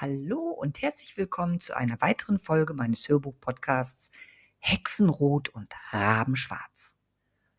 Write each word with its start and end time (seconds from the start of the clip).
Hallo 0.00 0.50
und 0.50 0.80
herzlich 0.80 1.16
willkommen 1.16 1.58
zu 1.58 1.76
einer 1.76 2.00
weiteren 2.00 2.38
Folge 2.38 2.72
meines 2.72 3.08
Hörbuch-Podcasts 3.08 4.12
Hexenrot 4.60 5.48
und 5.48 5.74
Rabenschwarz. 5.90 6.96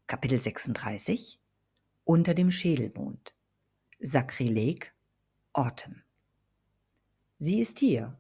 Kapitel 0.08 0.40
36 0.40 1.42
Unter 2.06 2.34
dem 2.34 2.50
Schädelmond. 2.50 3.36
Sakrileg 4.00 4.96
Autumn. 5.52 6.02
Sie 7.40 7.60
ist 7.60 7.80
hier. 7.80 8.18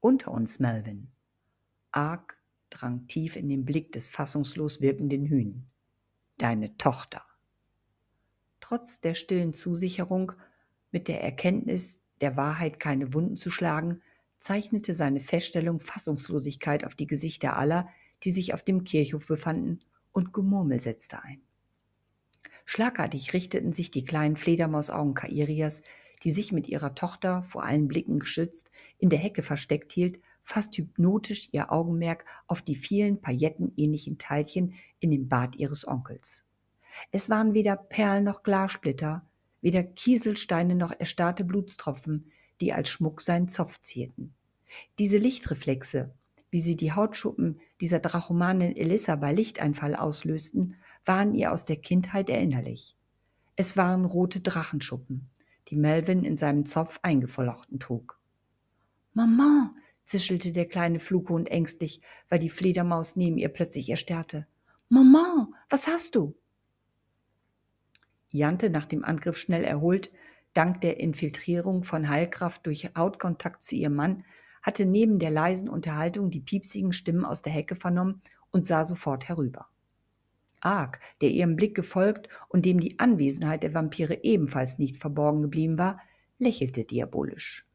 Unter 0.00 0.32
uns, 0.32 0.58
Melvin. 0.58 1.10
Arg 1.92 2.36
drang 2.68 3.06
tief 3.06 3.36
in 3.36 3.48
den 3.48 3.64
Blick 3.64 3.92
des 3.92 4.10
fassungslos 4.10 4.82
wirkenden 4.82 5.24
Hühn. 5.24 5.64
Deine 6.36 6.76
Tochter. 6.76 7.24
Trotz 8.60 9.00
der 9.00 9.14
stillen 9.14 9.54
Zusicherung, 9.54 10.32
mit 10.90 11.08
der 11.08 11.24
Erkenntnis, 11.24 12.04
der 12.20 12.36
Wahrheit 12.36 12.80
keine 12.80 13.14
Wunden 13.14 13.36
zu 13.36 13.50
schlagen, 13.50 14.00
zeichnete 14.38 14.94
seine 14.94 15.20
Feststellung 15.20 15.80
Fassungslosigkeit 15.80 16.84
auf 16.84 16.94
die 16.94 17.06
Gesichter 17.06 17.56
aller, 17.56 17.88
die 18.24 18.30
sich 18.30 18.54
auf 18.54 18.62
dem 18.62 18.84
Kirchhof 18.84 19.26
befanden, 19.26 19.80
und 20.12 20.32
Gemurmel 20.32 20.80
setzte 20.80 21.22
ein. 21.22 21.40
Schlagartig 22.64 23.32
richteten 23.32 23.72
sich 23.72 23.90
die 23.90 24.04
kleinen 24.04 24.36
Fledermausaugen 24.36 25.14
Kairias, 25.14 25.82
die 26.22 26.30
sich 26.30 26.52
mit 26.52 26.68
ihrer 26.68 26.94
Tochter, 26.94 27.42
vor 27.42 27.64
allen 27.64 27.88
Blicken 27.88 28.18
geschützt, 28.18 28.70
in 28.98 29.08
der 29.08 29.18
Hecke 29.18 29.42
versteckt 29.42 29.92
hielt, 29.92 30.20
fast 30.42 30.76
hypnotisch 30.76 31.48
ihr 31.52 31.72
Augenmerk 31.72 32.24
auf 32.46 32.62
die 32.62 32.74
vielen 32.74 33.20
paillettenähnlichen 33.20 34.18
Teilchen 34.18 34.74
in 34.98 35.10
dem 35.10 35.28
Bart 35.28 35.56
ihres 35.56 35.86
Onkels. 35.86 36.44
Es 37.12 37.30
waren 37.30 37.54
weder 37.54 37.76
Perlen 37.76 38.24
noch 38.24 38.42
Glassplitter, 38.42 39.24
weder 39.62 39.82
Kieselsteine 39.82 40.74
noch 40.74 40.92
erstarrte 40.98 41.44
Blutstropfen, 41.44 42.30
die 42.60 42.72
als 42.72 42.88
Schmuck 42.88 43.20
seinen 43.20 43.48
Zopf 43.48 43.80
zierten. 43.80 44.34
Diese 44.98 45.18
Lichtreflexe, 45.18 46.14
wie 46.50 46.60
sie 46.60 46.76
die 46.76 46.92
Hautschuppen 46.92 47.60
dieser 47.80 48.00
Drachomanin 48.00 48.76
Elissa 48.76 49.16
bei 49.16 49.32
Lichteinfall 49.32 49.94
auslösten, 49.94 50.76
waren 51.04 51.34
ihr 51.34 51.52
aus 51.52 51.64
der 51.64 51.76
Kindheit 51.76 52.28
erinnerlich. 52.28 52.96
Es 53.56 53.76
waren 53.76 54.04
rote 54.04 54.40
Drachenschuppen, 54.40 55.28
die 55.68 55.76
Melvin 55.76 56.24
in 56.24 56.36
seinem 56.36 56.66
Zopf 56.66 56.98
eingeflochten 57.02 57.78
trug. 57.78 58.20
Mama, 59.12 59.74
zischelte 60.02 60.52
der 60.52 60.66
kleine 60.66 60.98
Flughund 60.98 61.50
ängstlich, 61.50 62.00
weil 62.28 62.38
die 62.38 62.48
Fledermaus 62.48 63.16
neben 63.16 63.38
ihr 63.38 63.48
plötzlich 63.48 63.88
erstarrte. 63.88 64.46
Mama, 64.88 65.48
was 65.68 65.86
hast 65.86 66.16
du? 66.16 66.34
Jante 68.30 68.70
nach 68.70 68.86
dem 68.86 69.04
Angriff 69.04 69.36
schnell 69.36 69.64
erholt, 69.64 70.10
dank 70.54 70.80
der 70.80 71.00
Infiltrierung 71.00 71.84
von 71.84 72.08
Heilkraft 72.08 72.66
durch 72.66 72.90
Hautkontakt 72.96 73.62
zu 73.62 73.76
ihrem 73.76 73.94
Mann, 73.94 74.24
hatte 74.62 74.84
neben 74.84 75.18
der 75.18 75.30
leisen 75.30 75.68
Unterhaltung 75.68 76.30
die 76.30 76.40
piepsigen 76.40 76.92
Stimmen 76.92 77.24
aus 77.24 77.42
der 77.42 77.52
Hecke 77.52 77.74
vernommen 77.74 78.22
und 78.50 78.66
sah 78.66 78.84
sofort 78.84 79.28
herüber. 79.28 79.68
Ark, 80.60 81.00
der 81.22 81.30
ihrem 81.30 81.56
Blick 81.56 81.74
gefolgt 81.74 82.28
und 82.48 82.66
dem 82.66 82.80
die 82.80 82.98
Anwesenheit 82.98 83.62
der 83.62 83.74
Vampire 83.74 84.22
ebenfalls 84.22 84.78
nicht 84.78 84.98
verborgen 84.98 85.42
geblieben 85.42 85.78
war, 85.78 85.98
lächelte 86.38 86.84
diabolisch. 86.84 87.66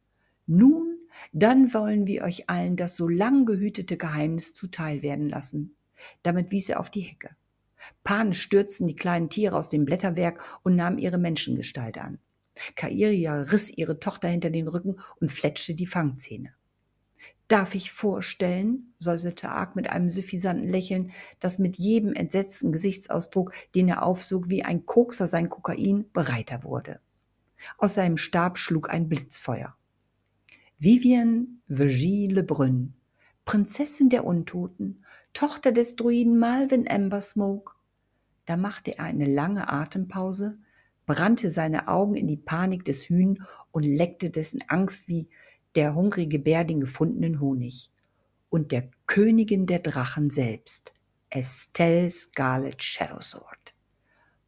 Nun, 0.46 1.00
dann 1.34 1.74
wollen 1.74 2.08
wir 2.08 2.24
euch 2.24 2.50
allen 2.50 2.76
das 2.76 2.96
so 2.96 3.08
lang 3.08 3.46
gehütete 3.46 3.98
Geheimnis 3.98 4.54
zuteil 4.54 5.02
werden 5.02 5.30
lassen. 5.30 5.76
Damit 6.24 6.52
wies 6.52 6.70
er 6.70 6.80
auf 6.80 6.90
die 6.90 7.02
Hecke. 7.02 7.36
Panisch 8.04 8.42
stürzten 8.42 8.88
die 8.88 8.96
kleinen 8.96 9.30
Tiere 9.30 9.56
aus 9.56 9.70
dem 9.70 9.86
Blätterwerk 9.86 10.44
und 10.64 10.76
nahmen 10.76 10.98
ihre 10.98 11.18
Menschengestalt 11.18 11.98
an. 11.98 12.20
Kairia 12.76 13.42
riss 13.42 13.70
ihre 13.70 14.00
Tochter 14.00 14.28
hinter 14.28 14.50
den 14.50 14.68
Rücken 14.68 14.96
und 15.20 15.32
fletschte 15.32 15.74
die 15.74 15.86
Fangzähne. 15.86 16.54
Darf 17.48 17.76
ich 17.76 17.92
vorstellen, 17.92 18.94
säuselte 18.98 19.50
Ark 19.50 19.76
mit 19.76 19.90
einem 19.92 20.10
suffisanten 20.10 20.68
Lächeln, 20.68 21.12
das 21.40 21.60
mit 21.60 21.78
jedem 21.78 22.14
entsetzten 22.14 22.72
Gesichtsausdruck, 22.72 23.54
den 23.76 23.88
er 23.88 24.04
aufsog 24.04 24.50
wie 24.50 24.64
ein 24.64 24.86
Kokser 24.86 25.28
sein 25.28 25.50
Kokain, 25.50 26.10
breiter 26.12 26.64
wurde. 26.64 27.02
Aus 27.78 27.96
seinem 27.96 28.18
Stab 28.18 28.58
schlug 28.58 28.90
ein 28.90 29.10
Blitzfeuer. 29.10 29.76
Vivian 30.80 31.62
Virgie 31.68 32.28
Lebrun, 32.28 32.96
Prinzessin 33.46 34.10
der 34.10 34.26
Untoten, 34.26 35.06
Tochter 35.34 35.72
des 35.72 35.96
Druiden 35.96 36.40
Malvin 36.40 36.88
Embersmoke, 36.88 37.75
da 38.46 38.58
machte 38.58 38.98
er 38.98 39.06
eine 39.06 39.26
lange 39.26 39.70
Atempause, 39.70 40.58
brannte 41.06 41.50
seine 41.50 41.88
Augen 41.88 42.16
in 42.16 42.28
die 42.28 42.38
Panik 42.38 42.86
des 42.86 43.10
Hühn 43.10 43.44
und 43.72 43.84
leckte 43.84 44.30
dessen 44.30 44.62
Angst 44.68 45.08
wie 45.08 45.30
der 45.76 45.94
hungrige 45.94 46.40
Bär 46.40 46.64
den 46.64 46.80
gefundenen 46.80 47.40
Honig. 47.40 47.92
Und 48.50 48.72
der 48.72 48.90
Königin 49.08 49.66
der 49.66 49.80
Drachen 49.80 50.30
selbst, 50.30 50.94
Estelle 51.30 52.10
Scarlet 52.10 52.82
Shadowsword, 52.82 53.76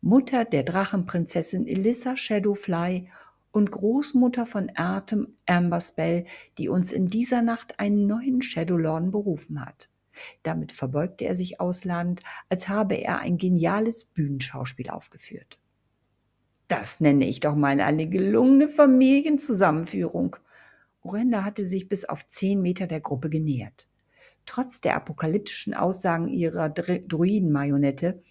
Mutter 0.01 0.45
der 0.45 0.63
Drachenprinzessin 0.63 1.67
Elissa 1.67 2.15
Shadowfly 2.15 3.09
und 3.51 3.71
Großmutter 3.71 4.45
von 4.45 4.71
Artem 4.75 5.35
Amberspell, 5.47 6.25
die 6.57 6.69
uns 6.69 6.91
in 6.91 7.07
dieser 7.07 7.41
Nacht 7.41 7.79
einen 7.79 8.05
neuen 8.05 8.41
Shadowlorn 8.41 9.11
berufen 9.11 9.65
hat. 9.65 9.89
Damit 10.43 10.71
verbeugte 10.71 11.25
er 11.25 11.35
sich 11.35 11.59
ausladend, 11.59 12.21
als 12.49 12.69
habe 12.69 12.95
er 12.95 13.19
ein 13.19 13.37
geniales 13.37 14.05
Bühnenschauspiel 14.05 14.89
aufgeführt. 14.89 15.59
Das 16.67 16.99
nenne 16.99 17.25
ich 17.25 17.39
doch 17.39 17.55
mal 17.55 17.79
eine 17.79 18.09
gelungene 18.09 18.67
Familienzusammenführung. 18.67 20.35
Orenda 21.01 21.43
hatte 21.43 21.63
sich 21.63 21.87
bis 21.87 22.05
auf 22.05 22.27
zehn 22.27 22.61
Meter 22.61 22.87
der 22.87 22.99
Gruppe 22.99 23.29
genähert. 23.29 23.87
Trotz 24.45 24.81
der 24.81 24.95
apokalyptischen 24.95 25.73
Aussagen 25.73 26.27
ihrer 26.27 26.69
Druidenmarionette, 26.69 28.21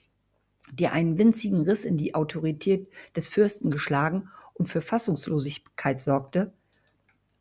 die 0.73 0.89
einen 0.89 1.19
winzigen 1.19 1.61
Riss 1.61 1.85
in 1.85 1.97
die 1.97 2.15
Autorität 2.15 2.89
des 3.15 3.29
Fürsten 3.29 3.71
geschlagen 3.71 4.29
und 4.55 4.67
für 4.67 4.81
Fassungslosigkeit 4.81 6.01
sorgte, 6.01 6.53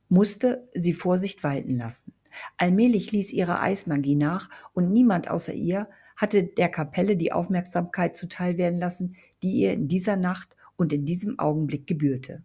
musste 0.09 0.67
sie 0.73 0.93
Vorsicht 0.93 1.43
walten 1.43 1.77
lassen. 1.77 2.13
Allmählich 2.57 3.11
ließ 3.11 3.31
ihre 3.31 3.61
Eismagie 3.61 4.15
nach 4.15 4.49
und 4.73 4.91
niemand 4.91 5.29
außer 5.29 5.53
ihr 5.53 5.87
hatte 6.15 6.43
der 6.43 6.69
Kapelle 6.69 7.17
die 7.17 7.33
Aufmerksamkeit 7.33 8.15
zuteil 8.15 8.57
werden 8.57 8.79
lassen, 8.79 9.15
die 9.43 9.51
ihr 9.51 9.73
in 9.73 9.87
dieser 9.87 10.15
Nacht 10.15 10.55
und 10.75 10.93
in 10.93 11.05
diesem 11.05 11.39
Augenblick 11.39 11.87
gebührte. 11.87 12.43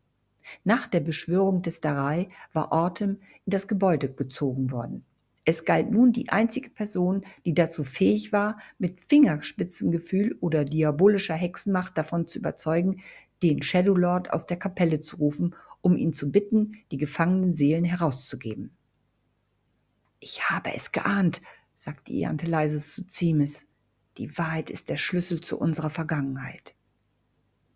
Nach 0.64 0.86
der 0.86 1.00
Beschwörung 1.00 1.62
des 1.62 1.80
Darai 1.80 2.28
war 2.52 2.72
Autumn 2.72 3.18
in 3.46 3.50
das 3.50 3.68
Gebäude 3.68 4.12
gezogen 4.12 4.70
worden. 4.70 5.04
Es 5.44 5.64
galt 5.64 5.90
nun 5.90 6.12
die 6.12 6.28
einzige 6.28 6.70
Person, 6.70 7.24
die 7.44 7.54
dazu 7.54 7.82
fähig 7.82 8.32
war, 8.32 8.58
mit 8.78 9.00
Fingerspitzengefühl 9.00 10.36
oder 10.40 10.64
diabolischer 10.64 11.34
Hexenmacht 11.34 11.96
davon 11.96 12.26
zu 12.26 12.38
überzeugen, 12.38 13.00
den 13.42 13.62
Shadow 13.62 13.94
Lord 13.94 14.32
aus 14.32 14.46
der 14.46 14.58
Kapelle 14.58 15.00
zu 15.00 15.16
rufen, 15.16 15.54
um 15.82 15.96
ihn 15.96 16.12
zu 16.12 16.30
bitten, 16.30 16.76
die 16.90 16.98
gefangenen 16.98 17.54
Seelen 17.54 17.84
herauszugeben. 17.84 18.76
Ich 20.20 20.50
habe 20.50 20.74
es 20.74 20.92
geahnt, 20.92 21.40
sagte 21.74 22.12
Iante 22.12 22.46
leise 22.46 22.78
zu 22.78 23.06
Ziemes. 23.08 23.66
Die 24.18 24.36
Wahrheit 24.36 24.68
ist 24.68 24.90
der 24.90 24.96
Schlüssel 24.96 25.40
zu 25.40 25.58
unserer 25.58 25.90
Vergangenheit. 25.90 26.74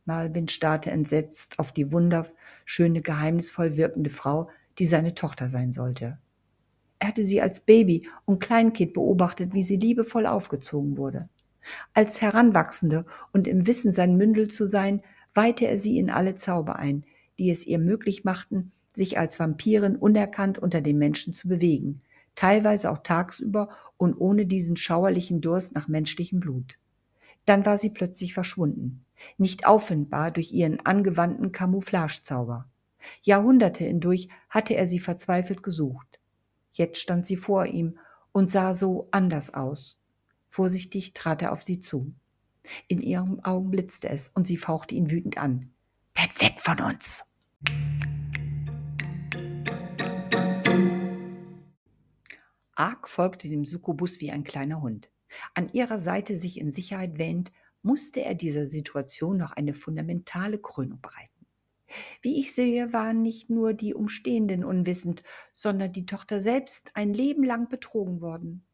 Malvin 0.05 0.49
starrte 0.49 0.91
entsetzt 0.91 1.59
auf 1.59 1.73
die 1.73 1.91
wunderschöne, 1.91 3.01
geheimnisvoll 3.01 3.77
wirkende 3.77 4.11
Frau, 4.11 4.51
die 4.79 4.85
seine 4.85 5.15
Tochter 5.15 5.49
sein 5.49 5.73
sollte. 5.73 6.19
Er 6.99 7.09
hatte 7.09 7.25
sie 7.25 7.41
als 7.41 7.61
Baby 7.61 8.09
und 8.27 8.41
Kleinkind 8.41 8.93
beobachtet, 8.93 9.55
wie 9.55 9.63
sie 9.63 9.77
liebevoll 9.77 10.27
aufgezogen 10.27 10.99
wurde. 10.99 11.29
Als 11.95 12.21
Heranwachsende 12.21 13.07
und 13.33 13.47
im 13.47 13.67
Wissen, 13.67 13.93
sein 13.93 14.17
Mündel 14.17 14.49
zu 14.49 14.67
sein, 14.67 15.03
weihte 15.33 15.67
er 15.67 15.79
sie 15.79 15.99
in 15.99 16.11
alle 16.11 16.35
Zauber 16.35 16.77
ein, 16.77 17.05
die 17.39 17.51
es 17.51 17.67
ihr 17.67 17.79
möglich 17.79 18.25
machten, 18.25 18.73
sich 18.93 19.19
als 19.19 19.39
Vampirin 19.39 19.97
unerkannt 19.97 20.59
unter 20.59 20.81
den 20.81 20.99
Menschen 20.99 21.33
zu 21.33 21.49
bewegen, 21.49 22.03
teilweise 22.35 22.91
auch 22.91 22.99
tagsüber 22.99 23.69
und 23.97 24.15
ohne 24.15 24.47
diesen 24.47 24.77
schauerlichen 24.77 25.41
Durst 25.41 25.75
nach 25.75 25.89
menschlichem 25.89 26.41
Blut. 26.41 26.79
Dann 27.45 27.67
war 27.67 27.77
sie 27.77 27.91
plötzlich 27.91 28.35
verschwunden, 28.35 29.05
nicht 29.37 29.67
auffindbar 29.67 30.31
durch 30.31 30.53
ihren 30.53 30.85
angewandten 30.85 31.53
Camouflagezauber. 31.53 32.69
Jahrhunderte 33.23 33.85
hindurch 33.85 34.29
hatte 34.49 34.75
er 34.75 34.87
sie 34.87 34.99
verzweifelt 34.99 35.63
gesucht. 35.63 36.21
Jetzt 36.73 37.01
stand 37.01 37.27
sie 37.27 37.37
vor 37.37 37.67
ihm 37.67 37.99
und 38.33 38.51
sah 38.51 38.73
so 38.75 39.09
anders 39.11 39.53
aus. 39.55 40.01
Vorsichtig 40.49 41.13
trat 41.15 41.43
er 41.43 41.53
auf 41.53 41.63
sie 41.63 41.81
zu. 41.81 42.15
In 42.89 43.01
ihren 43.01 43.45
Augen 43.45 43.71
blitzte 43.71 44.09
es 44.09 44.29
und 44.29 44.47
sie 44.47 44.57
fauchte 44.57 44.95
ihn 44.95 45.11
wütend 45.11 45.37
an. 45.37 45.74
Bleib 46.15 46.41
weg 46.41 46.61
von 46.61 46.81
uns! 46.81 47.25
Ark 52.77 53.09
folgte 53.09 53.49
dem 53.49 53.65
Sukubus 53.65 54.21
wie 54.21 54.31
ein 54.31 54.45
kleiner 54.45 54.81
Hund. 54.81 55.11
An 55.55 55.69
ihrer 55.73 55.99
Seite 55.99 56.37
sich 56.37 56.59
in 56.59 56.71
Sicherheit 56.71 57.19
wähnend, 57.19 57.53
musste 57.83 58.25
er 58.25 58.35
dieser 58.35 58.67
Situation 58.67 59.37
noch 59.37 59.53
eine 59.53 59.75
fundamentale 59.75 60.59
Krönung 60.59 61.01
bereiten. 61.01 61.47
Wie 62.23 62.39
ich 62.39 62.55
sehe, 62.55 62.93
waren 62.93 63.21
nicht 63.21 63.51
nur 63.51 63.75
die 63.75 63.95
Umstehenden 63.95 64.65
unwissend, 64.65 65.23
sondern 65.53 65.93
die 65.93 66.07
Tochter 66.07 66.41
selbst 66.41 66.93
ein 66.95 67.13
Leben 67.13 67.45
lang 67.45 67.69
betrogen 67.69 68.21
worden. 68.21 68.67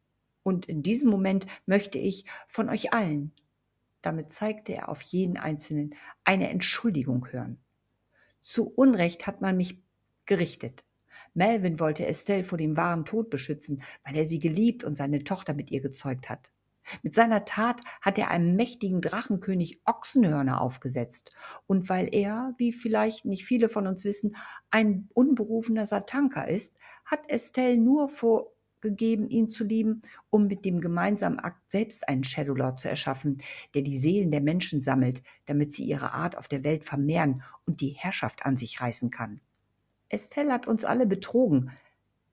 Und 0.43 0.65
in 0.65 0.81
diesem 0.81 1.09
Moment 1.09 1.45
möchte 1.65 1.99
ich 1.99 2.25
von 2.47 2.69
euch 2.69 2.93
allen, 2.93 3.33
damit 4.01 4.31
zeigte 4.31 4.73
er 4.73 4.89
auf 4.89 5.01
jeden 5.01 5.37
Einzelnen, 5.37 5.95
eine 6.23 6.49
Entschuldigung 6.49 7.27
hören. 7.31 7.59
Zu 8.39 8.69
Unrecht 8.69 9.27
hat 9.27 9.41
man 9.41 9.57
mich 9.57 9.81
gerichtet. 10.25 10.83
Melvin 11.33 11.79
wollte 11.79 12.05
Estelle 12.05 12.43
vor 12.43 12.57
dem 12.57 12.75
wahren 12.75 13.05
Tod 13.05 13.29
beschützen, 13.29 13.83
weil 14.03 14.15
er 14.15 14.25
sie 14.25 14.39
geliebt 14.39 14.83
und 14.83 14.95
seine 14.95 15.23
Tochter 15.23 15.53
mit 15.53 15.71
ihr 15.71 15.81
gezeugt 15.81 16.29
hat. 16.29 16.51
Mit 17.03 17.13
seiner 17.13 17.45
Tat 17.45 17.81
hat 18.01 18.17
er 18.17 18.29
einem 18.29 18.55
mächtigen 18.55 19.01
Drachenkönig 19.01 19.81
Ochsenhörner 19.85 20.61
aufgesetzt. 20.61 21.31
Und 21.67 21.89
weil 21.89 22.09
er, 22.11 22.53
wie 22.57 22.73
vielleicht 22.73 23.25
nicht 23.25 23.45
viele 23.45 23.69
von 23.69 23.87
uns 23.87 24.03
wissen, 24.03 24.35
ein 24.71 25.07
unberufener 25.13 25.85
Satanka 25.85 26.43
ist, 26.43 26.75
hat 27.05 27.29
Estelle 27.29 27.77
nur 27.77 28.09
vorgegeben, 28.81 29.29
ihn 29.29 29.47
zu 29.47 29.63
lieben, 29.63 30.01
um 30.29 30.47
mit 30.47 30.65
dem 30.65 30.81
gemeinsamen 30.81 31.39
Akt 31.39 31.71
selbst 31.71 32.07
einen 32.09 32.23
Shadowlord 32.23 32.79
zu 32.79 32.89
erschaffen, 32.89 33.41
der 33.73 33.83
die 33.83 33.97
Seelen 33.97 34.31
der 34.31 34.41
Menschen 34.41 34.81
sammelt, 34.81 35.21
damit 35.45 35.73
sie 35.73 35.85
ihre 35.85 36.13
Art 36.13 36.37
auf 36.37 36.47
der 36.47 36.63
Welt 36.63 36.83
vermehren 36.83 37.43
und 37.65 37.81
die 37.81 37.89
Herrschaft 37.89 38.45
an 38.45 38.57
sich 38.57 38.81
reißen 38.81 39.11
kann. 39.11 39.41
Estelle 40.09 40.51
hat 40.51 40.67
uns 40.67 40.83
alle 40.83 41.05
betrogen. 41.05 41.71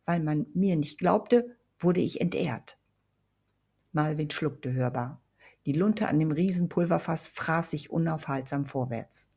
Weil 0.04 0.20
man 0.20 0.46
mir 0.54 0.76
nicht 0.76 0.98
glaubte, 0.98 1.54
wurde 1.78 2.00
ich 2.00 2.20
entehrt. 2.22 2.78
Malvin 3.92 4.30
schluckte 4.30 4.72
hörbar. 4.72 5.20
Die 5.66 5.74
Lunte 5.74 6.08
an 6.08 6.18
dem 6.18 6.32
Riesenpulverfass 6.32 7.26
fraß 7.26 7.72
sich 7.72 7.90
unaufhaltsam 7.90 8.64
vorwärts. 8.64 9.30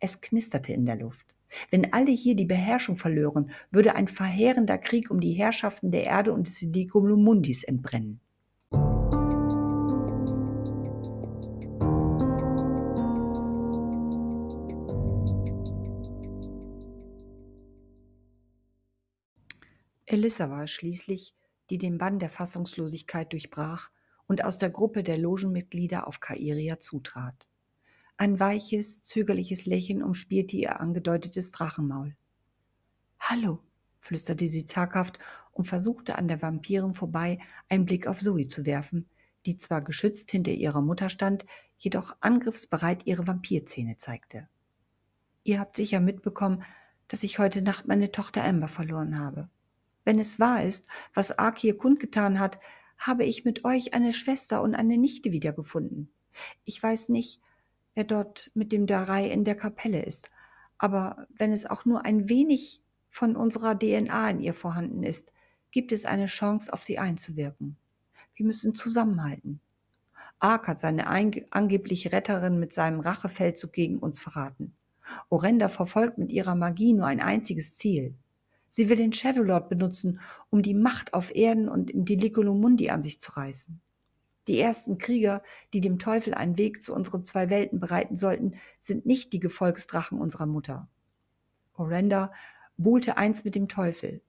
Es 0.00 0.20
knisterte 0.20 0.74
in 0.74 0.84
der 0.84 0.96
Luft. 0.96 1.34
Wenn 1.70 1.92
alle 1.92 2.10
hier 2.10 2.34
die 2.34 2.44
Beherrschung 2.44 2.96
verlören, 2.96 3.50
würde 3.70 3.94
ein 3.94 4.08
verheerender 4.08 4.78
Krieg 4.78 5.10
um 5.10 5.20
die 5.20 5.32
Herrschaften 5.32 5.90
der 5.90 6.04
Erde 6.04 6.32
und 6.32 6.46
des 6.46 6.60
Liculumundis 6.62 7.64
entbrennen. 7.64 8.20
Elissa 20.10 20.48
war 20.48 20.64
es 20.64 20.70
schließlich, 20.70 21.34
die 21.68 21.76
den 21.76 21.98
Bann 21.98 22.18
der 22.18 22.30
Fassungslosigkeit 22.30 23.30
durchbrach 23.30 23.90
und 24.26 24.42
aus 24.42 24.56
der 24.56 24.70
Gruppe 24.70 25.02
der 25.02 25.18
Logenmitglieder 25.18 26.06
auf 26.06 26.20
Kairia 26.20 26.78
zutrat. 26.80 27.46
Ein 28.20 28.40
weiches, 28.40 29.04
zögerliches 29.04 29.66
Lächeln 29.66 30.02
umspielte 30.02 30.56
ihr 30.56 30.80
angedeutetes 30.80 31.52
Drachenmaul. 31.52 32.16
Hallo, 33.20 33.60
flüsterte 34.00 34.48
sie 34.48 34.66
zaghaft 34.66 35.20
und 35.52 35.66
versuchte 35.66 36.18
an 36.18 36.26
der 36.26 36.42
Vampirin 36.42 36.94
vorbei 36.94 37.38
einen 37.68 37.84
Blick 37.84 38.08
auf 38.08 38.18
Zoe 38.18 38.48
zu 38.48 38.66
werfen, 38.66 39.08
die 39.46 39.56
zwar 39.56 39.82
geschützt 39.82 40.32
hinter 40.32 40.50
ihrer 40.50 40.82
Mutter 40.82 41.10
stand, 41.10 41.46
jedoch 41.76 42.16
angriffsbereit 42.18 43.06
ihre 43.06 43.24
Vampirzähne 43.28 43.96
zeigte. 43.98 44.48
Ihr 45.44 45.60
habt 45.60 45.76
sicher 45.76 46.00
mitbekommen, 46.00 46.64
dass 47.06 47.22
ich 47.22 47.38
heute 47.38 47.62
Nacht 47.62 47.86
meine 47.86 48.10
Tochter 48.10 48.42
Amber 48.42 48.66
verloren 48.66 49.20
habe. 49.20 49.48
Wenn 50.04 50.18
es 50.18 50.40
wahr 50.40 50.64
ist, 50.64 50.88
was 51.14 51.38
Ark 51.38 51.56
hier 51.58 51.78
kundgetan 51.78 52.40
hat, 52.40 52.58
habe 52.98 53.24
ich 53.24 53.44
mit 53.44 53.64
euch 53.64 53.94
eine 53.94 54.12
Schwester 54.12 54.60
und 54.60 54.74
eine 54.74 54.98
Nichte 54.98 55.30
wiedergefunden. 55.30 56.10
Ich 56.64 56.82
weiß 56.82 57.10
nicht, 57.10 57.40
wer 57.98 58.04
dort 58.04 58.52
mit 58.54 58.70
dem 58.70 58.86
Darei 58.86 59.28
in 59.28 59.42
der 59.42 59.56
Kapelle 59.56 60.04
ist, 60.04 60.30
aber 60.78 61.26
wenn 61.36 61.50
es 61.50 61.66
auch 61.66 61.84
nur 61.84 62.04
ein 62.04 62.28
wenig 62.28 62.80
von 63.10 63.34
unserer 63.34 63.76
DNA 63.76 64.30
in 64.30 64.38
ihr 64.40 64.54
vorhanden 64.54 65.02
ist, 65.02 65.32
gibt 65.72 65.90
es 65.90 66.04
eine 66.04 66.26
Chance, 66.26 66.72
auf 66.72 66.80
sie 66.80 67.00
einzuwirken. 67.00 67.76
Wir 68.36 68.46
müssen 68.46 68.72
zusammenhalten. 68.72 69.58
Ark 70.38 70.68
hat 70.68 70.78
seine 70.78 71.08
angebliche 71.08 72.12
Retterin 72.12 72.60
mit 72.60 72.72
seinem 72.72 73.00
Rachefeldzug 73.00 73.72
gegen 73.72 73.98
uns 73.98 74.20
verraten. 74.20 74.76
Orenda 75.28 75.68
verfolgt 75.68 76.18
mit 76.18 76.30
ihrer 76.30 76.54
Magie 76.54 76.94
nur 76.94 77.06
ein 77.06 77.20
einziges 77.20 77.78
Ziel– 77.78 78.14
Sie 78.68 78.88
will 78.88 78.96
den 78.96 79.12
Shadowlord 79.12 79.70
benutzen, 79.70 80.20
um 80.50 80.62
die 80.62 80.74
Macht 80.74 81.14
auf 81.14 81.34
Erden 81.34 81.68
und 81.68 81.90
im 81.90 82.04
Deliculumundi 82.04 82.90
an 82.90 83.00
sich 83.00 83.18
zu 83.18 83.32
reißen. 83.32 83.80
Die 84.48 84.58
ersten 84.58 84.96
Krieger, 84.96 85.42
die 85.74 85.82
dem 85.82 85.98
Teufel 85.98 86.32
einen 86.32 86.56
Weg 86.56 86.82
zu 86.82 86.94
unseren 86.94 87.22
zwei 87.22 87.50
Welten 87.50 87.80
bereiten 87.80 88.16
sollten, 88.16 88.54
sind 88.80 89.04
nicht 89.04 89.32
die 89.34 89.40
Gefolgsdrachen 89.40 90.18
unserer 90.18 90.46
Mutter. 90.46 90.88
Orenda 91.74 92.32
buhlte 92.78 93.18
einst 93.18 93.44
mit 93.44 93.54
dem 93.54 93.68
Teufel. 93.68 94.22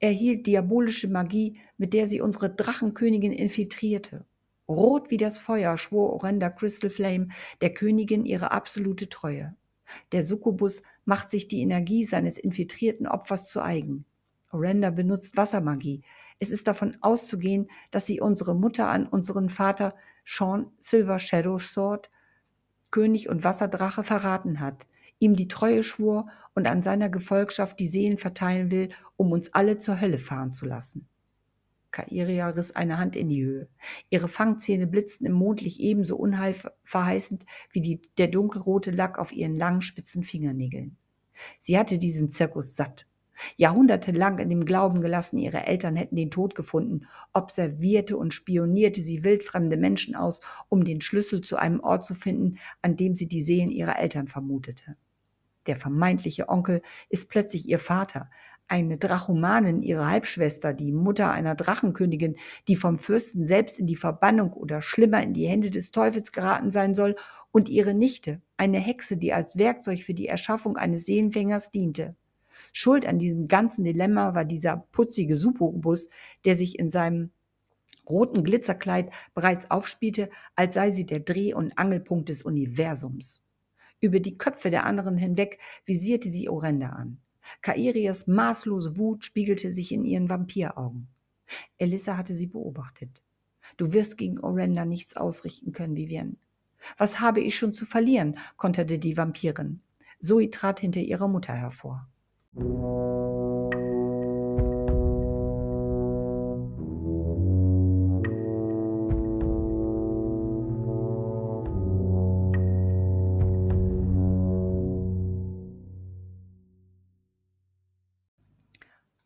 Er 0.00 0.10
hielt 0.10 0.46
diabolische 0.46 1.08
Magie, 1.08 1.60
mit 1.76 1.92
der 1.92 2.08
sie 2.08 2.20
unsere 2.20 2.50
Drachenkönigin 2.50 3.32
infiltrierte. 3.32 4.26
Rot 4.68 5.10
wie 5.10 5.16
das 5.16 5.38
Feuer 5.38 5.78
schwor 5.78 6.12
Orenda 6.12 6.50
Crystal 6.50 6.90
Flame 6.90 7.28
der 7.60 7.72
Königin 7.72 8.24
ihre 8.24 8.50
absolute 8.50 9.08
Treue. 9.08 9.56
Der 10.12 10.22
Succubus 10.22 10.82
macht 11.04 11.30
sich 11.30 11.48
die 11.48 11.60
Energie 11.60 12.04
seines 12.04 12.38
infiltrierten 12.38 13.06
Opfers 13.06 13.48
zu 13.48 13.62
eigen. 13.62 14.06
Orenda 14.50 14.90
benutzt 14.90 15.36
Wassermagie. 15.36 16.02
Es 16.38 16.50
ist 16.50 16.66
davon 16.66 16.96
auszugehen, 17.00 17.70
dass 17.90 18.06
sie 18.06 18.20
unsere 18.20 18.54
Mutter 18.54 18.88
an 18.88 19.06
unseren 19.06 19.48
Vater 19.48 19.94
Sean 20.24 20.70
Silver 20.78 21.18
Shadow 21.18 21.58
Sword, 21.58 22.10
König 22.90 23.28
und 23.28 23.44
Wasserdrache, 23.44 24.02
verraten 24.02 24.60
hat, 24.60 24.86
ihm 25.18 25.36
die 25.36 25.48
Treue 25.48 25.82
schwur 25.82 26.26
und 26.54 26.66
an 26.66 26.82
seiner 26.82 27.08
Gefolgschaft 27.08 27.78
die 27.78 27.86
Seelen 27.86 28.18
verteilen 28.18 28.70
will, 28.70 28.90
um 29.16 29.32
uns 29.32 29.54
alle 29.54 29.76
zur 29.76 30.00
Hölle 30.00 30.18
fahren 30.18 30.52
zu 30.52 30.66
lassen. 30.66 31.06
Kairia 31.90 32.48
riss 32.50 32.74
eine 32.76 32.98
Hand 32.98 33.16
in 33.16 33.28
die 33.28 33.44
Höhe. 33.44 33.68
Ihre 34.10 34.28
Fangzähne 34.28 34.86
blitzten 34.86 35.26
im 35.26 35.32
Mondlicht 35.32 35.80
ebenso 35.80 36.16
unheilverheißend 36.16 37.44
wie 37.72 37.80
die, 37.80 38.02
der 38.18 38.28
dunkelrote 38.28 38.90
Lack 38.90 39.18
auf 39.18 39.32
ihren 39.32 39.56
langen, 39.56 39.82
spitzen 39.82 40.22
Fingernägeln. 40.22 40.96
Sie 41.58 41.78
hatte 41.78 41.98
diesen 41.98 42.30
Zirkus 42.30 42.76
satt. 42.76 43.06
Jahrhundertelang 43.56 44.38
in 44.38 44.48
dem 44.48 44.64
Glauben 44.64 45.00
gelassen, 45.00 45.38
ihre 45.38 45.66
Eltern 45.66 45.96
hätten 45.96 46.16
den 46.16 46.30
Tod 46.30 46.54
gefunden, 46.54 47.06
observierte 47.32 48.16
und 48.16 48.34
spionierte 48.34 49.00
sie 49.00 49.24
wildfremde 49.24 49.76
Menschen 49.76 50.14
aus, 50.14 50.40
um 50.68 50.84
den 50.84 51.00
Schlüssel 51.00 51.40
zu 51.40 51.56
einem 51.56 51.80
Ort 51.80 52.04
zu 52.04 52.14
finden, 52.14 52.58
an 52.82 52.96
dem 52.96 53.16
sie 53.16 53.28
die 53.28 53.40
Seelen 53.40 53.70
ihrer 53.70 53.98
Eltern 53.98 54.28
vermutete. 54.28 54.96
Der 55.66 55.76
vermeintliche 55.76 56.48
Onkel 56.48 56.82
ist 57.08 57.28
plötzlich 57.28 57.68
ihr 57.68 57.78
Vater, 57.78 58.30
eine 58.70 58.98
Drachomanin, 58.98 59.82
ihre 59.82 60.06
Halbschwester, 60.06 60.72
die 60.72 60.92
Mutter 60.92 61.32
einer 61.32 61.56
Drachenkönigin, 61.56 62.36
die 62.68 62.76
vom 62.76 62.98
Fürsten 62.98 63.44
selbst 63.44 63.80
in 63.80 63.86
die 63.86 63.96
Verbannung 63.96 64.52
oder 64.52 64.80
schlimmer 64.80 65.22
in 65.22 65.32
die 65.32 65.46
Hände 65.46 65.70
des 65.70 65.90
Teufels 65.90 66.30
geraten 66.32 66.70
sein 66.70 66.94
soll, 66.94 67.16
und 67.52 67.68
ihre 67.68 67.94
Nichte, 67.94 68.40
eine 68.56 68.78
Hexe, 68.78 69.16
die 69.16 69.32
als 69.32 69.58
Werkzeug 69.58 70.02
für 70.02 70.14
die 70.14 70.28
Erschaffung 70.28 70.76
eines 70.76 71.04
Seelenfängers 71.04 71.72
diente. 71.72 72.14
Schuld 72.72 73.06
an 73.06 73.18
diesem 73.18 73.48
ganzen 73.48 73.84
Dilemma 73.84 74.34
war 74.34 74.44
dieser 74.44 74.76
putzige 74.92 75.36
Supobus, 75.36 76.08
der 76.44 76.54
sich 76.54 76.78
in 76.78 76.90
seinem 76.90 77.30
roten 78.08 78.44
Glitzerkleid 78.44 79.10
bereits 79.34 79.70
aufspielte, 79.70 80.28
als 80.56 80.74
sei 80.74 80.90
sie 80.90 81.06
der 81.06 81.20
Dreh- 81.20 81.54
und 81.54 81.78
Angelpunkt 81.78 82.28
des 82.28 82.42
Universums. 82.42 83.42
Über 84.00 84.20
die 84.20 84.38
Köpfe 84.38 84.70
der 84.70 84.84
anderen 84.84 85.16
hinweg 85.16 85.58
visierte 85.86 86.28
sie 86.28 86.48
Orenda 86.48 86.88
an. 86.90 87.18
Kairias 87.62 88.26
maßlose 88.26 88.96
Wut 88.96 89.24
spiegelte 89.24 89.70
sich 89.70 89.92
in 89.92 90.04
ihren 90.04 90.28
Vampiraugen. 90.28 91.08
Elissa 91.78 92.16
hatte 92.16 92.34
sie 92.34 92.46
beobachtet. 92.46 93.22
Du 93.76 93.92
wirst 93.92 94.16
gegen 94.16 94.38
Orenda 94.40 94.84
nichts 94.84 95.16
ausrichten 95.16 95.72
können, 95.72 95.96
Vivienne. 95.96 96.36
Was 96.96 97.20
habe 97.20 97.40
ich 97.40 97.56
schon 97.56 97.72
zu 97.72 97.84
verlieren? 97.84 98.38
konterte 98.56 98.98
die 98.98 99.16
Vampirin. 99.16 99.82
Zoe 100.20 100.50
trat 100.50 100.80
hinter 100.80 101.00
ihrer 101.00 101.28
Mutter 101.28 101.54
hervor. 101.54 102.09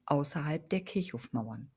Außerhalb 0.06 0.68
der 0.68 0.80
Kirchhofmauern. 0.80 1.70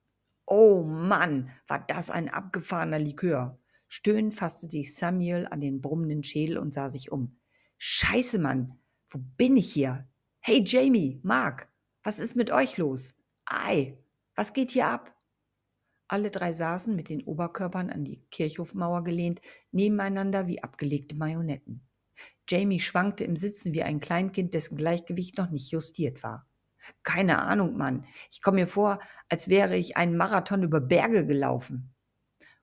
Oh 0.46 0.84
Mann, 0.84 1.50
war 1.68 1.86
das 1.86 2.10
ein 2.10 2.30
abgefahrener 2.30 3.00
Likör. 3.00 3.60
Stöhnend 3.88 4.36
fasste 4.36 4.70
sich 4.70 4.96
Samuel 4.96 5.48
an 5.48 5.62
den 5.62 5.82
brummenden 5.82 6.24
Schädel 6.24 6.58
und 6.58 6.72
sah 6.72 6.90
sich 6.90 7.12
um. 7.12 7.40
Scheiße, 7.78 8.40
Mann, 8.40 8.80
wo 9.10 9.20
bin 9.38 9.56
ich 9.58 9.72
hier? 9.72 10.10
Hey 10.50 10.64
Jamie, 10.66 11.20
Mark, 11.24 11.68
was 12.04 12.20
ist 12.20 12.38
mit 12.38 12.52
euch 12.52 12.78
los? 12.78 13.16
Ei, 13.46 13.98
was 14.34 14.54
geht 14.54 14.72
hier 14.72 14.88
ab? 14.88 15.14
Alle 16.08 16.32
drei 16.32 16.54
saßen 16.54 16.96
mit 16.96 17.10
den 17.10 17.22
Oberkörpern 17.22 17.90
an 17.90 18.06
die 18.06 18.22
Kirchhofmauer 18.32 19.04
gelehnt, 19.04 19.42
nebeneinander 19.74 20.48
wie 20.48 20.64
abgelegte 20.64 21.18
Marionetten. 21.18 21.86
Jamie 22.48 22.80
schwankte 22.80 23.26
im 23.26 23.36
Sitzen 23.36 23.74
wie 23.74 23.84
ein 23.84 24.00
Kleinkind, 24.00 24.54
dessen 24.54 24.78
Gleichgewicht 24.78 25.38
noch 25.38 25.50
nicht 25.50 25.70
justiert 25.70 26.24
war. 26.24 26.48
Keine 27.04 27.42
Ahnung, 27.42 27.76
Mann. 27.76 28.06
Ich 28.32 28.42
komme 28.42 28.62
mir 28.62 28.68
vor, 28.68 29.00
als 29.28 29.50
wäre 29.50 29.76
ich 29.76 29.98
einen 29.98 30.16
Marathon 30.16 30.64
über 30.64 30.80
Berge 30.80 31.26
gelaufen. 31.26 31.94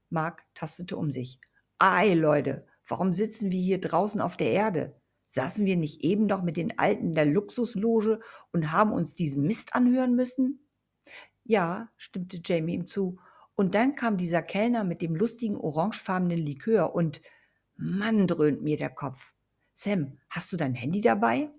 Mark 0.08 0.46
tastete 0.54 0.96
um 0.96 1.10
sich. 1.10 1.38
Ei, 1.78 2.14
Leute, 2.14 2.66
warum 2.88 3.12
sitzen 3.12 3.52
wir 3.52 3.60
hier 3.60 3.78
draußen 3.78 4.22
auf 4.22 4.38
der 4.38 4.52
Erde? 4.52 4.98
Saßen 5.26 5.64
wir 5.66 5.76
nicht 5.76 6.02
eben 6.02 6.26
noch 6.26 6.42
mit 6.42 6.56
den 6.56 6.78
Alten 6.78 7.06
in 7.06 7.12
der 7.12 7.26
Luxusloge 7.26 8.20
und 8.52 8.72
haben 8.72 8.92
uns 8.92 9.14
diesen 9.14 9.42
Mist 9.46 9.74
anhören 9.74 10.14
müssen? 10.14 10.60
Ja, 11.44 11.90
stimmte 11.96 12.40
Jamie 12.44 12.74
ihm 12.74 12.86
zu. 12.86 13.18
Und 13.54 13.74
dann 13.74 13.94
kam 13.94 14.16
dieser 14.16 14.42
Kellner 14.42 14.84
mit 14.84 15.02
dem 15.02 15.14
lustigen 15.14 15.56
orangefarbenen 15.56 16.38
Likör 16.38 16.94
und 16.94 17.22
Mann, 17.76 18.26
dröhnt 18.26 18.62
mir 18.62 18.76
der 18.76 18.90
Kopf. 18.90 19.34
Sam, 19.72 20.18
hast 20.30 20.52
du 20.52 20.56
dein 20.56 20.74
Handy 20.74 21.00
dabei? 21.00 21.50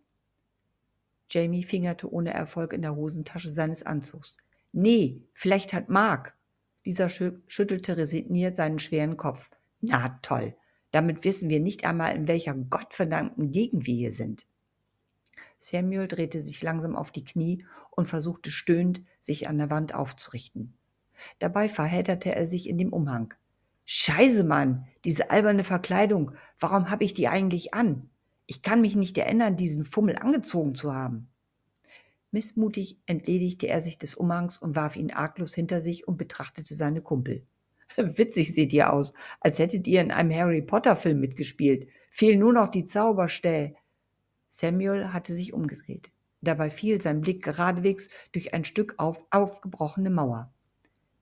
Jamie 1.30 1.64
fingerte 1.64 2.12
ohne 2.12 2.34
Erfolg 2.34 2.74
in 2.74 2.82
der 2.82 2.96
Hosentasche 2.96 3.50
seines 3.50 3.84
Anzugs. 3.84 4.38
Nee, 4.72 5.22
vielleicht 5.34 5.74
hat 5.74 5.90
Mark. 5.90 6.38
Dieser 6.86 7.10
schüttelte 7.10 7.98
resigniert 7.98 8.56
seinen 8.56 8.80
schweren 8.80 9.18
Kopf. 9.18 9.52
Na 9.82 10.20
toll, 10.22 10.56
damit 10.96 11.26
wissen 11.26 11.50
wir 11.50 11.60
nicht 11.60 11.84
einmal, 11.84 12.16
in 12.16 12.30
welcher 12.30 12.54
gottverdammten 12.54 13.52
Gegend 13.52 13.86
wir 13.86 13.94
hier 13.94 14.14
sind. 14.14 14.48
Samuel 15.58 16.08
drehte 16.08 16.40
sich 16.40 16.64
langsam 16.64 16.96
auf 16.96 17.12
die 17.12 17.26
Knie 17.26 17.66
und 17.92 18.06
versuchte 18.06 18.50
stöhnend, 18.50 19.02
sich 19.20 19.50
an 19.50 19.58
der 19.58 19.70
Wand 19.70 19.94
aufzurichten. 19.94 20.74
Dabei 21.40 21.68
verhedderte 21.68 22.34
er 22.34 22.46
sich 22.46 22.70
in 22.70 22.78
dem 22.78 22.94
Umhang. 22.94 23.34
Scheiße, 23.84 24.46
Mann, 24.46 24.88
diese 25.04 25.32
alberne 25.32 25.64
Verkleidung, 25.64 26.32
warum 26.60 26.90
habe 26.90 27.04
ich 27.04 27.14
die 27.14 27.28
eigentlich 27.28 27.74
an? 27.74 28.10
Ich 28.46 28.62
kann 28.62 28.80
mich 28.80 28.96
nicht 28.96 29.18
erinnern, 29.18 29.58
diesen 29.58 29.84
Fummel 29.84 30.16
angezogen 30.16 30.76
zu 30.76 30.94
haben. 30.94 31.28
Missmutig 32.32 33.02
entledigte 33.06 33.68
er 33.68 33.82
sich 33.82 33.98
des 33.98 34.16
Umhangs 34.16 34.60
und 34.60 34.78
warf 34.78 34.96
ihn 34.96 35.12
arglos 35.12 35.54
hinter 35.56 35.82
sich 35.82 36.08
und 36.08 36.16
betrachtete 36.16 36.74
seine 36.74 37.02
Kumpel. 37.02 37.46
Witzig 37.96 38.54
seht 38.54 38.74
ihr 38.74 38.92
aus, 38.92 39.14
als 39.40 39.60
hättet 39.60 39.88
ihr 39.88 40.02
in 40.02 40.12
einem 40.12 40.34
Harry 40.34 40.62
Potter 40.62 40.96
Film 40.96 41.20
mitgespielt. 41.20 41.88
Fehlen 42.10 42.40
nur 42.40 42.54
noch 42.54 42.70
die 42.70 42.86
Zauberstähe. 42.86 43.76
Samuel 44.48 45.12
hatte 45.12 45.34
sich 45.34 45.54
umgedreht. 45.54 46.12
Dabei 46.42 46.70
fiel 46.70 47.02
sein 47.02 47.22
Blick 47.22 47.44
geradewegs 47.44 48.08
durch 48.32 48.54
ein 48.54 48.64
Stück 48.64 48.96
auf, 48.98 49.26
aufgebrochene 49.32 50.10
Mauer. 50.10 50.54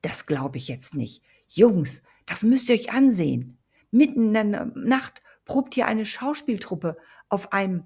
Das 0.02 0.26
glaube 0.26 0.58
ich 0.58 0.68
jetzt 0.68 0.94
nicht. 0.94 1.22
Jungs, 1.48 2.02
das 2.26 2.42
müsst 2.42 2.68
ihr 2.68 2.74
euch 2.74 2.92
ansehen. 2.92 3.58
Mitten 3.90 4.34
in 4.34 4.50
der 4.52 4.66
Nacht 4.74 5.22
probt 5.44 5.74
hier 5.74 5.86
eine 5.86 6.04
Schauspieltruppe 6.04 6.96
auf 7.28 7.52
einem, 7.52 7.84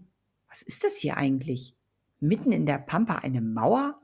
was 0.48 0.62
ist 0.62 0.84
das 0.84 0.96
hier 0.96 1.16
eigentlich? 1.16 1.76
Mitten 2.20 2.50
in 2.50 2.66
der 2.66 2.78
Pampa 2.78 3.16
eine 3.16 3.40
Mauer? 3.40 4.00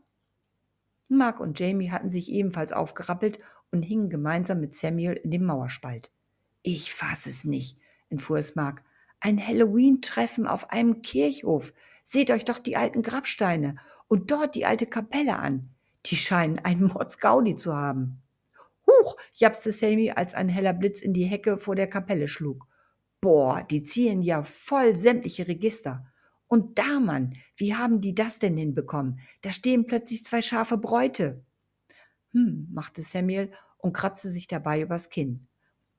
Mark 1.08 1.40
und 1.40 1.58
Jamie 1.58 1.90
hatten 1.90 2.10
sich 2.10 2.30
ebenfalls 2.30 2.72
aufgerappelt 2.72 3.38
und 3.74 3.82
hingen 3.82 4.08
gemeinsam 4.08 4.60
mit 4.60 4.74
Samuel 4.74 5.14
in 5.14 5.30
dem 5.30 5.44
Mauerspalt. 5.44 6.10
Ich 6.62 6.94
fass 6.94 7.26
es 7.26 7.44
nicht, 7.44 7.78
entfuhr 8.08 8.38
es 8.38 8.54
Mark. 8.54 8.82
Ein 9.20 9.44
Halloween-Treffen 9.44 10.46
auf 10.46 10.70
einem 10.70 11.02
Kirchhof. 11.02 11.72
Seht 12.02 12.30
euch 12.30 12.44
doch 12.44 12.58
die 12.58 12.76
alten 12.76 13.02
Grabsteine 13.02 13.76
und 14.08 14.30
dort 14.30 14.54
die 14.54 14.64
alte 14.64 14.86
Kapelle 14.86 15.38
an. 15.38 15.70
Die 16.06 16.16
scheinen 16.16 16.58
einen 16.58 16.84
Mordsgaudi 16.84 17.56
zu 17.56 17.74
haben. 17.74 18.22
Huch, 18.86 19.16
japste 19.34 19.72
Sammy, 19.72 20.10
als 20.10 20.34
ein 20.34 20.48
heller 20.48 20.74
Blitz 20.74 21.02
in 21.02 21.12
die 21.12 21.24
Hecke 21.24 21.58
vor 21.58 21.74
der 21.74 21.88
Kapelle 21.88 22.28
schlug. 22.28 22.66
Boah, 23.20 23.62
die 23.62 23.82
ziehen 23.82 24.22
ja 24.22 24.42
voll 24.42 24.94
sämtliche 24.94 25.48
Register. 25.48 26.06
Und 26.46 26.78
da, 26.78 27.00
Mann, 27.00 27.32
wie 27.56 27.74
haben 27.74 28.00
die 28.00 28.14
das 28.14 28.38
denn 28.38 28.56
hinbekommen? 28.56 29.18
Da 29.40 29.50
stehen 29.50 29.86
plötzlich 29.86 30.24
zwei 30.24 30.42
scharfe 30.42 30.76
Bräute. 30.76 31.42
Hm, 32.34 32.68
machte 32.72 33.00
Samuel 33.00 33.50
und 33.78 33.94
kratzte 33.94 34.28
sich 34.28 34.48
dabei 34.48 34.80
übers 34.82 35.08
Kinn. 35.08 35.46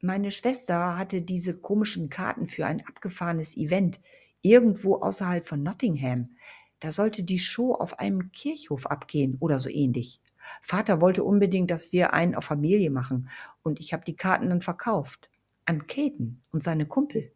Meine 0.02 0.32
Schwester 0.32 0.98
hatte 0.98 1.22
diese 1.22 1.60
komischen 1.60 2.10
Karten 2.10 2.48
für 2.48 2.66
ein 2.66 2.86
abgefahrenes 2.86 3.58
Event 3.58 4.02
irgendwo 4.42 4.98
außerhalb 4.98 5.48
von 5.48 5.64
Nottingham. 5.64 6.36
Da 6.80 6.92
sollte 6.92 7.24
die 7.24 7.40
Show 7.40 7.74
auf 7.74 8.00
einem 8.00 8.32
Kirchhof 8.34 8.86
abgehen 8.88 9.38
oder 9.40 9.60
so 9.60 9.70
ähnlich. 9.70 10.22
Vater 10.62 11.02
wollte 11.02 11.24
unbedingt, 11.24 11.72
dass 11.72 11.94
wir 11.94 12.14
einen 12.14 12.36
auf 12.36 12.46
Familie 12.46 12.92
machen 12.92 13.30
und 13.64 13.80
ich 13.80 13.94
habe 13.94 14.04
die 14.06 14.16
Karten 14.16 14.50
dann 14.50 14.62
verkauft 14.62 15.30
an 15.66 15.88
Caden 15.88 16.44
und 16.52 16.62
seine 16.62 16.86
Kumpel. 16.86 17.35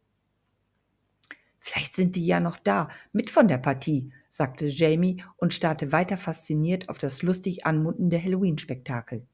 Vielleicht 1.59 1.93
sind 1.93 2.15
die 2.15 2.25
ja 2.25 2.39
noch 2.39 2.57
da, 2.57 2.89
mit 3.11 3.29
von 3.29 3.47
der 3.47 3.57
Partie, 3.57 4.09
sagte 4.29 4.67
Jamie 4.67 5.21
und 5.37 5.53
starrte 5.53 5.91
weiter 5.91 6.17
fasziniert 6.17 6.89
auf 6.89 6.97
das 6.97 7.21
lustig 7.21 7.65
anmutende 7.65 8.21
Halloween-Spektakel. 8.21 9.27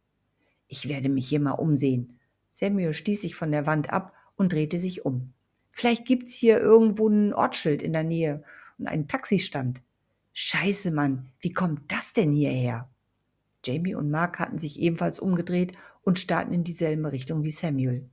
Ich 0.67 0.89
werde 0.89 1.09
mich 1.09 1.27
hier 1.27 1.39
mal 1.39 1.51
umsehen. 1.51 2.19
Samuel 2.51 2.93
stieß 2.93 3.21
sich 3.21 3.35
von 3.35 3.51
der 3.51 3.65
Wand 3.67 3.91
ab 3.91 4.13
und 4.35 4.53
drehte 4.53 4.77
sich 4.77 5.05
um. 5.05 5.33
Vielleicht 5.71 6.05
gibt's 6.05 6.33
hier 6.33 6.59
irgendwo 6.59 7.07
ein 7.07 7.33
Ortsschild 7.33 7.81
in 7.81 7.93
der 7.93 8.03
Nähe 8.03 8.43
und 8.77 8.87
einen 8.87 9.07
Taxistand. 9.07 9.83
Scheiße, 10.33 10.91
Mann, 10.91 11.31
wie 11.39 11.51
kommt 11.51 11.91
das 11.91 12.13
denn 12.13 12.31
hierher? 12.31 12.89
Jamie 13.63 13.95
und 13.95 14.09
Mark 14.09 14.39
hatten 14.39 14.57
sich 14.57 14.79
ebenfalls 14.79 15.19
umgedreht 15.19 15.77
und 16.01 16.19
starrten 16.19 16.53
in 16.53 16.63
dieselbe 16.63 17.11
Richtung 17.11 17.43
wie 17.43 17.51
Samuel. 17.51 18.09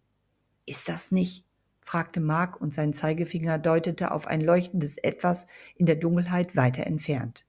Ist 0.66 0.88
das 0.88 1.12
nicht? 1.12 1.45
Fragte 1.82 2.20
Mark 2.20 2.60
und 2.60 2.72
sein 2.72 2.92
Zeigefinger 2.92 3.58
deutete 3.58 4.12
auf 4.12 4.26
ein 4.26 4.40
leuchtendes 4.40 4.98
Etwas 4.98 5.46
in 5.76 5.86
der 5.86 5.96
Dunkelheit 5.96 6.56
weiter 6.56 6.86
entfernt. 6.86 7.44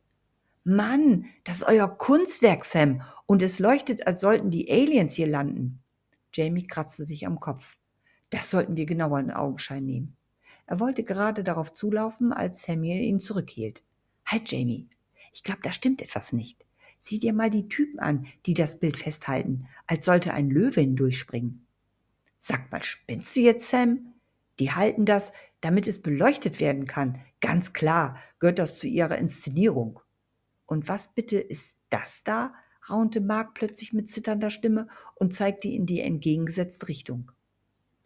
Mann, 0.65 1.25
das 1.43 1.57
ist 1.57 1.67
euer 1.67 1.87
Kunstwerk, 1.87 2.65
Sam, 2.65 3.01
und 3.25 3.43
es 3.43 3.59
leuchtet, 3.59 4.07
als 4.07 4.21
sollten 4.21 4.49
die 4.49 4.71
Aliens 4.71 5.13
hier 5.15 5.27
landen. 5.27 5.81
Jamie 6.33 6.63
kratzte 6.63 7.03
sich 7.03 7.27
am 7.27 7.39
Kopf. 7.39 7.77
Das 8.29 8.49
sollten 8.49 8.77
wir 8.77 8.85
genauer 8.85 9.19
in 9.19 9.31
Augenschein 9.31 9.85
nehmen. 9.85 10.15
Er 10.65 10.79
wollte 10.79 11.03
gerade 11.03 11.43
darauf 11.43 11.73
zulaufen, 11.73 12.31
als 12.31 12.63
Samuel 12.63 13.01
ihn 13.01 13.19
zurückhielt. 13.19 13.83
Halt, 14.25 14.51
Jamie. 14.51 14.87
Ich 15.33 15.43
glaube, 15.43 15.59
da 15.61 15.71
stimmt 15.71 16.01
etwas 16.01 16.31
nicht. 16.31 16.65
Sieh 16.97 17.19
dir 17.19 17.33
mal 17.33 17.49
die 17.49 17.67
Typen 17.67 17.99
an, 17.99 18.25
die 18.45 18.53
das 18.53 18.79
Bild 18.79 18.95
festhalten, 18.95 19.67
als 19.87 20.05
sollte 20.05 20.33
ein 20.33 20.49
Löwe 20.49 20.79
hindurchspringen. 20.79 21.67
Sag 22.39 22.71
mal, 22.71 22.81
spinnst 22.83 23.35
du 23.35 23.41
jetzt, 23.41 23.69
Sam? 23.69 24.12
Die 24.59 24.71
halten 24.71 25.05
das, 25.05 25.31
damit 25.61 25.87
es 25.87 26.01
beleuchtet 26.01 26.59
werden 26.59 26.85
kann. 26.85 27.19
Ganz 27.41 27.73
klar 27.73 28.17
gehört 28.39 28.59
das 28.59 28.79
zu 28.79 28.87
ihrer 28.87 29.17
Inszenierung. 29.17 29.99
Und 30.65 30.87
was 30.87 31.13
bitte 31.13 31.39
ist 31.39 31.77
das 31.89 32.23
da? 32.23 32.53
raunte 32.89 33.21
Mark 33.21 33.53
plötzlich 33.53 33.93
mit 33.93 34.09
zitternder 34.09 34.49
Stimme 34.49 34.87
und 35.15 35.33
zeigte 35.33 35.69
in 35.69 35.85
die 35.85 36.01
entgegengesetzte 36.01 36.89
Richtung. 36.89 37.31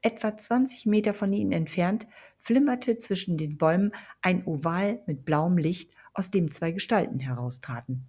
Etwa 0.02 0.38
20 0.38 0.86
Meter 0.86 1.14
von 1.16 1.34
ihnen 1.34 1.52
entfernt 1.52 2.08
flimmerte 2.38 2.98
zwischen 3.00 3.38
den 3.38 3.58
Bäumen 3.58 3.92
ein 4.22 4.46
Oval 4.46 5.02
mit 5.08 5.26
blauem 5.26 5.58
Licht, 5.58 5.96
aus 6.14 6.32
dem 6.32 6.52
zwei 6.52 6.72
Gestalten 6.72 7.20
heraustraten. 7.20 8.08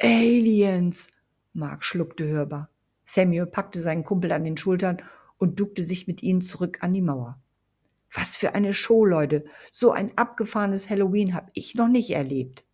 Aliens! 0.00 1.08
Mark 1.52 1.84
schluckte 1.84 2.26
hörbar. 2.26 2.70
Samuel 3.04 3.46
packte 3.46 3.80
seinen 3.80 4.04
Kumpel 4.04 4.32
an 4.32 4.44
den 4.44 4.56
Schultern 4.56 5.02
und 5.38 5.60
duckte 5.60 5.82
sich 5.82 6.06
mit 6.06 6.22
ihnen 6.22 6.42
zurück 6.42 6.78
an 6.82 6.92
die 6.92 7.02
Mauer. 7.02 7.40
Was 8.12 8.36
für 8.36 8.54
eine 8.54 8.72
Show, 8.72 9.04
Leute. 9.04 9.44
So 9.72 9.90
ein 9.90 10.16
abgefahrenes 10.16 10.88
Halloween 10.88 11.34
hab 11.34 11.50
ich 11.54 11.74
noch 11.74 11.88
nicht 11.88 12.10
erlebt. 12.10 12.64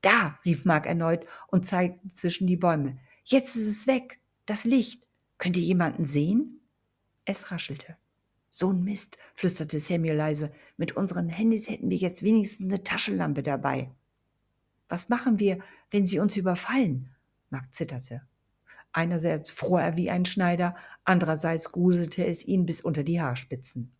Da, 0.00 0.38
rief 0.44 0.64
Mark 0.64 0.86
erneut 0.86 1.26
und 1.48 1.66
zeigte 1.66 2.08
zwischen 2.08 2.46
die 2.46 2.56
Bäume. 2.56 2.98
Jetzt 3.24 3.56
ist 3.56 3.68
es 3.68 3.86
weg. 3.86 4.20
Das 4.46 4.64
Licht. 4.64 5.06
Könnt 5.38 5.56
ihr 5.56 5.62
jemanden 5.62 6.04
sehen? 6.04 6.60
Es 7.24 7.50
raschelte. 7.50 7.96
So 8.48 8.72
ein 8.72 8.82
Mist, 8.82 9.16
flüsterte 9.34 9.78
Samuel 9.78 10.16
leise. 10.16 10.52
Mit 10.76 10.96
unseren 10.96 11.28
Handys 11.28 11.68
hätten 11.68 11.90
wir 11.90 11.96
jetzt 11.96 12.22
wenigstens 12.22 12.66
eine 12.66 12.82
Taschenlampe 12.82 13.42
dabei. 13.42 13.90
Was 14.88 15.08
machen 15.08 15.38
wir, 15.38 15.58
wenn 15.90 16.06
sie 16.06 16.18
uns 16.18 16.36
überfallen? 16.36 17.14
Mark 17.48 17.72
zitterte. 17.72 18.22
Einerseits 18.92 19.50
fror 19.50 19.80
er 19.80 19.96
wie 19.96 20.10
ein 20.10 20.24
Schneider, 20.24 20.74
andererseits 21.04 21.70
gruselte 21.70 22.24
es 22.24 22.44
ihn 22.44 22.66
bis 22.66 22.80
unter 22.80 23.04
die 23.04 23.20
Haarspitzen. 23.20 23.92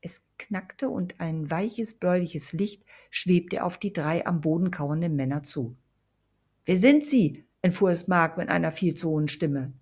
Es 0.00 0.26
knackte 0.38 0.90
und 0.90 1.20
ein 1.20 1.50
weiches 1.50 1.94
bläuliches 1.94 2.52
Licht 2.52 2.84
schwebte 3.10 3.64
auf 3.64 3.78
die 3.78 3.92
drei 3.92 4.26
am 4.26 4.40
Boden 4.40 4.70
kauernden 4.70 5.16
Männer 5.16 5.42
zu. 5.42 5.76
Wer 6.64 6.76
sind 6.76 7.04
Sie? 7.04 7.44
entfuhr 7.62 7.90
es 7.90 8.08
Mark 8.08 8.36
mit 8.36 8.50
einer 8.50 8.72
viel 8.72 8.94
zu 8.94 9.08
hohen 9.08 9.28
Stimme. 9.28 9.72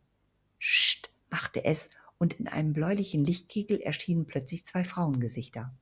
Scht, 0.59 1.11
machte 1.31 1.65
es, 1.65 1.91
und 2.19 2.35
in 2.35 2.47
einem 2.47 2.73
bläulichen 2.73 3.25
Lichtkegel 3.25 3.81
erschienen 3.81 4.27
plötzlich 4.27 4.65
zwei 4.65 4.85
Frauengesichter. 4.85 5.75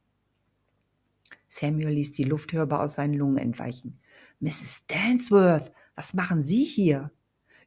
Samuel 1.49 1.91
ließ 1.91 2.13
die 2.13 2.25
Luft 2.25 2.55
hörbar 2.55 2.81
aus 2.81 2.95
seinen 2.95 3.13
Lungen 3.13 3.37
entweichen. 3.37 4.01
Mrs. 4.39 4.87
Dansworth, 4.87 5.71
was 5.97 6.15
machen 6.15 6.41
Sie 6.41 6.65
hier? 6.65 7.13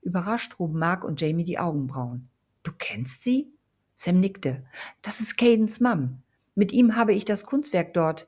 Überrascht 0.03 0.59
hoben 0.59 0.79
Mark 0.79 1.03
und 1.03 1.19
Jamie 1.21 1.43
die 1.43 1.59
Augenbrauen. 1.59 2.29
Du 2.63 2.71
kennst 2.77 3.23
sie? 3.23 3.53
Sam 3.95 4.19
nickte. 4.19 4.63
Das 5.01 5.19
ist 5.19 5.37
Cadens 5.37 5.79
Mom. 5.79 6.21
Mit 6.55 6.71
ihm 6.71 6.95
habe 6.95 7.13
ich 7.13 7.25
das 7.25 7.45
Kunstwerk 7.45 7.93
dort, 7.93 8.27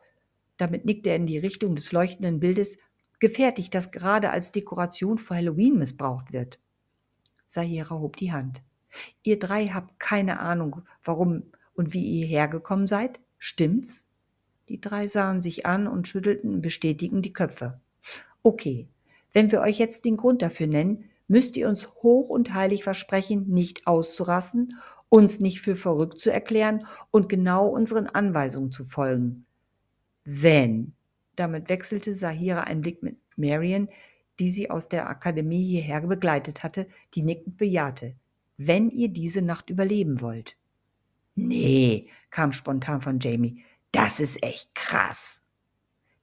damit 0.57 0.85
nickte 0.85 1.09
er 1.09 1.17
in 1.17 1.25
die 1.25 1.37
Richtung 1.37 1.75
des 1.75 1.91
leuchtenden 1.91 2.39
Bildes, 2.39 2.77
gefertigt, 3.19 3.73
das 3.75 3.91
gerade 3.91 4.29
als 4.31 4.51
Dekoration 4.51 5.17
vor 5.17 5.37
Halloween 5.37 5.77
missbraucht 5.77 6.31
wird. 6.31 6.59
Sahira 7.47 7.99
hob 7.99 8.17
die 8.17 8.31
Hand. 8.31 8.63
Ihr 9.23 9.39
drei 9.39 9.67
habt 9.67 9.99
keine 9.99 10.39
Ahnung, 10.39 10.81
warum 11.03 11.43
und 11.73 11.93
wie 11.93 12.03
ihr 12.03 12.27
hergekommen 12.27 12.87
seid? 12.87 13.19
Stimmt's? 13.37 14.07
Die 14.69 14.81
drei 14.81 15.07
sahen 15.07 15.41
sich 15.41 15.65
an 15.65 15.87
und 15.87 16.07
schüttelten 16.07 16.61
bestätigend 16.61 17.25
die 17.25 17.33
Köpfe. 17.33 17.79
Okay, 18.41 18.87
wenn 19.33 19.51
wir 19.51 19.61
euch 19.61 19.77
jetzt 19.77 20.05
den 20.05 20.17
Grund 20.17 20.41
dafür 20.41 20.67
nennen, 20.67 21.09
müsst 21.27 21.57
ihr 21.57 21.67
uns 21.67 21.95
hoch 22.03 22.29
und 22.29 22.53
heilig 22.53 22.83
versprechen, 22.83 23.47
nicht 23.47 23.87
auszurasten, 23.87 24.77
uns 25.09 25.39
nicht 25.39 25.61
für 25.61 25.75
verrückt 25.75 26.19
zu 26.19 26.31
erklären 26.31 26.79
und 27.11 27.29
genau 27.29 27.67
unseren 27.67 28.07
Anweisungen 28.07 28.71
zu 28.71 28.83
folgen. 28.83 29.45
Wenn, 30.23 30.93
damit 31.35 31.69
wechselte 31.69 32.13
Sahira 32.13 32.61
einen 32.61 32.81
Blick 32.81 33.03
mit 33.03 33.17
Marion, 33.35 33.89
die 34.39 34.49
sie 34.49 34.69
aus 34.69 34.89
der 34.89 35.09
Akademie 35.09 35.63
hierher 35.63 36.01
begleitet 36.01 36.63
hatte, 36.63 36.87
die 37.13 37.21
nickend 37.21 37.57
bejahte. 37.57 38.15
Wenn 38.57 38.89
ihr 38.89 39.09
diese 39.09 39.41
Nacht 39.41 39.69
überleben 39.69 40.21
wollt. 40.21 40.57
Nee, 41.35 42.09
kam 42.29 42.51
spontan 42.51 43.01
von 43.01 43.19
Jamie. 43.19 43.63
Das 43.91 44.19
ist 44.19 44.43
echt 44.43 44.73
krass. 44.73 45.41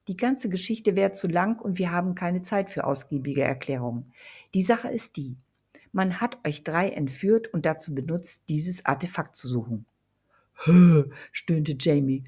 Die 0.07 0.17
ganze 0.17 0.49
Geschichte 0.49 0.95
wäre 0.95 1.13
zu 1.13 1.27
lang 1.27 1.61
und 1.61 1.77
wir 1.77 1.91
haben 1.91 2.15
keine 2.15 2.41
Zeit 2.41 2.69
für 2.69 2.83
ausgiebige 2.83 3.43
Erklärungen. 3.43 4.11
Die 4.53 4.61
Sache 4.61 4.89
ist 4.89 5.15
die. 5.15 5.37
Man 5.93 6.19
hat 6.19 6.45
euch 6.45 6.63
drei 6.63 6.89
entführt 6.89 7.53
und 7.53 7.65
dazu 7.65 7.93
benutzt, 7.93 8.45
dieses 8.49 8.85
Artefakt 8.85 9.35
zu 9.35 9.47
suchen. 9.47 9.85
Hö, 10.65 11.09
stöhnte 11.31 11.75
Jamie. 11.79 12.23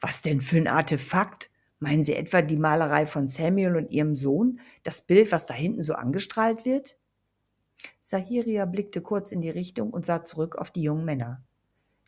Was 0.00 0.22
denn 0.22 0.40
für 0.40 0.56
ein 0.56 0.68
Artefakt? 0.68 1.50
Meinen 1.80 2.02
Sie 2.04 2.14
etwa 2.14 2.42
die 2.42 2.56
Malerei 2.56 3.06
von 3.06 3.26
Samuel 3.26 3.76
und 3.76 3.90
ihrem 3.90 4.14
Sohn? 4.14 4.60
Das 4.82 5.02
Bild, 5.02 5.30
was 5.30 5.46
da 5.46 5.54
hinten 5.54 5.82
so 5.82 5.94
angestrahlt 5.94 6.64
wird? 6.64 6.98
Sahiria 8.00 8.64
blickte 8.64 9.02
kurz 9.02 9.32
in 9.32 9.40
die 9.40 9.50
Richtung 9.50 9.90
und 9.90 10.06
sah 10.06 10.24
zurück 10.24 10.56
auf 10.56 10.70
die 10.70 10.82
jungen 10.82 11.04
Männer. 11.04 11.44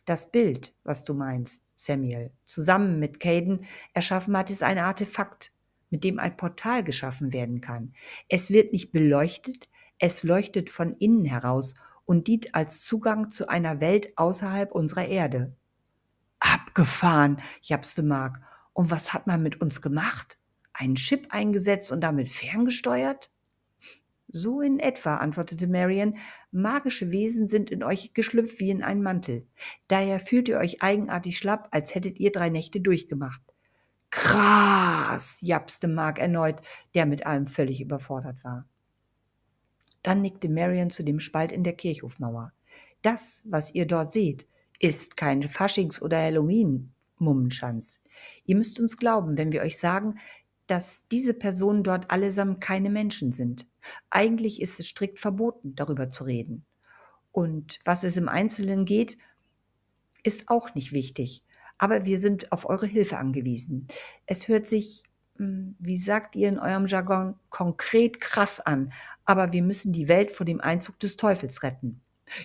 Das 0.05 0.31
Bild, 0.31 0.73
was 0.83 1.03
du 1.03 1.13
meinst, 1.13 1.63
Samuel, 1.75 2.31
zusammen 2.45 2.99
mit 2.99 3.19
Caden 3.19 3.65
erschaffen 3.93 4.35
hat, 4.35 4.49
ist 4.49 4.63
ein 4.63 4.79
Artefakt, 4.79 5.53
mit 5.89 6.03
dem 6.03 6.19
ein 6.19 6.35
Portal 6.37 6.83
geschaffen 6.83 7.33
werden 7.33 7.61
kann. 7.61 7.93
Es 8.27 8.49
wird 8.49 8.73
nicht 8.73 8.91
beleuchtet, 8.91 9.69
es 9.99 10.23
leuchtet 10.23 10.69
von 10.69 10.93
innen 10.93 11.25
heraus 11.25 11.75
und 12.05 12.27
dient 12.27 12.55
als 12.55 12.83
Zugang 12.83 13.29
zu 13.29 13.47
einer 13.47 13.79
Welt 13.79 14.17
außerhalb 14.17 14.71
unserer 14.71 15.05
Erde. 15.05 15.55
Abgefahren, 16.39 17.37
japste 17.61 18.03
Mark. 18.03 18.41
Und 18.73 18.89
was 18.89 19.13
hat 19.13 19.27
man 19.27 19.43
mit 19.43 19.61
uns 19.61 19.81
gemacht? 19.81 20.39
Einen 20.73 20.95
Chip 20.95 21.27
eingesetzt 21.29 21.91
und 21.91 22.01
damit 22.01 22.29
ferngesteuert? 22.29 23.30
So 24.33 24.61
in 24.61 24.79
etwa, 24.79 25.17
antwortete 25.17 25.67
Marion. 25.67 26.17
Magische 26.51 27.11
Wesen 27.11 27.49
sind 27.49 27.69
in 27.69 27.83
euch 27.83 28.13
geschlüpft 28.13 28.61
wie 28.61 28.69
in 28.69 28.81
einen 28.81 29.03
Mantel. 29.03 29.45
Daher 29.89 30.21
fühlt 30.21 30.47
ihr 30.47 30.57
euch 30.57 30.81
eigenartig 30.81 31.37
schlapp, 31.37 31.67
als 31.71 31.93
hättet 31.95 32.17
ihr 32.19 32.31
drei 32.31 32.49
Nächte 32.49 32.79
durchgemacht. 32.79 33.41
Krass, 34.09 35.39
japste 35.41 35.89
Mark 35.89 36.17
erneut, 36.17 36.61
der 36.93 37.05
mit 37.05 37.25
allem 37.25 37.45
völlig 37.45 37.81
überfordert 37.81 38.43
war. 38.45 38.65
Dann 40.01 40.21
nickte 40.21 40.49
Marion 40.49 40.89
zu 40.89 41.03
dem 41.03 41.19
Spalt 41.19 41.51
in 41.51 41.63
der 41.63 41.73
Kirchhofmauer. 41.73 42.53
Das, 43.01 43.43
was 43.49 43.75
ihr 43.75 43.85
dort 43.85 44.11
seht, 44.11 44.47
ist 44.79 45.17
kein 45.17 45.43
Faschings- 45.43 46.01
oder 46.01 46.17
Halloween-Mummenschanz. 46.17 48.01
Ihr 48.45 48.55
müsst 48.55 48.79
uns 48.79 48.97
glauben, 48.97 49.37
wenn 49.37 49.51
wir 49.51 49.61
euch 49.61 49.77
sagen, 49.77 50.15
dass 50.71 51.03
diese 51.03 51.33
Personen 51.33 51.83
dort 51.83 52.09
allesamt 52.09 52.61
keine 52.61 52.89
Menschen 52.89 53.33
sind. 53.33 53.67
Eigentlich 54.09 54.61
ist 54.61 54.79
es 54.79 54.87
strikt 54.87 55.19
verboten, 55.19 55.75
darüber 55.75 56.09
zu 56.09 56.23
reden. 56.23 56.65
Und 57.33 57.79
was 57.83 58.05
es 58.05 58.15
im 58.15 58.29
Einzelnen 58.29 58.85
geht, 58.85 59.17
ist 60.23 60.47
auch 60.47 60.73
nicht 60.73 60.93
wichtig. 60.93 61.43
Aber 61.77 62.05
wir 62.05 62.19
sind 62.19 62.53
auf 62.53 62.69
eure 62.69 62.85
Hilfe 62.85 63.17
angewiesen. 63.17 63.87
Es 64.25 64.47
hört 64.47 64.65
sich, 64.65 65.03
hm, 65.35 65.75
wie 65.77 65.97
sagt 65.97 66.37
ihr 66.37 66.47
in 66.47 66.57
eurem 66.57 66.85
Jargon, 66.85 67.35
konkret 67.49 68.21
krass 68.21 68.61
an. 68.61 68.93
Aber 69.25 69.51
wir 69.51 69.63
müssen 69.63 69.91
die 69.91 70.07
Welt 70.07 70.31
vor 70.31 70.45
dem 70.45 70.61
Einzug 70.61 70.97
des 71.01 71.17
Teufels 71.17 71.63
retten. 71.63 71.99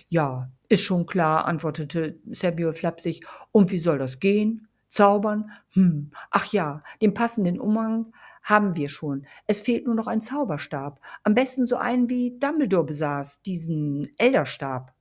Ja, 0.09 0.51
ist 0.67 0.83
schon 0.83 1.05
klar, 1.05 1.45
antwortete 1.45 2.19
Sergio 2.29 2.73
flapsig. 2.73 3.25
Und 3.53 3.71
wie 3.71 3.77
soll 3.77 3.99
das 3.99 4.19
gehen? 4.19 4.66
Zaubern? 4.87 5.51
Hm, 5.73 6.11
ach 6.31 6.51
ja, 6.51 6.81
den 7.01 7.13
passenden 7.13 7.59
Umhang 7.59 8.13
haben 8.43 8.77
wir 8.77 8.89
schon. 8.89 9.25
Es 9.45 9.61
fehlt 9.61 9.85
nur 9.85 9.95
noch 9.95 10.07
ein 10.07 10.21
Zauberstab. 10.21 11.01
Am 11.23 11.33
besten 11.33 11.65
so 11.65 11.75
einen 11.77 12.09
wie 12.09 12.37
Dumbledore 12.39 12.85
besaß, 12.85 13.41
diesen 13.41 14.09
Elderstab. 14.17 14.93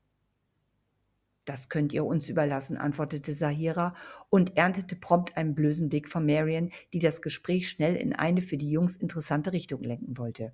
Das 1.44 1.68
könnt 1.68 1.92
ihr 1.92 2.05
uns 2.05 2.29
überlassen, 2.29 2.77
antwortete 2.77 3.33
Sahira 3.33 3.94
und 4.31 4.57
erntete 4.57 4.96
prompt 4.96 5.37
einen 5.37 5.55
blösen 5.55 5.88
Blick 5.88 6.09
von 6.09 6.27
Marion, 6.27 6.70
die 6.92 6.99
das 6.99 7.22
Gespräch 7.22 7.68
schnell 7.68 7.94
in 7.94 8.12
eine 8.12 8.40
für 8.40 8.57
die 8.57 8.70
Jungs 8.70 8.96
interessante 8.96 9.53
Richtung 9.53 9.83
lenken 9.83 10.18
wollte. 10.18 10.53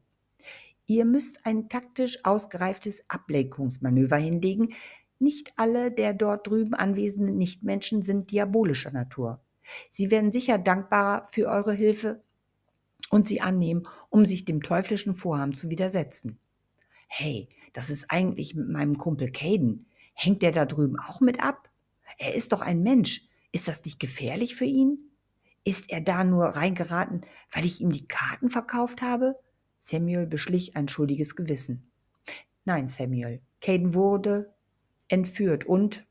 Ihr 0.87 1.07
müsst 1.07 1.47
ein 1.47 1.71
taktisch 1.71 2.23
ausgereiftes 2.25 3.09
Ablenkungsmanöver 3.09 4.17
hinlegen, 4.17 4.75
nicht 5.23 5.55
alle 5.57 5.91
der 5.91 6.13
dort 6.13 6.47
drüben 6.47 6.75
anwesenden 6.75 7.39
Nichtmenschen 7.39 8.03
sind 8.03 8.31
diabolischer 8.31 8.91
Natur. 8.91 9.41
Sie 9.89 10.11
werden 10.11 10.31
sicher 10.31 10.59
dankbar 10.59 11.27
für 11.31 11.47
eure 11.47 11.73
Hilfe 11.73 12.23
und 13.11 13.27
sie 13.27 13.41
annehmen, 13.41 13.87
um 14.11 14.27
sich 14.27 14.45
dem 14.45 14.63
teuflischen 14.63 15.15
Vorhaben 15.15 15.55
zu 15.55 15.71
widersetzen. 15.71 16.39
Hey, 17.09 17.49
das 17.73 17.91
ist 17.91 18.11
eigentlich 18.11 18.55
mit 18.55 18.69
meinem 18.69 18.99
Kumpel 18.99 19.31
Caden. 19.31 19.87
Hängt 20.15 20.43
der 20.43 20.53
da 20.53 20.65
drüben 20.65 20.99
auch 20.99 21.21
mit 21.21 21.43
ab? 21.43 21.71
Er 22.19 22.35
ist 22.35 22.53
doch 22.53 22.61
ein 22.61 22.83
Mensch. 22.83 23.29
Ist 23.53 23.69
das 23.69 23.85
nicht 23.85 24.01
gefährlich 24.01 24.55
für 24.57 24.65
ihn? 24.65 25.11
Ist 25.65 25.91
er 25.91 26.01
da 26.01 26.25
nur 26.25 26.45
reingeraten, 26.47 27.21
weil 27.51 27.65
ich 27.65 27.81
ihm 27.81 27.91
die 27.91 28.07
Karten 28.07 28.51
verkauft 28.51 29.03
habe? 29.03 29.39
Samuel 29.77 30.27
beschlich 30.27 30.77
ein 30.77 30.89
schuldiges 30.89 31.37
Gewissen. 31.37 31.91
Nein, 32.65 32.89
Samuel. 32.89 33.41
Caden 33.61 33.95
wurde 33.95 34.55
entführt 35.13 35.65
und 35.65 36.07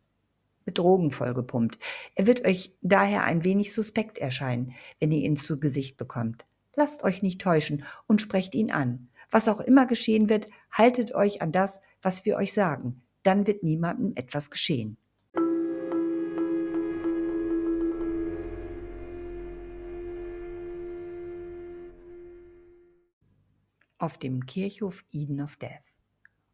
mit 0.65 0.77
Drogen 0.77 1.11
vollgepumpt. 1.11 1.79
Er 2.15 2.27
wird 2.27 2.45
euch 2.45 2.77
daher 2.81 3.23
ein 3.23 3.43
wenig 3.43 3.73
suspekt 3.73 4.19
erscheinen, 4.19 4.73
wenn 4.99 5.11
ihr 5.11 5.25
ihn 5.25 5.35
zu 5.35 5.57
Gesicht 5.57 5.97
bekommt. 5.97 6.45
Lasst 6.75 7.03
euch 7.03 7.23
nicht 7.23 7.41
täuschen 7.41 7.83
und 8.07 8.21
sprecht 8.21 8.55
ihn 8.55 8.71
an. 8.71 9.09
Was 9.31 9.49
auch 9.49 9.59
immer 9.59 9.85
geschehen 9.85 10.29
wird, 10.29 10.49
haltet 10.71 11.15
euch 11.15 11.41
an 11.41 11.51
das, 11.51 11.81
was 12.01 12.25
wir 12.25 12.37
euch 12.37 12.53
sagen. 12.53 13.01
Dann 13.23 13.47
wird 13.47 13.63
niemandem 13.63 14.13
etwas 14.15 14.49
geschehen. 14.49 14.97
Auf 23.97 24.17
dem 24.17 24.45
Kirchhof 24.45 25.03
Eden 25.11 25.41
of 25.41 25.57
Death. 25.57 25.90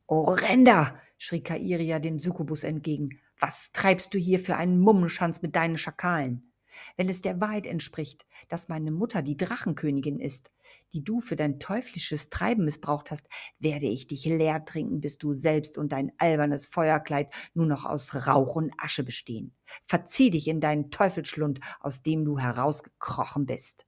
Orrenda! 0.08 0.98
schrie 1.18 1.44
Kairia 1.44 2.00
dem 2.00 2.18
Succubus 2.18 2.64
entgegen. 2.64 3.20
Was 3.40 3.74
treibst 3.74 4.14
du 4.14 4.18
hier 4.18 4.40
für 4.40 4.56
einen 4.56 4.80
Mummenschanz 4.80 5.42
mit 5.42 5.56
deinen 5.58 5.78
Schakalen? 5.78 6.54
Wenn 6.96 7.10
es 7.10 7.22
der 7.22 7.42
Wahrheit 7.42 7.66
entspricht, 7.66 8.26
dass 8.48 8.70
meine 8.70 8.92
Mutter 8.92 9.22
die 9.22 9.36
Drachenkönigin 9.36 10.20
ist, 10.20 10.52
die 10.94 11.04
du 11.04 11.20
für 11.20 11.36
dein 11.36 11.60
teuflisches 11.60 12.30
Treiben 12.30 12.64
missbraucht 12.64 13.12
hast, 13.12 13.28
werde 13.60 13.88
ich 13.88 14.08
dich 14.08 14.24
leer 14.26 14.64
trinken, 14.64 15.02
bis 15.02 15.18
du 15.18 15.34
selbst 15.34 15.78
und 15.78 15.92
dein 15.92 16.14
albernes 16.20 16.68
Feuerkleid 16.68 17.34
nur 17.54 17.66
noch 17.66 17.86
aus 17.86 18.28
Rauch 18.28 18.56
und 18.56 18.72
Asche 18.78 19.04
bestehen. 19.04 19.56
Verzieh 19.84 20.30
dich 20.30 20.48
in 20.48 20.62
deinen 20.62 20.90
Teufelsschlund, 20.90 21.60
aus 21.82 22.02
dem 22.02 22.24
du 22.24 22.40
herausgekrochen 22.40 23.46
bist. 23.46 23.86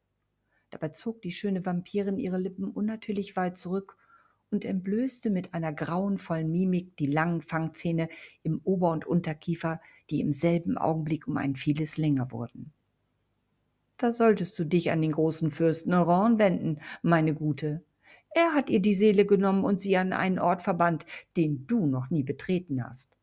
Dabei 0.69 0.89
zog 0.89 1.21
die 1.21 1.31
schöne 1.31 1.65
Vampirin 1.65 2.17
ihre 2.17 2.37
Lippen 2.37 2.65
unnatürlich 2.65 3.37
weit 3.37 3.57
zurück 3.57 3.97
und 4.51 4.65
entblößte 4.65 5.29
mit 5.29 5.53
einer 5.53 5.73
grauenvollen 5.73 6.51
Mimik 6.51 6.97
die 6.97 7.07
langen 7.07 7.41
Fangzähne 7.41 8.09
im 8.43 8.61
Ober- 8.63 8.91
und 8.91 9.05
Unterkiefer, 9.05 9.79
die 10.09 10.21
im 10.21 10.31
selben 10.31 10.77
Augenblick 10.77 11.27
um 11.27 11.37
ein 11.37 11.55
vieles 11.55 11.97
länger 11.97 12.31
wurden. 12.31 12.73
Da 13.97 14.13
solltest 14.13 14.57
du 14.57 14.63
dich 14.63 14.91
an 14.91 15.01
den 15.01 15.11
großen 15.11 15.51
Fürsten 15.51 15.93
Oran 15.93 16.39
wenden, 16.39 16.79
meine 17.01 17.33
Gute. 17.33 17.83
Er 18.31 18.53
hat 18.53 18.69
ihr 18.69 18.81
die 18.81 18.93
Seele 18.93 19.25
genommen 19.25 19.65
und 19.65 19.79
sie 19.79 19.97
an 19.97 20.13
einen 20.13 20.39
Ort 20.39 20.61
verbannt, 20.61 21.05
den 21.35 21.67
du 21.67 21.85
noch 21.85 22.09
nie 22.09 22.23
betreten 22.23 22.83
hast. 22.83 23.17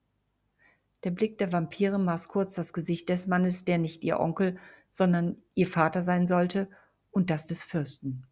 Der 1.05 1.12
Blick 1.12 1.39
der 1.39 1.53
Vampire 1.53 1.99
maß 1.99 2.29
kurz 2.29 2.55
das 2.55 2.73
Gesicht 2.73 3.09
des 3.09 3.27
Mannes, 3.27 3.65
der 3.65 3.79
nicht 3.79 4.03
ihr 4.05 4.19
Onkel, 4.19 4.57
sondern 4.89 5.37
ihr 5.55 5.67
Vater 5.67 6.03
sein 6.03 6.27
sollte, 6.27 6.69
und 7.11 7.31
das 7.31 7.47
des 7.47 7.65
Fürsten. 7.65 8.26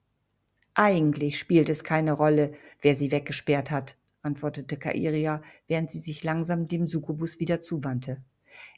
Eigentlich 0.75 1.39
spielt 1.39 1.69
es 1.69 1.85
keine 1.85 2.13
Rolle, 2.13 2.53
wer 2.83 2.95
sie 2.95 3.13
weggesperrt 3.13 3.71
hat, 3.71 3.97
antwortete 4.23 4.77
Kairia, 4.77 5.41
während 5.69 5.91
sie 5.91 6.01
sich 6.01 6.25
langsam 6.25 6.67
dem 6.67 6.87
Succubus 6.87 7.39
wieder 7.39 7.61
zuwandte. 7.61 8.23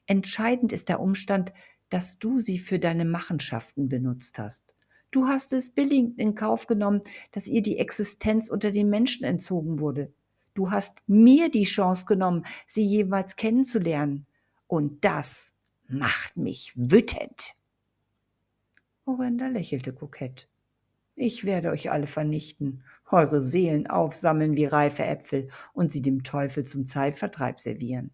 Entscheidend 0.07 0.73
ist 0.73 0.91
der 0.91 1.01
Umstand, 1.01 1.53
dass 1.89 2.19
du 2.19 2.41
sie 2.41 2.59
für 2.59 2.79
deine 2.79 3.05
Machenschaften 3.05 3.89
benutzt 3.89 4.39
hast. 4.39 4.75
Du 5.11 5.27
hast 5.27 5.53
es 5.53 5.71
billigend 5.71 6.19
in 6.19 6.35
Kauf 6.35 6.67
genommen, 6.67 7.01
dass 7.31 7.47
ihr 7.47 7.63
die 7.63 7.79
Existenz 7.79 8.51
unter 8.51 8.73
den 8.73 8.91
Menschen 8.91 9.25
entzogen 9.25 9.79
wurde. 9.79 10.13
Du 10.53 10.71
hast 10.71 10.99
mir 11.07 11.51
die 11.51 11.65
Chance 11.65 12.07
genommen, 12.07 12.45
sie 12.67 12.85
jemals 12.85 13.37
kennenzulernen. 13.37 14.27
Und 14.67 15.05
das 15.05 15.55
macht 15.89 16.37
mich 16.37 16.73
wütend. 16.75 17.53
Orenda 19.05 19.47
lächelte 19.47 19.93
kokett. 19.93 20.49
Ich 21.19 21.47
werde 21.47 21.71
euch 21.71 21.91
alle 21.91 22.07
vernichten, 22.07 22.85
eure 23.11 23.41
Seelen 23.41 23.87
aufsammeln 23.87 24.55
wie 24.57 24.67
reife 24.67 25.03
Äpfel 25.03 25.49
und 25.73 25.91
sie 25.91 26.03
dem 26.03 26.23
Teufel 26.23 26.65
zum 26.65 26.85
Zeitvertreib 26.85 27.59
servieren. 27.59 28.11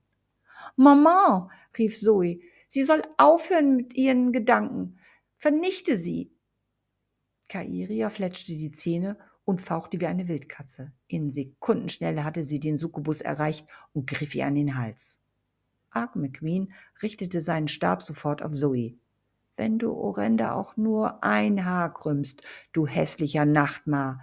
Mama, 0.77 1.51
rief 1.77 1.99
Zoe, 1.99 2.41
sie 2.69 2.85
soll 2.85 3.03
aufhören 3.19 3.77
mit 3.77 3.95
ihren 3.95 4.31
Gedanken. 4.31 5.01
Vernichte 5.37 5.97
sie. 5.97 6.33
Kairia 7.49 8.09
fletschte 8.09 8.53
die 8.53 8.71
Zähne 8.71 9.19
und 9.45 9.61
fauchte 9.61 10.01
wie 10.01 10.07
eine 10.07 10.29
Wildkatze. 10.29 10.93
In 11.09 11.33
Sekundenschnelle 11.33 12.23
hatte 12.23 12.45
sie 12.45 12.61
den 12.61 12.79
Succubus 12.79 13.21
erreicht 13.21 13.67
und 13.93 14.07
griff 14.07 14.37
ihr 14.37 14.47
an 14.47 14.55
den 14.55 14.77
Hals. 14.77 15.21
Ark 15.91 16.15
McQueen 16.15 16.73
richtete 17.03 17.41
seinen 17.41 17.67
Stab 17.67 18.01
sofort 18.01 18.43
auf 18.43 18.53
Zoe. 18.53 18.97
Wenn 19.57 19.79
du 19.79 19.93
Orenda 19.93 20.55
auch 20.55 20.77
nur 20.77 21.23
ein 21.23 21.65
Haar 21.65 21.93
krümmst, 21.93 22.43
du 22.73 22.87
hässlicher 22.87 23.45
Nachtmar, 23.45 24.21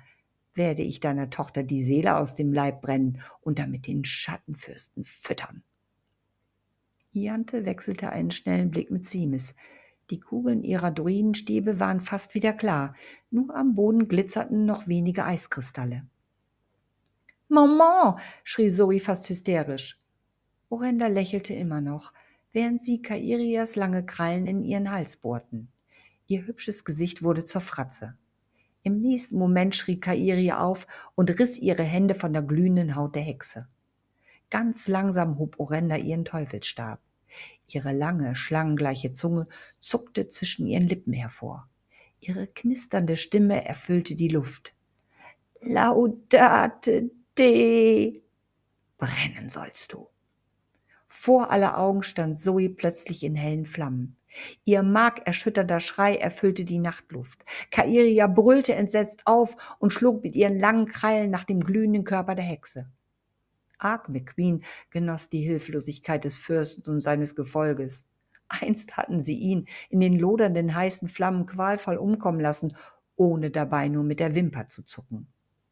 werde 0.54 0.82
ich 0.82 1.00
deiner 1.00 1.30
Tochter 1.30 1.63
die 1.63 1.84
Seele 1.84 2.18
aus 2.18 2.34
dem 2.34 2.52
Leib 2.52 2.82
brennen 2.82 3.22
und 3.42 3.60
damit 3.60 3.88
den 3.88 4.04
Schattenfürsten 4.04 5.04
füttern. 5.06 5.63
Iante 7.12 7.65
wechselte 7.65 8.12
einen 8.12 8.32
schnellen 8.32 8.70
Blick 8.70 8.92
mit 8.92 9.06
Simis. 9.06 9.56
Die 10.10 10.20
Kugeln 10.20 10.63
ihrer 10.63 10.92
Druidenstäbe 10.92 11.80
waren 11.80 12.02
fast 12.02 12.34
wieder 12.34 12.54
klar, 12.54 12.96
nur 13.30 13.56
am 13.56 13.76
Boden 13.76 14.06
glitzerten 14.06 14.65
noch 14.65 14.88
wenige 14.88 15.26
Eiskristalle. 15.26 16.08
Maman, 17.48 18.20
schrie 18.44 18.70
Zoe 18.70 19.00
fast 19.00 19.30
hysterisch. 19.30 20.00
Orenda 20.70 21.08
lächelte 21.08 21.54
immer 21.54 21.82
noch, 21.82 22.12
während 22.52 22.82
sie 22.82 23.02
Kairias 23.02 23.76
lange 23.76 24.06
Krallen 24.06 24.48
in 24.48 24.62
ihren 24.64 24.92
Hals 24.92 25.18
bohrten. 25.18 25.70
Ihr 26.28 26.46
hübsches 26.46 26.86
Gesicht 26.86 27.24
wurde 27.24 27.44
zur 27.44 27.62
Fratze. 27.62 28.18
Im 28.84 29.02
nächsten 29.02 29.38
Moment 29.38 29.76
schrie 29.76 30.00
Kairia 30.00 30.60
auf 30.60 30.88
und 31.16 31.38
riss 31.40 31.60
ihre 31.60 31.84
Hände 31.84 32.16
von 32.16 32.34
der 32.34 32.44
glühenden 32.44 32.96
Haut 32.96 33.16
der 33.16 33.22
Hexe. 33.22 33.68
Ganz 34.50 34.88
langsam 34.88 35.38
hob 35.38 35.60
Orenda 35.60 35.96
ihren 35.96 36.26
Teufelsstab. 36.26 37.00
Ihre 37.68 37.92
lange, 37.92 38.36
schlangengleiche 38.36 39.12
Zunge 39.12 39.48
zuckte 39.78 40.30
zwischen 40.30 40.66
ihren 40.66 40.88
Lippen 40.88 41.14
hervor. 41.14 41.70
Ihre 42.20 42.48
knisternde 42.48 43.16
Stimme 43.16 43.66
erfüllte 43.66 44.16
die 44.16 44.28
Luft. 44.28 44.74
Laudate 45.62 47.12
de. 47.38 48.22
Brennen 48.98 49.50
sollst 49.50 49.94
du. 49.94 50.09
Vor 51.21 51.51
aller 51.51 51.77
Augen 51.77 52.01
stand 52.01 52.39
Zoe 52.39 52.69
plötzlich 52.69 53.25
in 53.25 53.36
hellen 53.36 53.65
Flammen. 53.65 54.15
Ihr 54.63 54.84
markerschütternder 54.84 55.82
Schrei 55.82 56.15
erfüllte 56.15 56.63
die 56.63 56.79
Nachtluft. 56.79 57.43
Kairia 57.71 58.27
brüllte 58.27 58.73
entsetzt 58.73 59.23
auf 59.25 59.58
und 59.79 59.91
schlug 59.91 60.23
mit 60.23 60.34
ihren 60.34 60.58
langen 60.58 60.86
Krallen 60.86 61.29
nach 61.29 61.43
dem 61.43 61.60
glühenden 61.60 62.05
Körper 62.05 62.36
der 62.36 62.45
Hexe. 62.45 62.89
Ark 63.79 64.08
McQueen 64.08 64.63
genoss 64.91 65.29
die 65.29 65.41
Hilflosigkeit 65.41 66.23
des 66.23 66.38
Fürsten 66.38 66.89
und 66.89 67.01
seines 67.01 67.36
Gefolges. 67.36 68.08
Einst 68.47 68.95
hatten 68.95 69.19
sie 69.19 69.38
ihn 69.38 69.67
in 69.89 69.99
den 69.99 70.17
lodernden 70.17 70.73
heißen 70.73 71.10
Flammen 71.10 71.45
qualvoll 71.45 71.97
umkommen 71.97 72.39
lassen, 72.39 72.77
ohne 73.17 73.51
dabei 73.51 73.89
nur 73.89 74.05
mit 74.05 74.21
der 74.21 74.36
Wimper 74.36 74.67
zu 74.67 74.84
zucken. 74.84 75.27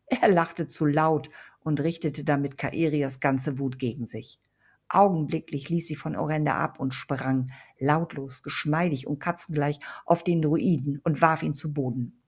Er 0.07 0.27
lachte 0.27 0.67
zu 0.67 0.85
laut 0.85 1.29
und 1.61 1.79
richtete 1.79 2.25
damit 2.25 2.57
Kaerias 2.57 3.21
ganze 3.21 3.59
Wut 3.59 3.79
gegen 3.79 4.05
sich. 4.05 4.41
Augenblicklich 4.89 5.69
ließ 5.69 5.87
sie 5.87 5.95
von 5.95 6.15
Orenda 6.15 6.55
ab 6.55 6.79
und 6.79 6.93
sprang, 6.93 7.51
lautlos, 7.79 8.41
geschmeidig 8.41 9.07
und 9.07 9.19
katzengleich, 9.19 9.79
auf 10.05 10.23
den 10.23 10.41
Druiden 10.41 10.99
und 11.03 11.21
warf 11.21 11.43
ihn 11.43 11.53
zu 11.53 11.73
Boden. 11.73 12.21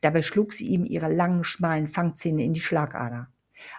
Dabei 0.00 0.22
schlug 0.22 0.52
sie 0.52 0.68
ihm 0.68 0.84
ihre 0.84 1.12
langen, 1.12 1.44
schmalen 1.44 1.86
Fangzähne 1.86 2.44
in 2.44 2.52
die 2.52 2.60
Schlagader. 2.60 3.28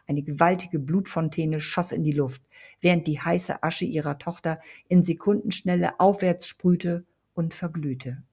Eine 0.07 0.21
gewaltige 0.21 0.79
Blutfontäne 0.79 1.59
schoss 1.59 1.91
in 1.91 2.03
die 2.03 2.11
Luft, 2.11 2.43
während 2.81 3.07
die 3.07 3.19
heiße 3.19 3.63
Asche 3.63 3.85
ihrer 3.85 4.19
Tochter 4.19 4.59
in 4.87 5.03
Sekundenschnelle 5.03 5.99
aufwärts 5.99 6.47
sprühte 6.47 7.05
und 7.33 7.53
verglühte. 7.53 8.23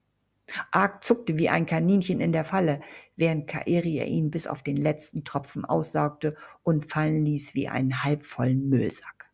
Arg 0.71 1.03
zuckte 1.03 1.37
wie 1.37 1.49
ein 1.49 1.65
Kaninchen 1.65 2.21
in 2.21 2.31
der 2.31 2.45
Falle, 2.45 2.79
während 3.15 3.47
Kaeria 3.47 4.05
ihn 4.05 4.31
bis 4.31 4.47
auf 4.47 4.63
den 4.63 4.77
letzten 4.77 5.23
Tropfen 5.23 5.65
aussaugte 5.65 6.35
und 6.63 6.85
fallen 6.85 7.23
ließ 7.23 7.53
wie 7.53 7.67
einen 7.67 8.03
halbvollen 8.03 8.67
Müllsack. 8.67 9.28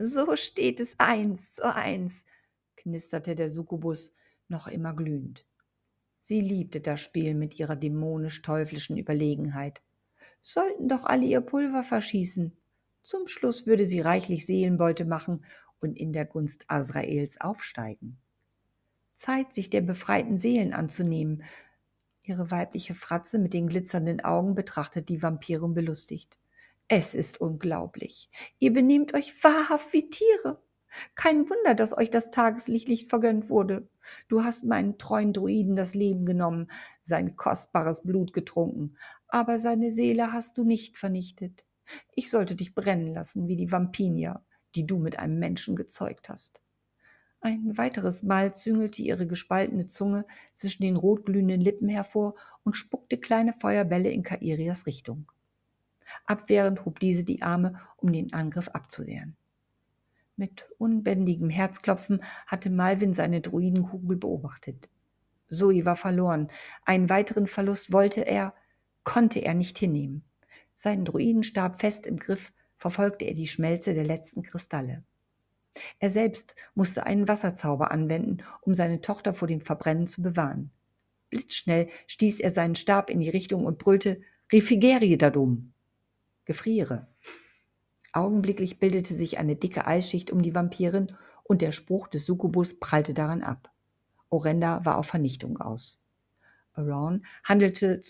So 0.00 0.36
steht 0.36 0.80
es 0.80 1.00
eins 1.00 1.54
zu 1.54 1.74
eins, 1.74 2.24
knisterte 2.76 3.34
der 3.34 3.48
Succubus, 3.48 4.12
noch 4.48 4.68
immer 4.68 4.94
glühend. 4.94 5.44
Sie 6.20 6.40
liebte 6.40 6.80
das 6.80 7.00
Spiel 7.00 7.34
mit 7.34 7.58
ihrer 7.58 7.76
dämonisch-teuflischen 7.76 8.96
Überlegenheit. 8.96 9.82
Sollten 10.40 10.88
doch 10.88 11.04
alle 11.04 11.24
ihr 11.24 11.40
Pulver 11.40 11.82
verschießen. 11.82 12.56
Zum 13.02 13.26
Schluss 13.26 13.66
würde 13.66 13.86
sie 13.86 14.00
reichlich 14.00 14.46
Seelenbeute 14.46 15.04
machen 15.04 15.44
und 15.80 15.96
in 15.96 16.12
der 16.12 16.26
Gunst 16.26 16.64
Azraels 16.68 17.40
aufsteigen. 17.40 18.18
Zeit, 19.14 19.52
sich 19.52 19.70
der 19.70 19.80
befreiten 19.80 20.38
Seelen 20.38 20.72
anzunehmen. 20.72 21.42
Ihre 22.22 22.50
weibliche 22.50 22.94
Fratze 22.94 23.38
mit 23.38 23.52
den 23.52 23.68
glitzernden 23.68 24.20
Augen 24.20 24.54
betrachtet 24.54 25.08
die 25.08 25.22
Vampirin 25.22 25.74
belustigt. 25.74 26.38
Es 26.88 27.14
ist 27.14 27.38
unglaublich. 27.40 28.30
Ihr 28.58 28.72
benehmt 28.72 29.12
euch 29.12 29.44
wahrhaft 29.44 29.92
wie 29.92 30.08
Tiere. 30.08 30.62
Kein 31.14 31.48
Wunder, 31.50 31.74
dass 31.74 31.96
euch 31.96 32.10
das 32.10 32.30
Tageslicht 32.30 32.88
nicht 32.88 33.10
vergönnt 33.10 33.50
wurde. 33.50 33.90
Du 34.28 34.42
hast 34.42 34.64
meinen 34.64 34.96
treuen 34.96 35.34
Druiden 35.34 35.76
das 35.76 35.94
Leben 35.94 36.24
genommen, 36.24 36.70
sein 37.02 37.36
kostbares 37.36 38.04
Blut 38.04 38.32
getrunken, 38.32 38.96
aber 39.28 39.58
seine 39.58 39.90
Seele 39.90 40.32
hast 40.32 40.56
du 40.56 40.64
nicht 40.64 40.96
vernichtet. 40.96 41.66
Ich 42.14 42.30
sollte 42.30 42.56
dich 42.56 42.74
brennen 42.74 43.12
lassen 43.12 43.48
wie 43.48 43.56
die 43.56 43.70
Vampinia, 43.70 44.46
die 44.74 44.86
du 44.86 44.98
mit 44.98 45.18
einem 45.18 45.38
Menschen 45.38 45.76
gezeugt 45.76 46.30
hast. 46.30 46.62
Ein 47.40 47.76
weiteres 47.76 48.22
Mal 48.22 48.54
züngelte 48.54 49.02
ihre 49.02 49.26
gespaltene 49.26 49.86
Zunge 49.88 50.24
zwischen 50.54 50.82
den 50.82 50.96
rotglühenden 50.96 51.60
Lippen 51.60 51.88
hervor 51.90 52.34
und 52.64 52.76
spuckte 52.76 53.18
kleine 53.18 53.52
Feuerbälle 53.52 54.10
in 54.10 54.22
Kairias 54.22 54.86
Richtung. 54.86 55.30
Abwehrend 56.26 56.84
hob 56.84 57.00
diese 57.00 57.24
die 57.24 57.42
Arme, 57.42 57.80
um 57.96 58.12
den 58.12 58.32
Angriff 58.32 58.68
abzuwehren. 58.68 59.36
Mit 60.36 60.68
unbändigem 60.78 61.50
Herzklopfen 61.50 62.22
hatte 62.46 62.70
Malvin 62.70 63.12
seine 63.12 63.40
Druidenkugel 63.40 64.16
beobachtet. 64.16 64.88
Zoe 65.48 65.84
war 65.84 65.96
verloren. 65.96 66.48
Einen 66.84 67.10
weiteren 67.10 67.46
Verlust 67.46 67.92
wollte 67.92 68.20
er, 68.20 68.54
konnte 69.02 69.40
er 69.40 69.54
nicht 69.54 69.78
hinnehmen. 69.78 70.24
Seinen 70.74 71.04
Druidenstab 71.04 71.80
fest 71.80 72.06
im 72.06 72.16
Griff 72.16 72.52
verfolgte 72.76 73.24
er 73.24 73.34
die 73.34 73.48
Schmelze 73.48 73.94
der 73.94 74.04
letzten 74.04 74.42
Kristalle. 74.42 75.02
Er 75.98 76.10
selbst 76.10 76.54
musste 76.74 77.04
einen 77.04 77.28
Wasserzauber 77.28 77.90
anwenden, 77.90 78.38
um 78.60 78.74
seine 78.74 79.00
Tochter 79.00 79.34
vor 79.34 79.48
dem 79.48 79.60
Verbrennen 79.60 80.06
zu 80.06 80.22
bewahren. 80.22 80.70
Blitzschnell 81.30 81.88
stieß 82.06 82.40
er 82.40 82.50
seinen 82.50 82.74
Stab 82.74 83.10
in 83.10 83.20
die 83.20 83.28
Richtung 83.28 83.64
und 83.64 83.78
brüllte 83.78 84.20
Refigerie 84.52 85.18
dadum. 85.18 85.72
Gefriere. 86.48 87.06
Augenblicklich 88.14 88.78
bildete 88.78 89.12
sich 89.12 89.36
eine 89.38 89.54
dicke 89.54 89.86
Eisschicht 89.86 90.30
um 90.30 90.40
die 90.40 90.54
Vampirin 90.54 91.12
und 91.44 91.60
der 91.60 91.72
Spruch 91.72 92.08
des 92.08 92.24
Succubus 92.24 92.80
prallte 92.80 93.12
daran 93.12 93.42
ab. 93.42 93.70
Orenda 94.30 94.82
war 94.86 94.96
auf 94.96 95.08
Vernichtung 95.08 95.58
aus. 95.58 96.00
Aron 96.72 97.26
handelte 97.44 98.00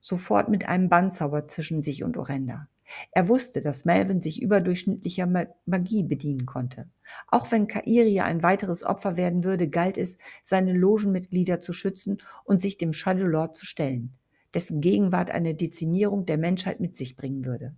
sofort 0.00 0.48
mit 0.48 0.68
einem 0.68 0.88
Bandzauber 0.88 1.48
zwischen 1.48 1.82
sich 1.82 2.04
und 2.04 2.16
Orenda. 2.16 2.68
Er 3.10 3.28
wusste, 3.28 3.60
dass 3.60 3.84
Melvin 3.84 4.20
sich 4.20 4.40
überdurchschnittlicher 4.40 5.26
Magie 5.66 6.04
bedienen 6.04 6.46
konnte. 6.46 6.88
Auch 7.26 7.50
wenn 7.50 7.66
Kairia 7.66 8.22
ein 8.24 8.44
weiteres 8.44 8.84
Opfer 8.84 9.16
werden 9.16 9.42
würde, 9.42 9.68
galt 9.68 9.98
es, 9.98 10.18
seine 10.42 10.72
Logenmitglieder 10.74 11.58
zu 11.58 11.72
schützen 11.72 12.18
und 12.44 12.58
sich 12.58 12.78
dem 12.78 12.92
Shadow 12.92 13.26
Lord 13.26 13.56
zu 13.56 13.66
stellen, 13.66 14.14
dessen 14.54 14.80
Gegenwart 14.80 15.30
eine 15.30 15.54
Dezimierung 15.54 16.26
der 16.26 16.38
Menschheit 16.38 16.80
mit 16.80 16.96
sich 16.96 17.16
bringen 17.16 17.44
würde. 17.44 17.76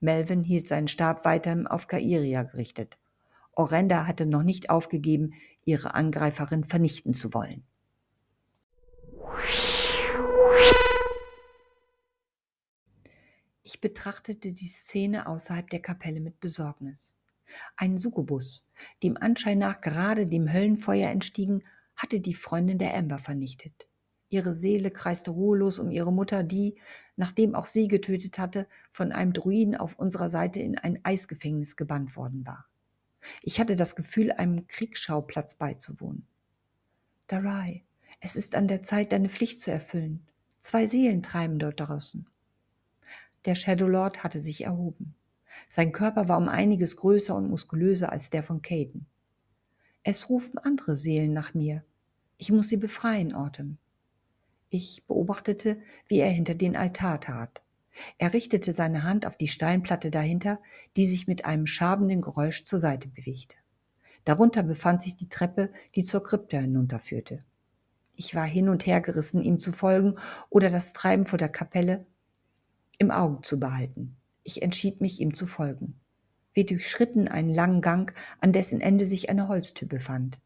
Melvin 0.00 0.42
hielt 0.42 0.68
seinen 0.68 0.88
Stab 0.88 1.24
weiterhin 1.24 1.66
auf 1.66 1.86
Kairia 1.86 2.42
gerichtet. 2.42 2.98
Orenda 3.52 4.06
hatte 4.06 4.26
noch 4.26 4.42
nicht 4.42 4.70
aufgegeben, 4.70 5.34
ihre 5.64 5.94
Angreiferin 5.94 6.64
vernichten 6.64 7.14
zu 7.14 7.32
wollen. 7.32 7.64
Ich 13.62 13.80
betrachtete 13.80 14.52
die 14.52 14.68
Szene 14.68 15.26
außerhalb 15.26 15.68
der 15.70 15.80
Kapelle 15.80 16.20
mit 16.20 16.38
Besorgnis. 16.38 17.16
Ein 17.76 17.98
Succubus, 17.98 18.64
dem 19.02 19.16
Anschein 19.16 19.58
nach 19.58 19.80
gerade 19.80 20.26
dem 20.26 20.52
Höllenfeuer 20.52 21.10
entstiegen, 21.10 21.62
hatte 21.96 22.20
die 22.20 22.34
Freundin 22.34 22.78
der 22.78 22.94
Amber 22.94 23.18
vernichtet. 23.18 23.88
Ihre 24.36 24.54
Seele 24.54 24.90
kreiste 24.90 25.30
ruhelos 25.30 25.78
um 25.78 25.90
ihre 25.90 26.12
Mutter, 26.12 26.42
die, 26.42 26.74
nachdem 27.16 27.54
auch 27.54 27.64
sie 27.64 27.88
getötet 27.88 28.38
hatte, 28.38 28.66
von 28.90 29.10
einem 29.10 29.32
Druiden 29.32 29.74
auf 29.74 29.98
unserer 29.98 30.28
Seite 30.28 30.60
in 30.60 30.76
ein 30.76 31.02
Eisgefängnis 31.04 31.74
gebannt 31.76 32.16
worden 32.16 32.46
war. 32.46 32.66
Ich 33.40 33.58
hatte 33.58 33.76
das 33.76 33.96
Gefühl, 33.96 34.30
einem 34.32 34.66
Kriegsschauplatz 34.66 35.54
beizuwohnen. 35.54 36.26
Darai, 37.28 37.86
es 38.20 38.36
ist 38.36 38.54
an 38.54 38.68
der 38.68 38.82
Zeit, 38.82 39.10
deine 39.10 39.30
Pflicht 39.30 39.58
zu 39.58 39.70
erfüllen. 39.70 40.26
Zwei 40.60 40.84
Seelen 40.84 41.22
treiben 41.22 41.58
dort 41.58 41.80
draußen. 41.80 42.28
Der 43.46 43.54
Shadow 43.54 43.88
Lord 43.88 44.22
hatte 44.22 44.38
sich 44.38 44.64
erhoben. 44.64 45.14
Sein 45.66 45.92
Körper 45.92 46.28
war 46.28 46.36
um 46.36 46.50
einiges 46.50 46.96
größer 46.96 47.34
und 47.34 47.48
muskulöser 47.48 48.12
als 48.12 48.28
der 48.28 48.42
von 48.42 48.60
Caden. 48.60 49.06
Es 50.02 50.28
rufen 50.28 50.58
andere 50.58 50.94
Seelen 50.94 51.32
nach 51.32 51.54
mir. 51.54 51.84
Ich 52.36 52.52
muss 52.52 52.68
sie 52.68 52.76
befreien, 52.76 53.32
Autumn. 53.32 53.78
Ich 54.68 55.04
beobachtete, 55.06 55.78
wie 56.08 56.18
er 56.18 56.30
hinter 56.30 56.54
den 56.54 56.76
Altar 56.76 57.20
tat. 57.20 57.62
Er 58.18 58.32
richtete 58.32 58.72
seine 58.72 59.04
Hand 59.04 59.26
auf 59.26 59.36
die 59.36 59.48
Steinplatte 59.48 60.10
dahinter, 60.10 60.60
die 60.96 61.06
sich 61.06 61.26
mit 61.26 61.44
einem 61.44 61.66
schabenden 61.66 62.20
Geräusch 62.20 62.64
zur 62.64 62.78
Seite 62.78 63.08
bewegte. 63.08 63.56
Darunter 64.24 64.62
befand 64.62 65.02
sich 65.02 65.16
die 65.16 65.28
Treppe, 65.28 65.70
die 65.94 66.04
zur 66.04 66.22
Krypta 66.22 66.58
hinunterführte. 66.58 67.44
Ich 68.14 68.34
war 68.34 68.44
hin 68.44 68.68
und 68.68 68.86
her 68.86 69.00
gerissen, 69.00 69.42
ihm 69.42 69.58
zu 69.58 69.72
folgen 69.72 70.14
oder 70.50 70.70
das 70.70 70.92
Treiben 70.92 71.26
vor 71.26 71.38
der 71.38 71.48
Kapelle 71.48 72.06
im 72.98 73.10
Auge 73.10 73.42
zu 73.42 73.60
behalten. 73.60 74.16
Ich 74.42 74.62
entschied 74.62 75.00
mich, 75.00 75.20
ihm 75.20 75.34
zu 75.34 75.46
folgen. 75.46 76.00
Wir 76.54 76.64
durchschritten 76.64 77.28
einen 77.28 77.50
langen 77.50 77.82
Gang, 77.82 78.14
an 78.40 78.52
dessen 78.52 78.80
Ende 78.80 79.04
sich 79.04 79.28
eine 79.28 79.48
Holztür 79.48 79.86
befand. 79.86 80.38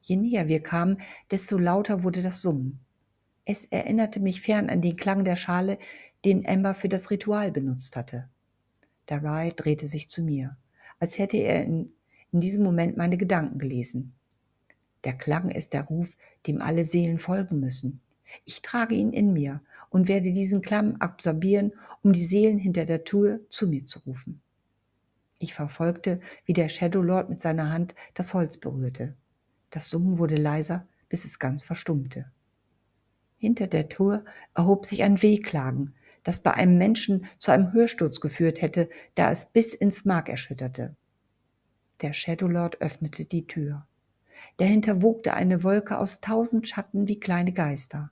Je 0.00 0.16
näher 0.16 0.46
wir 0.46 0.62
kamen, 0.62 1.00
desto 1.30 1.58
lauter 1.58 2.04
wurde 2.04 2.22
das 2.22 2.40
Summen. 2.40 2.80
Es 3.50 3.64
erinnerte 3.64 4.20
mich 4.20 4.42
fern 4.42 4.68
an 4.68 4.82
den 4.82 4.94
Klang 4.94 5.24
der 5.24 5.34
Schale, 5.34 5.78
den 6.22 6.46
Amber 6.46 6.74
für 6.74 6.90
das 6.90 7.10
Ritual 7.10 7.50
benutzt 7.50 7.96
hatte. 7.96 8.28
Darai 9.06 9.52
drehte 9.56 9.86
sich 9.86 10.06
zu 10.06 10.20
mir, 10.20 10.58
als 11.00 11.18
hätte 11.18 11.38
er 11.38 11.64
in, 11.64 11.90
in 12.30 12.40
diesem 12.40 12.62
Moment 12.62 12.98
meine 12.98 13.16
Gedanken 13.16 13.58
gelesen. 13.58 14.12
Der 15.04 15.14
Klang 15.14 15.48
ist 15.48 15.72
der 15.72 15.84
Ruf, 15.84 16.14
dem 16.46 16.60
alle 16.60 16.84
Seelen 16.84 17.18
folgen 17.18 17.58
müssen. 17.58 18.02
Ich 18.44 18.60
trage 18.60 18.94
ihn 18.94 19.14
in 19.14 19.32
mir 19.32 19.62
und 19.88 20.08
werde 20.08 20.32
diesen 20.32 20.60
Klamm 20.60 20.96
absorbieren, 20.96 21.72
um 22.02 22.12
die 22.12 22.26
Seelen 22.26 22.58
hinter 22.58 22.84
der 22.84 23.04
Tür 23.04 23.40
zu 23.48 23.66
mir 23.66 23.86
zu 23.86 24.00
rufen. 24.00 24.42
Ich 25.38 25.54
verfolgte, 25.54 26.20
wie 26.44 26.52
der 26.52 26.68
Shadow 26.68 27.00
Lord 27.00 27.30
mit 27.30 27.40
seiner 27.40 27.72
Hand 27.72 27.94
das 28.12 28.34
Holz 28.34 28.58
berührte. 28.58 29.16
Das 29.70 29.88
Summen 29.88 30.18
wurde 30.18 30.36
leiser, 30.36 30.86
bis 31.08 31.24
es 31.24 31.38
ganz 31.38 31.62
verstummte. 31.62 32.30
Hinter 33.38 33.68
der 33.68 33.88
Tür 33.88 34.24
erhob 34.54 34.84
sich 34.84 35.02
ein 35.02 35.22
Wehklagen, 35.22 35.94
das 36.24 36.42
bei 36.42 36.52
einem 36.52 36.76
Menschen 36.76 37.26
zu 37.38 37.52
einem 37.52 37.72
Hörsturz 37.72 38.20
geführt 38.20 38.60
hätte, 38.60 38.88
da 39.14 39.30
es 39.30 39.46
bis 39.46 39.74
ins 39.74 40.04
Mark 40.04 40.28
erschütterte. 40.28 40.96
Der 42.02 42.12
Shadow 42.12 42.48
Lord 42.48 42.80
öffnete 42.80 43.24
die 43.24 43.46
Tür. 43.46 43.86
Dahinter 44.58 45.02
wogte 45.02 45.34
eine 45.34 45.62
Wolke 45.62 45.98
aus 45.98 46.20
tausend 46.20 46.68
Schatten 46.68 47.08
wie 47.08 47.18
kleine 47.18 47.52
Geister. 47.52 48.10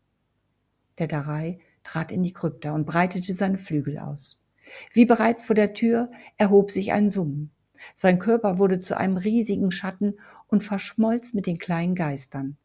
Der 0.98 1.08
Darei 1.08 1.58
trat 1.82 2.10
in 2.10 2.22
die 2.22 2.32
Krypta 2.32 2.72
und 2.72 2.86
breitete 2.86 3.32
seine 3.32 3.58
Flügel 3.58 3.98
aus. 3.98 4.44
Wie 4.92 5.04
bereits 5.04 5.44
vor 5.44 5.54
der 5.54 5.74
Tür 5.74 6.10
erhob 6.36 6.70
sich 6.70 6.92
ein 6.92 7.10
Summen. 7.10 7.52
Sein 7.94 8.18
Körper 8.18 8.58
wurde 8.58 8.80
zu 8.80 8.96
einem 8.96 9.16
riesigen 9.16 9.70
Schatten 9.70 10.14
und 10.48 10.64
verschmolz 10.64 11.34
mit 11.34 11.46
den 11.46 11.58
kleinen 11.58 11.94
Geistern. 11.94 12.56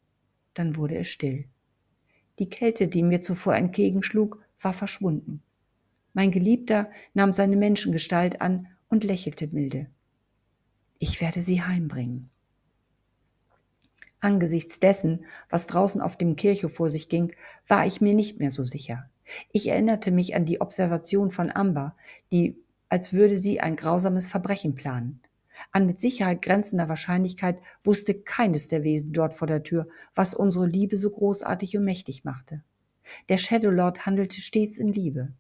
Dann 0.54 0.76
wurde 0.76 0.98
es 0.98 1.08
still. 1.08 1.46
Die 2.42 2.50
Kälte, 2.50 2.88
die 2.88 3.04
mir 3.04 3.22
zuvor 3.22 3.54
entgegenschlug, 3.54 4.44
war 4.60 4.74
verschwunden. 4.74 5.44
Mein 6.14 6.32
Geliebter 6.32 6.90
nahm 7.14 7.34
seine 7.34 7.56
Menschengestalt 7.56 8.42
an 8.42 8.68
und 8.90 9.04
lächelte 9.04 9.48
milde. 9.50 9.86
Ich 10.98 11.22
werde 11.22 11.44
sie 11.44 11.62
heimbringen. 11.62 12.32
Angesichts 14.22 14.80
dessen, 14.80 15.24
was 15.52 15.68
draußen 15.68 16.02
auf 16.02 16.18
dem 16.18 16.36
Kirchhof 16.36 16.74
vor 16.74 16.90
sich 16.90 17.10
ging, 17.10 17.32
war 17.68 17.86
ich 17.86 18.02
mir 18.02 18.16
nicht 18.16 18.40
mehr 18.40 18.50
so 18.50 18.64
sicher. 18.64 19.08
Ich 19.52 19.68
erinnerte 19.68 20.10
mich 20.10 20.34
an 20.34 20.46
die 20.46 20.62
Observation 20.62 21.30
von 21.30 21.52
Amber, 21.52 21.96
die, 22.32 22.58
als 22.90 23.14
würde 23.14 23.38
sie 23.38 23.60
ein 23.60 23.76
grausames 23.76 24.28
Verbrechen 24.28 24.74
planen. 24.74 25.22
An 25.72 25.86
mit 25.86 26.00
Sicherheit 26.00 26.42
grenzender 26.42 26.90
Wahrscheinlichkeit 26.90 27.60
wusste 27.84 28.14
keines 28.14 28.68
der 28.68 28.84
Wesen 28.84 29.14
dort 29.14 29.34
vor 29.34 29.48
der 29.48 29.64
Tür, 29.64 29.88
was 30.16 30.34
unsere 30.34 30.68
Liebe 30.68 30.98
so 30.98 31.10
großartig 31.10 31.78
und 31.78 31.84
mächtig 31.84 32.24
machte. 32.24 32.64
Der 33.30 33.38
Shadow 33.38 33.72
Lord 33.72 34.06
handelte 34.06 34.42
stets 34.42 34.78
in 34.78 34.90
Liebe. 34.90 35.34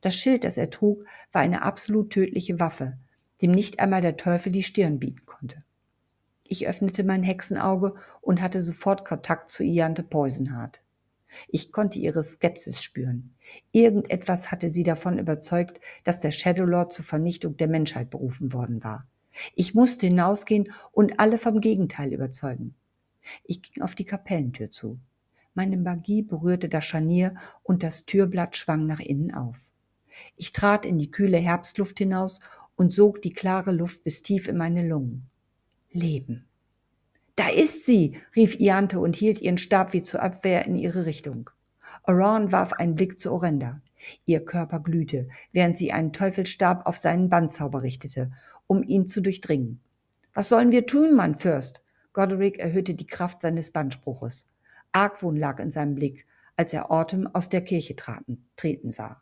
Das 0.00 0.14
Schild, 0.14 0.44
das 0.44 0.58
er 0.58 0.70
trug, 0.70 1.04
war 1.32 1.42
eine 1.42 1.62
absolut 1.62 2.10
tödliche 2.10 2.60
Waffe, 2.60 2.98
dem 3.40 3.50
nicht 3.50 3.80
einmal 3.80 4.00
der 4.00 4.16
Teufel 4.16 4.52
die 4.52 4.62
Stirn 4.62 4.98
bieten 4.98 5.26
konnte. 5.26 5.64
Ich 6.46 6.66
öffnete 6.66 7.04
mein 7.04 7.22
Hexenauge 7.22 7.94
und 8.20 8.42
hatte 8.42 8.60
sofort 8.60 9.04
Kontakt 9.04 9.50
zu 9.50 9.64
Iante 9.64 10.02
Poisonheart. 10.02 10.82
Ich 11.48 11.72
konnte 11.72 11.98
ihre 11.98 12.22
Skepsis 12.22 12.82
spüren. 12.82 13.34
Irgendetwas 13.72 14.50
hatte 14.50 14.68
sie 14.68 14.84
davon 14.84 15.18
überzeugt, 15.18 15.80
dass 16.04 16.20
der 16.20 16.30
Shadow 16.30 16.64
Lord 16.64 16.92
zur 16.92 17.04
Vernichtung 17.04 17.56
der 17.56 17.68
Menschheit 17.68 18.10
berufen 18.10 18.52
worden 18.52 18.84
war. 18.84 19.06
Ich 19.54 19.74
musste 19.74 20.06
hinausgehen 20.06 20.72
und 20.92 21.18
alle 21.18 21.38
vom 21.38 21.60
Gegenteil 21.60 22.12
überzeugen. 22.12 22.74
Ich 23.44 23.62
ging 23.62 23.82
auf 23.82 23.94
die 23.94 24.04
Kapellentür 24.04 24.70
zu. 24.70 24.98
Meine 25.54 25.76
Magie 25.76 26.22
berührte 26.22 26.68
das 26.68 26.84
Scharnier 26.84 27.34
und 27.62 27.82
das 27.82 28.06
Türblatt 28.06 28.56
schwang 28.56 28.86
nach 28.86 29.00
innen 29.00 29.34
auf. 29.34 29.70
Ich 30.36 30.52
trat 30.52 30.84
in 30.86 30.98
die 30.98 31.10
kühle 31.10 31.38
Herbstluft 31.38 31.98
hinaus 31.98 32.40
und 32.74 32.92
sog 32.92 33.22
die 33.22 33.32
klare 33.32 33.72
Luft 33.72 34.02
bis 34.04 34.22
tief 34.22 34.48
in 34.48 34.56
meine 34.56 34.86
Lungen. 34.86 35.28
Leben. 35.90 36.46
Da 37.36 37.48
ist 37.48 37.86
sie, 37.86 38.16
rief 38.36 38.58
Iante 38.58 38.98
und 38.98 39.16
hielt 39.16 39.40
ihren 39.40 39.58
Stab 39.58 39.92
wie 39.92 40.02
zur 40.02 40.22
Abwehr 40.22 40.66
in 40.66 40.76
ihre 40.76 41.06
Richtung. 41.06 41.50
Oran 42.04 42.52
warf 42.52 42.72
einen 42.74 42.94
Blick 42.94 43.20
zu 43.20 43.32
Orenda. 43.32 43.80
Ihr 44.26 44.44
Körper 44.44 44.80
glühte, 44.80 45.28
während 45.52 45.78
sie 45.78 45.92
einen 45.92 46.12
Teufelstab 46.12 46.86
auf 46.86 46.96
seinen 46.96 47.28
Bandzauber 47.28 47.82
richtete, 47.82 48.32
um 48.72 48.82
ihn 48.82 49.06
zu 49.06 49.20
durchdringen. 49.20 49.82
Was 50.32 50.48
sollen 50.48 50.72
wir 50.72 50.86
tun, 50.86 51.14
mein 51.14 51.34
Fürst? 51.34 51.84
Goderic 52.14 52.58
erhöhte 52.58 52.94
die 52.94 53.06
Kraft 53.06 53.42
seines 53.42 53.70
Bandspruches. 53.70 54.48
Argwohn 54.92 55.36
lag 55.36 55.60
in 55.60 55.70
seinem 55.70 55.94
Blick, 55.94 56.26
als 56.56 56.72
er 56.72 56.90
Autumn 56.90 57.26
aus 57.26 57.50
der 57.50 57.60
Kirche 57.60 57.96
traten, 57.96 58.48
treten 58.56 58.90
sah. 58.90 59.20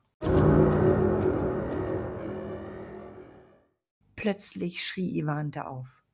Plötzlich 4.15 4.85
schrie 4.87 5.19
Ivante 5.19 5.67
auf. 5.67 6.05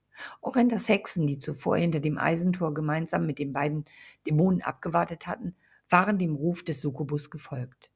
Orendas 0.40 0.88
Hexen, 0.88 1.26
die 1.26 1.36
zuvor 1.36 1.76
hinter 1.76 2.00
dem 2.00 2.16
Eisentor 2.16 2.72
gemeinsam 2.72 3.26
mit 3.26 3.38
den 3.38 3.52
beiden 3.52 3.84
Dämonen 4.26 4.62
abgewartet 4.62 5.26
hatten, 5.26 5.54
waren 5.90 6.16
dem 6.16 6.36
Ruf 6.36 6.64
des 6.64 6.80
Succubus 6.80 7.28
gefolgt. 7.28 7.90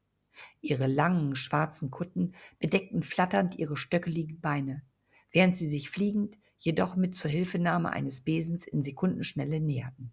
Ihre 0.61 0.87
langen, 0.87 1.35
schwarzen 1.35 1.91
Kutten 1.91 2.35
bedeckten 2.59 3.03
flatternd 3.03 3.55
ihre 3.59 3.79
stöckeligen 3.79 4.39
Beine, 4.41 4.83
während 5.33 5.57
sie 5.57 5.67
sich 5.67 5.91
fliegend, 5.91 6.39
jedoch 6.59 6.97
mit 6.97 7.15
Zuhilfenahme 7.15 7.91
eines 7.91 8.21
Besens 8.21 8.67
in 8.67 8.83
Sekundenschnelle 8.83 9.61
näherten. 9.61 10.13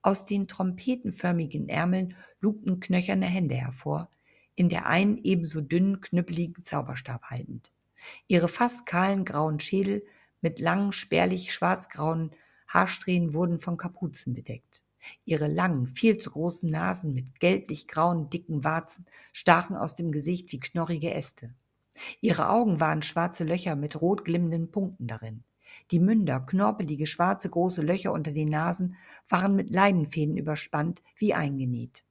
Aus 0.00 0.26
den 0.26 0.48
trompetenförmigen 0.48 1.68
Ärmeln 1.68 2.16
lugten 2.40 2.80
knöcherne 2.80 3.26
Hände 3.26 3.54
hervor, 3.54 4.10
in 4.54 4.68
der 4.68 4.86
einen 4.86 5.16
ebenso 5.18 5.60
dünnen, 5.60 6.00
knüppeligen 6.00 6.64
Zauberstab 6.64 7.22
haltend. 7.24 7.72
Ihre 8.26 8.48
fast 8.48 8.86
kahlen 8.86 9.24
grauen 9.24 9.60
Schädel 9.60 10.04
mit 10.40 10.58
langen, 10.58 10.92
spärlich 10.92 11.52
schwarzgrauen 11.52 12.32
Haarsträhnen 12.66 13.32
wurden 13.32 13.58
von 13.58 13.76
Kapuzen 13.76 14.34
bedeckt. 14.34 14.82
Ihre 15.24 15.48
langen, 15.48 15.86
viel 15.86 16.16
zu 16.16 16.30
großen 16.30 16.70
Nasen 16.70 17.12
mit 17.12 17.40
gelblich-grauen, 17.40 18.30
dicken 18.30 18.64
Warzen 18.64 19.06
stachen 19.32 19.76
aus 19.76 19.94
dem 19.94 20.12
Gesicht 20.12 20.52
wie 20.52 20.60
knorrige 20.60 21.12
Äste. 21.12 21.54
Ihre 22.20 22.48
Augen 22.48 22.80
waren 22.80 23.02
schwarze 23.02 23.44
Löcher 23.44 23.76
mit 23.76 24.00
rot 24.00 24.24
glimmenden 24.24 24.70
Punkten 24.70 25.06
darin. 25.06 25.44
Die 25.90 26.00
Münder, 26.00 26.40
knorpelige, 26.40 27.06
schwarze, 27.06 27.48
große 27.48 27.82
Löcher 27.82 28.12
unter 28.12 28.32
den 28.32 28.48
Nasen, 28.48 28.96
waren 29.28 29.56
mit 29.56 29.70
Leinenfäden 29.70 30.36
überspannt 30.36 31.02
wie 31.16 31.34
eingenäht. 31.34 32.04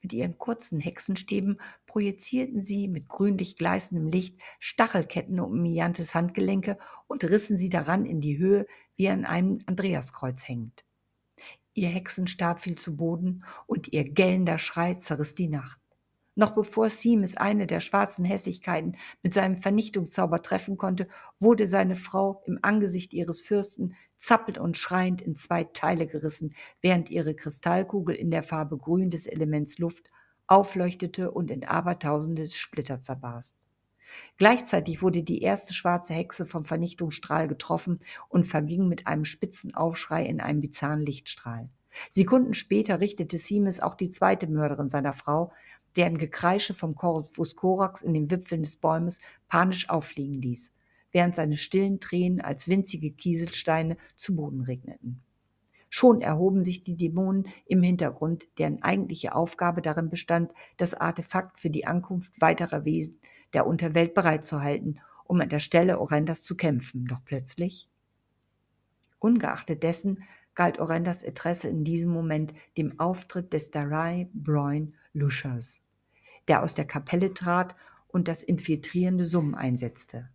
Mit 0.00 0.12
ihren 0.12 0.38
kurzen 0.38 0.80
Hexenstäben 0.80 1.60
projizierten 1.86 2.62
sie 2.62 2.88
mit 2.88 3.08
grünlich 3.08 3.56
gleißendem 3.56 4.08
Licht 4.08 4.40
Stachelketten 4.58 5.40
um 5.40 5.62
Miantes 5.62 6.14
Handgelenke 6.14 6.78
und 7.06 7.24
rissen 7.24 7.56
sie 7.56 7.68
daran 7.68 8.06
in 8.06 8.20
die 8.20 8.38
Höhe, 8.38 8.66
wie 8.96 9.08
an 9.08 9.24
einem 9.24 9.60
Andreaskreuz 9.66 10.46
hängend. 10.48 10.84
Ihr 11.74 11.88
Hexenstab 11.88 12.60
fiel 12.60 12.78
zu 12.78 12.96
Boden 12.96 13.44
und 13.66 13.92
ihr 13.92 14.04
gellender 14.04 14.58
Schrei 14.58 14.94
zerriss 14.94 15.34
die 15.34 15.48
Nacht. 15.48 15.80
Noch 16.36 16.50
bevor 16.50 16.88
Seamus 16.88 17.36
eine 17.36 17.66
der 17.66 17.78
schwarzen 17.78 18.24
Hässlichkeiten 18.24 18.96
mit 19.22 19.32
seinem 19.32 19.56
Vernichtungszauber 19.56 20.42
treffen 20.42 20.76
konnte, 20.76 21.06
wurde 21.38 21.66
seine 21.66 21.94
Frau 21.94 22.42
im 22.46 22.58
Angesicht 22.62 23.12
ihres 23.12 23.40
Fürsten 23.40 23.94
zappelnd 24.16 24.58
und 24.58 24.76
schreiend 24.76 25.22
in 25.22 25.36
zwei 25.36 25.64
Teile 25.64 26.08
gerissen, 26.08 26.54
während 26.80 27.08
ihre 27.10 27.34
Kristallkugel 27.36 28.16
in 28.16 28.32
der 28.32 28.42
Farbe 28.42 28.76
Grün 28.76 29.10
des 29.10 29.26
Elements 29.26 29.78
Luft 29.78 30.10
aufleuchtete 30.46 31.30
und 31.30 31.50
in 31.50 31.64
abertausende 31.64 32.46
Splitter 32.46 33.00
zerbarst. 33.00 33.56
Gleichzeitig 34.36 35.02
wurde 35.02 35.22
die 35.22 35.40
erste 35.40 35.72
schwarze 35.72 36.14
Hexe 36.14 36.46
vom 36.46 36.64
Vernichtungsstrahl 36.64 37.48
getroffen 37.48 38.00
und 38.28 38.46
verging 38.46 38.88
mit 38.88 39.06
einem 39.06 39.24
spitzen 39.24 39.74
Aufschrei 39.74 40.24
in 40.26 40.40
einem 40.40 40.60
bizarren 40.60 41.00
Lichtstrahl. 41.00 41.70
Sekunden 42.10 42.54
später 42.54 43.00
richtete 43.00 43.38
Seamus 43.38 43.80
auch 43.80 43.94
die 43.94 44.10
zweite 44.10 44.48
Mörderin 44.48 44.88
seiner 44.88 45.12
Frau, 45.12 45.52
deren 45.96 46.18
Gekreische 46.18 46.74
vom 46.74 46.94
Corvus 46.94 47.56
Corax 47.56 48.02
in 48.02 48.14
den 48.14 48.30
Wipfeln 48.30 48.62
des 48.62 48.76
Bäumes 48.76 49.20
panisch 49.48 49.88
auffliegen 49.88 50.34
ließ, 50.34 50.72
während 51.12 51.34
seine 51.34 51.56
stillen 51.56 52.00
Tränen 52.00 52.40
als 52.40 52.68
winzige 52.68 53.12
Kieselsteine 53.12 53.96
zu 54.16 54.36
Boden 54.36 54.60
regneten. 54.60 55.22
Schon 55.96 56.22
erhoben 56.22 56.64
sich 56.64 56.82
die 56.82 56.96
Dämonen 56.96 57.46
im 57.66 57.80
Hintergrund, 57.84 58.48
deren 58.58 58.82
eigentliche 58.82 59.32
Aufgabe 59.32 59.80
darin 59.80 60.10
bestand, 60.10 60.52
das 60.76 60.94
Artefakt 60.94 61.60
für 61.60 61.70
die 61.70 61.86
Ankunft 61.86 62.40
weiterer 62.40 62.84
Wesen 62.84 63.20
der 63.52 63.64
Unterwelt 63.64 64.12
bereitzuhalten, 64.12 64.98
um 65.24 65.40
an 65.40 65.48
der 65.48 65.60
Stelle 65.60 66.00
Orendas 66.00 66.42
zu 66.42 66.56
kämpfen. 66.56 67.06
Doch 67.06 67.24
plötzlich, 67.24 67.88
ungeachtet 69.20 69.84
dessen, 69.84 70.18
galt 70.56 70.80
Orendas 70.80 71.22
Interesse 71.22 71.68
in 71.68 71.84
diesem 71.84 72.10
Moment 72.10 72.54
dem 72.76 72.98
Auftritt 72.98 73.52
des 73.52 73.70
Darai 73.70 74.28
Broin 74.34 74.94
Lushers 75.14 75.80
der 76.48 76.62
aus 76.62 76.74
der 76.74 76.84
Kapelle 76.84 77.34
trat 77.34 77.74
und 78.08 78.28
das 78.28 78.42
infiltrierende 78.42 79.24
Summen 79.24 79.54
einsetzte. 79.54 80.28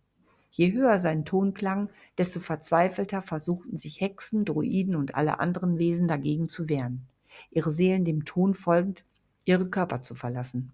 Je 0.50 0.72
höher 0.72 0.98
sein 0.98 1.24
Ton 1.24 1.54
klang, 1.54 1.90
desto 2.18 2.40
verzweifelter 2.40 3.20
versuchten 3.20 3.76
sich 3.76 4.00
Hexen, 4.00 4.44
Druiden 4.44 4.96
und 4.96 5.14
alle 5.14 5.38
anderen 5.38 5.78
Wesen 5.78 6.08
dagegen 6.08 6.48
zu 6.48 6.68
wehren, 6.68 7.06
ihre 7.50 7.70
Seelen 7.70 8.04
dem 8.04 8.24
Ton 8.24 8.54
folgend, 8.54 9.04
ihre 9.44 9.70
Körper 9.70 10.02
zu 10.02 10.14
verlassen. 10.14 10.72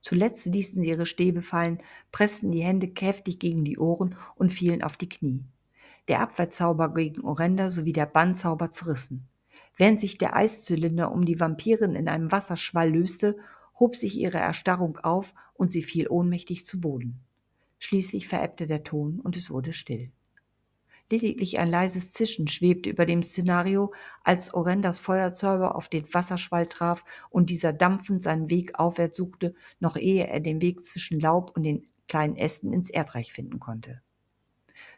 Zuletzt 0.00 0.46
ließen 0.46 0.82
sie 0.82 0.90
ihre 0.90 1.06
Stäbe 1.06 1.42
fallen, 1.42 1.78
pressten 2.12 2.52
die 2.52 2.62
Hände 2.62 2.88
kräftig 2.88 3.38
gegen 3.38 3.64
die 3.64 3.78
Ohren 3.78 4.14
und 4.36 4.52
fielen 4.52 4.82
auf 4.82 4.96
die 4.96 5.08
Knie. 5.08 5.44
Der 6.06 6.20
Abwehrzauber 6.20 6.92
gegen 6.94 7.22
Orenda 7.22 7.70
sowie 7.70 7.92
der 7.92 8.06
Bannzauber 8.06 8.70
zerrissen. 8.70 9.27
Während 9.78 9.98
sich 10.00 10.18
der 10.18 10.36
Eiszylinder 10.36 11.10
um 11.12 11.24
die 11.24 11.40
Vampirin 11.40 11.94
in 11.94 12.08
einem 12.08 12.30
Wasserschwall 12.30 12.90
löste 12.90 13.36
hob 13.78 13.94
sich 13.96 14.18
ihre 14.18 14.38
Erstarrung 14.38 14.98
auf 14.98 15.34
und 15.54 15.72
sie 15.72 15.82
fiel 15.82 16.08
ohnmächtig 16.08 16.66
zu 16.66 16.80
Boden. 16.80 17.20
Schließlich 17.78 18.26
verebbte 18.26 18.66
der 18.66 18.82
Ton 18.82 19.20
und 19.20 19.36
es 19.36 19.50
wurde 19.50 19.72
still. 19.72 20.10
Lediglich 21.10 21.58
ein 21.58 21.70
leises 21.70 22.10
Zischen 22.12 22.48
schwebte 22.48 22.90
über 22.90 23.06
dem 23.06 23.22
Szenario, 23.22 23.94
als 24.24 24.52
Orendas 24.52 24.98
Feuerzeuger 24.98 25.74
auf 25.74 25.88
den 25.88 26.12
Wasserschwall 26.12 26.66
traf 26.66 27.04
und 27.30 27.48
dieser 27.48 27.72
dampfend 27.72 28.22
seinen 28.22 28.50
Weg 28.50 28.78
aufwärts 28.78 29.16
suchte, 29.16 29.54
noch 29.80 29.96
ehe 29.96 30.26
er 30.26 30.40
den 30.40 30.60
Weg 30.60 30.84
zwischen 30.84 31.18
Laub 31.18 31.56
und 31.56 31.62
den 31.62 31.86
kleinen 32.08 32.36
Ästen 32.36 32.72
ins 32.72 32.90
Erdreich 32.90 33.32
finden 33.32 33.58
konnte. 33.58 34.02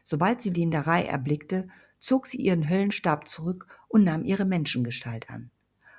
Sobald 0.02 0.42
sie 0.42 0.52
die 0.52 0.62
Inderei 0.62 1.04
erblickte, 1.04 1.68
zog 2.00 2.26
sie 2.26 2.38
ihren 2.38 2.68
Höllenstab 2.68 3.28
zurück 3.28 3.66
und 3.88 4.04
nahm 4.04 4.24
ihre 4.24 4.44
Menschengestalt 4.44 5.30
an. 5.30 5.50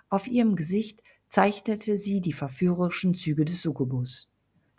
Auf 0.09 0.27
ihrem 0.27 0.57
Gesicht 0.57 1.01
zeichnete 1.27 1.97
sie 1.97 2.19
die 2.19 2.33
verführerischen 2.33 3.13
Züge 3.13 3.45
des 3.45 3.61
Succubus. 3.61 4.29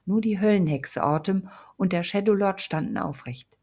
Nur 0.05 0.21
die 0.21 0.39
Höllenhexe 0.39 1.03
Autumn 1.03 1.49
und 1.79 1.93
der 1.95 2.03
Shadowlord 2.03 2.61
standen 2.61 2.99
aufrecht. 2.99 3.57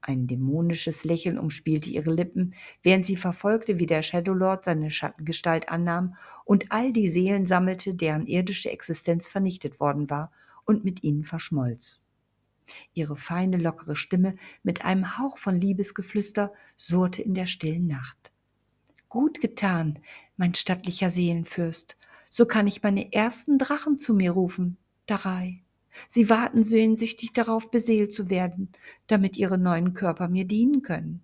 Ein 0.00 0.28
dämonisches 0.28 1.04
Lächeln 1.04 1.36
umspielte 1.36 1.90
ihre 1.90 2.14
Lippen, 2.14 2.52
während 2.84 3.04
sie 3.04 3.16
verfolgte, 3.16 3.80
wie 3.80 3.86
der 3.86 4.02
Shadowlord 4.02 4.62
seine 4.62 4.92
Schattengestalt 4.92 5.68
annahm 5.68 6.14
und 6.44 6.70
all 6.70 6.92
die 6.92 7.08
Seelen 7.08 7.44
sammelte, 7.44 7.94
deren 7.94 8.26
irdische 8.26 8.70
Existenz 8.70 9.26
vernichtet 9.26 9.80
worden 9.80 10.08
war 10.08 10.30
und 10.64 10.84
mit 10.84 11.02
ihnen 11.02 11.24
verschmolz. 11.24 12.05
Ihre 12.94 13.16
feine, 13.16 13.56
lockere 13.56 13.96
Stimme 13.96 14.36
mit 14.62 14.84
einem 14.84 15.18
Hauch 15.18 15.38
von 15.38 15.60
Liebesgeflüster 15.60 16.52
surrte 16.76 17.22
in 17.22 17.34
der 17.34 17.46
stillen 17.46 17.86
Nacht. 17.86 18.32
Gut 19.08 19.40
getan, 19.40 19.98
mein 20.36 20.54
stattlicher 20.54 21.10
Seelenfürst, 21.10 21.96
so 22.28 22.44
kann 22.44 22.66
ich 22.66 22.82
meine 22.82 23.12
ersten 23.12 23.58
Drachen 23.58 23.98
zu 23.98 24.14
mir 24.14 24.32
rufen, 24.32 24.78
Darai. 25.06 25.62
Sie 26.08 26.28
warten 26.28 26.62
sehnsüchtig 26.62 27.32
darauf, 27.32 27.70
beseelt 27.70 28.12
zu 28.12 28.28
werden, 28.28 28.72
damit 29.06 29.36
ihre 29.36 29.56
neuen 29.56 29.94
Körper 29.94 30.28
mir 30.28 30.44
dienen 30.44 30.82
können. 30.82 31.22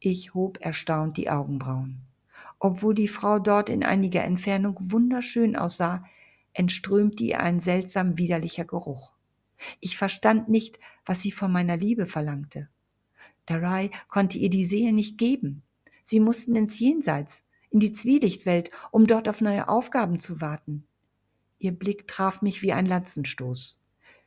Ich 0.00 0.34
hob 0.34 0.58
erstaunt 0.60 1.16
die 1.16 1.30
Augenbrauen. 1.30 2.00
Obwohl 2.58 2.94
die 2.94 3.08
Frau 3.08 3.38
dort 3.38 3.68
in 3.68 3.84
einiger 3.84 4.24
Entfernung 4.24 4.76
wunderschön 4.80 5.54
aussah, 5.54 6.04
entströmte 6.52 7.22
ihr 7.22 7.40
ein 7.40 7.60
seltsam 7.60 8.18
widerlicher 8.18 8.64
Geruch. 8.64 9.12
Ich 9.80 9.96
verstand 9.96 10.48
nicht, 10.48 10.78
was 11.04 11.22
sie 11.22 11.32
von 11.32 11.52
meiner 11.52 11.76
Liebe 11.76 12.06
verlangte. 12.06 12.68
Darai 13.46 13.90
konnte 14.08 14.38
ihr 14.38 14.50
die 14.50 14.64
Seele 14.64 14.92
nicht 14.92 15.18
geben. 15.18 15.62
Sie 16.02 16.20
mussten 16.20 16.56
ins 16.56 16.78
Jenseits, 16.78 17.44
in 17.70 17.80
die 17.80 17.92
Zwielichtwelt, 17.92 18.70
um 18.90 19.06
dort 19.06 19.28
auf 19.28 19.40
neue 19.40 19.68
Aufgaben 19.68 20.18
zu 20.18 20.40
warten. 20.40 20.86
Ihr 21.58 21.72
Blick 21.72 22.08
traf 22.08 22.42
mich 22.42 22.62
wie 22.62 22.72
ein 22.72 22.86
Lanzenstoß. 22.86 23.78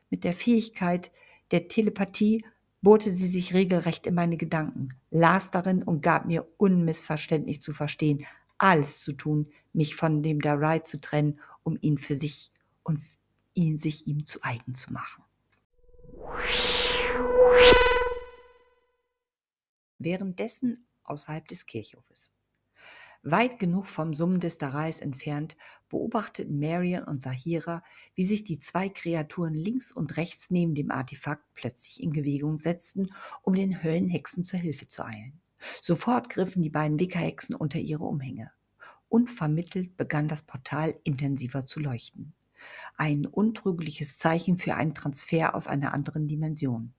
Mit 0.10 0.24
der 0.24 0.34
Fähigkeit 0.34 1.12
der 1.52 1.67
Telepathie 1.67 2.45
bohrte 2.82 3.10
sie 3.10 3.28
sich 3.28 3.54
regelrecht 3.54 4.08
in 4.08 4.13
meine 4.13 4.38
Gedanken, 4.38 4.89
las 5.10 5.52
darin 5.52 5.84
und 5.84 6.02
gab 6.02 6.26
mir 6.26 6.48
unmissverständlich 6.58 7.62
zu 7.62 7.74
verstehen, 7.74 8.26
alles 8.58 9.02
zu 9.02 9.13
tun, 9.13 9.52
mich 9.74 9.95
von 9.95 10.24
dem 10.24 10.39
Darai 10.39 10.80
zu 10.80 11.02
trennen, 11.02 11.39
um 11.63 11.78
ihn 11.82 11.98
für 11.98 12.15
sich 12.15 12.52
und 12.84 13.02
ihn 13.54 13.78
sich 13.78 14.08
ihm 14.08 14.26
zu 14.26 14.39
eigen 14.43 14.76
zu 14.76 14.93
machen. 14.93 15.24
Währenddessen 19.97 20.88
außerhalb 21.03 21.47
des 21.47 21.65
Kirchhofes. 21.65 22.31
Weit 23.27 23.58
genug 23.58 23.88
vom 23.88 24.13
Summen 24.13 24.39
des 24.39 24.60
Darais 24.60 24.99
entfernt 24.99 25.58
beobachteten 25.89 26.60
Marion 26.60 27.05
und 27.05 27.23
Sahira, 27.23 27.84
wie 28.13 28.23
sich 28.23 28.43
die 28.43 28.60
zwei 28.60 28.88
Kreaturen 28.88 29.55
links 29.55 29.91
und 29.91 30.17
rechts 30.17 30.51
neben 30.51 30.75
dem 30.75 30.91
Artefakt 30.91 31.43
plötzlich 31.55 32.03
in 32.03 32.12
Bewegung 32.12 32.60
setzten, 32.60 33.08
um 33.41 33.55
den 33.55 33.81
Höllenhexen 33.81 34.43
zur 34.43 34.60
Hilfe 34.60 34.88
zu 34.88 35.03
eilen. 35.03 35.41
Sofort 35.81 36.29
griffen 36.29 36.62
die 36.62 36.69
beiden 36.69 36.99
Wickerhexen 36.99 37.55
unter 37.55 37.79
ihre 37.79 38.03
Umhänge. 38.03 38.51
Unvermittelt 39.10 39.97
begann 39.97 40.27
das 40.27 40.43
Portal 40.43 40.93
intensiver 41.03 41.65
zu 41.65 41.79
leuchten. 41.79 42.36
Ein 42.97 43.25
untrügliches 43.25 44.17
Zeichen 44.17 44.58
für 44.58 44.75
einen 44.75 44.93
Transfer 44.93 45.56
aus 45.56 45.67
einer 45.67 45.93
anderen 45.93 46.28
Dimension. 46.28 46.93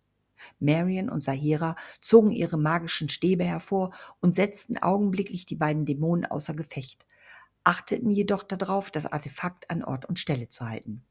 Marion 0.59 1.09
und 1.09 1.23
Sahira 1.23 1.77
zogen 2.01 2.31
ihre 2.31 2.59
magischen 2.59 3.09
Stäbe 3.09 3.45
hervor 3.45 3.95
und 4.21 4.35
setzten 4.35 4.79
augenblicklich 4.79 5.47
die 5.47 5.57
beiden 5.57 5.85
Dämonen 5.85 6.27
außer 6.27 6.55
Gefecht, 6.55 7.07
achteten 7.65 8.11
jedoch 8.11 8.43
darauf, 8.43 8.91
das 8.91 9.07
Artefakt 9.07 9.71
an 9.71 9.83
Ort 9.83 10.05
und 10.05 10.19
Stelle 10.19 10.49
zu 10.49 10.69
halten. 10.69 11.05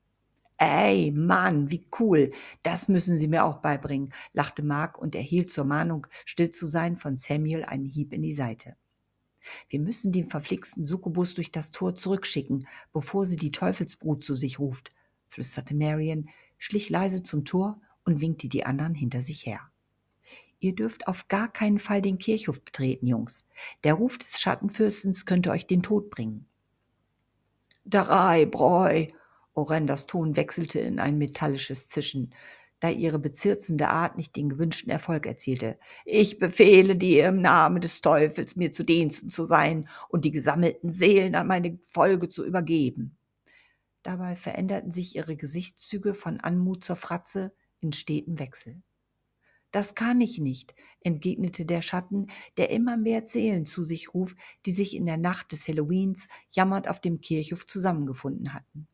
Ey, 0.57 1.11
Mann, 1.11 1.69
wie 1.69 1.85
cool. 1.99 2.31
Das 2.63 2.87
müssen 2.87 3.17
Sie 3.17 3.27
mir 3.27 3.43
auch 3.43 3.57
beibringen, 3.57 4.13
lachte 4.31 4.63
Mark 4.63 4.97
und 4.97 5.13
erhielt 5.13 5.51
zur 5.51 5.65
Mahnung, 5.65 6.07
still 6.23 6.49
zu 6.49 6.65
sein, 6.65 6.95
von 6.95 7.17
Samuel 7.17 7.65
einen 7.65 7.85
Hieb 7.85 8.13
in 8.13 8.21
die 8.21 8.31
Seite. 8.31 8.77
Wir 9.69 9.79
müssen 9.79 10.11
den 10.11 10.29
verflixten 10.29 10.85
Succubus 10.85 11.33
durch 11.33 11.51
das 11.51 11.71
Tor 11.71 11.95
zurückschicken, 11.95 12.67
bevor 12.93 13.25
sie 13.25 13.35
die 13.35 13.51
Teufelsbrut 13.51 14.23
zu 14.23 14.33
sich 14.33 14.59
ruft, 14.59 14.91
flüsterte 15.27 15.75
Marion, 15.75 16.29
schlich 16.57 16.89
leise 16.89 17.23
zum 17.23 17.45
Tor 17.45 17.81
und 18.03 18.21
winkte 18.21 18.47
die 18.47 18.65
anderen 18.65 18.95
hinter 18.95 19.21
sich 19.21 19.45
her. 19.45 19.59
Ihr 20.59 20.73
dürft 20.73 21.07
auf 21.07 21.27
gar 21.27 21.51
keinen 21.51 21.79
Fall 21.79 22.01
den 22.01 22.17
Kirchhof 22.17 22.61
betreten, 22.61 23.05
Jungs. 23.05 23.45
Der 23.83 23.93
Ruf 23.93 24.17
des 24.17 24.39
Schattenfürstens 24.39 25.25
könnte 25.25 25.51
euch 25.51 25.67
den 25.67 25.83
Tod 25.83 26.09
bringen. 26.09 26.47
Drei, 27.85 28.45
Bräu! 28.45 29.07
Orendas 29.53 30.05
Ton 30.05 30.35
wechselte 30.35 30.79
in 30.79 30.99
ein 30.99 31.17
metallisches 31.17 31.87
Zischen, 31.87 32.33
da 32.79 32.89
ihre 32.89 33.19
bezirzende 33.19 33.89
Art 33.89 34.17
nicht 34.17 34.35
den 34.35 34.49
gewünschten 34.49 34.91
Erfolg 34.91 35.25
erzielte. 35.25 35.79
Ich 36.03 36.39
befehle 36.39 36.97
dir 36.97 37.27
im 37.29 37.41
Namen 37.41 37.81
des 37.81 38.01
Teufels, 38.01 38.55
mir 38.55 38.71
zu 38.71 38.83
Diensten 38.83 39.29
zu 39.29 39.45
sein 39.45 39.87
und 40.09 40.25
die 40.25 40.31
gesammelten 40.31 40.89
Seelen 40.89 41.35
an 41.35 41.47
meine 41.47 41.79
Folge 41.81 42.29
zu 42.29 42.45
übergeben. 42.45 43.17
Dabei 44.03 44.35
veränderten 44.35 44.91
sich 44.91 45.15
ihre 45.15 45.35
Gesichtszüge 45.35 46.13
von 46.13 46.39
Anmut 46.39 46.83
zur 46.83 46.95
Fratze, 46.95 47.53
in 47.79 47.91
stetem 47.91 48.39
Wechsel. 48.39 48.81
Das 49.71 49.95
kann 49.95 50.21
ich 50.21 50.39
nicht, 50.39 50.73
entgegnete 51.01 51.65
der 51.65 51.81
Schatten, 51.81 52.27
der 52.57 52.69
immer 52.69 52.97
mehr 52.97 53.25
Seelen 53.25 53.65
zu 53.65 53.83
sich 53.83 54.13
ruft, 54.13 54.37
die 54.65 54.71
sich 54.71 54.95
in 54.95 55.05
der 55.05 55.17
Nacht 55.17 55.51
des 55.51 55.67
Halloweens 55.67 56.27
jammernd 56.49 56.87
auf 56.87 57.01
dem 57.01 57.19
Kirchhof 57.19 57.67
zusammengefunden 57.67 58.53
hatten. 58.53 58.87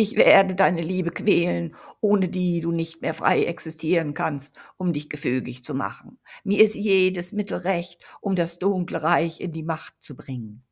Ich 0.00 0.14
werde 0.14 0.54
deine 0.54 0.80
Liebe 0.80 1.10
quälen, 1.10 1.74
ohne 2.00 2.28
die 2.28 2.60
du 2.60 2.70
nicht 2.70 3.02
mehr 3.02 3.14
frei 3.14 3.42
existieren 3.46 4.14
kannst, 4.14 4.56
um 4.76 4.92
dich 4.92 5.10
gefügig 5.10 5.64
zu 5.64 5.74
machen. 5.74 6.20
Mir 6.44 6.62
ist 6.62 6.76
jedes 6.76 7.32
Mittel 7.32 7.58
recht, 7.58 8.06
um 8.20 8.36
das 8.36 8.60
dunkle 8.60 9.02
Reich 9.02 9.40
in 9.40 9.50
die 9.50 9.64
Macht 9.64 10.00
zu 10.00 10.14
bringen. 10.14 10.64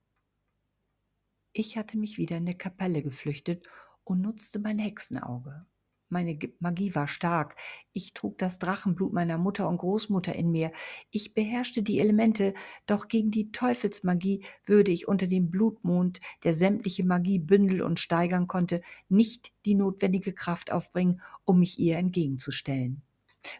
Ich 1.52 1.76
hatte 1.76 1.98
mich 1.98 2.18
wieder 2.18 2.36
in 2.36 2.46
der 2.46 2.54
Kapelle 2.54 3.02
geflüchtet 3.02 3.66
und 4.04 4.20
nutzte 4.20 4.60
mein 4.60 4.78
Hexenauge. 4.78 5.66
Meine 6.08 6.38
Magie 6.60 6.94
war 6.94 7.08
stark. 7.08 7.56
Ich 7.92 8.14
trug 8.14 8.38
das 8.38 8.60
Drachenblut 8.60 9.12
meiner 9.12 9.38
Mutter 9.38 9.68
und 9.68 9.78
Großmutter 9.78 10.34
in 10.36 10.52
mir. 10.52 10.70
Ich 11.10 11.34
beherrschte 11.34 11.82
die 11.82 11.98
Elemente, 11.98 12.54
doch 12.86 13.08
gegen 13.08 13.32
die 13.32 13.50
Teufelsmagie 13.50 14.44
würde 14.64 14.92
ich 14.92 15.08
unter 15.08 15.26
dem 15.26 15.50
Blutmond, 15.50 16.20
der 16.44 16.52
sämtliche 16.52 17.04
Magie 17.04 17.40
bündeln 17.40 17.82
und 17.82 17.98
steigern 17.98 18.46
konnte, 18.46 18.82
nicht 19.08 19.52
die 19.64 19.74
notwendige 19.74 20.32
Kraft 20.32 20.70
aufbringen, 20.70 21.20
um 21.44 21.58
mich 21.58 21.80
ihr 21.80 21.96
entgegenzustellen. 21.96 23.02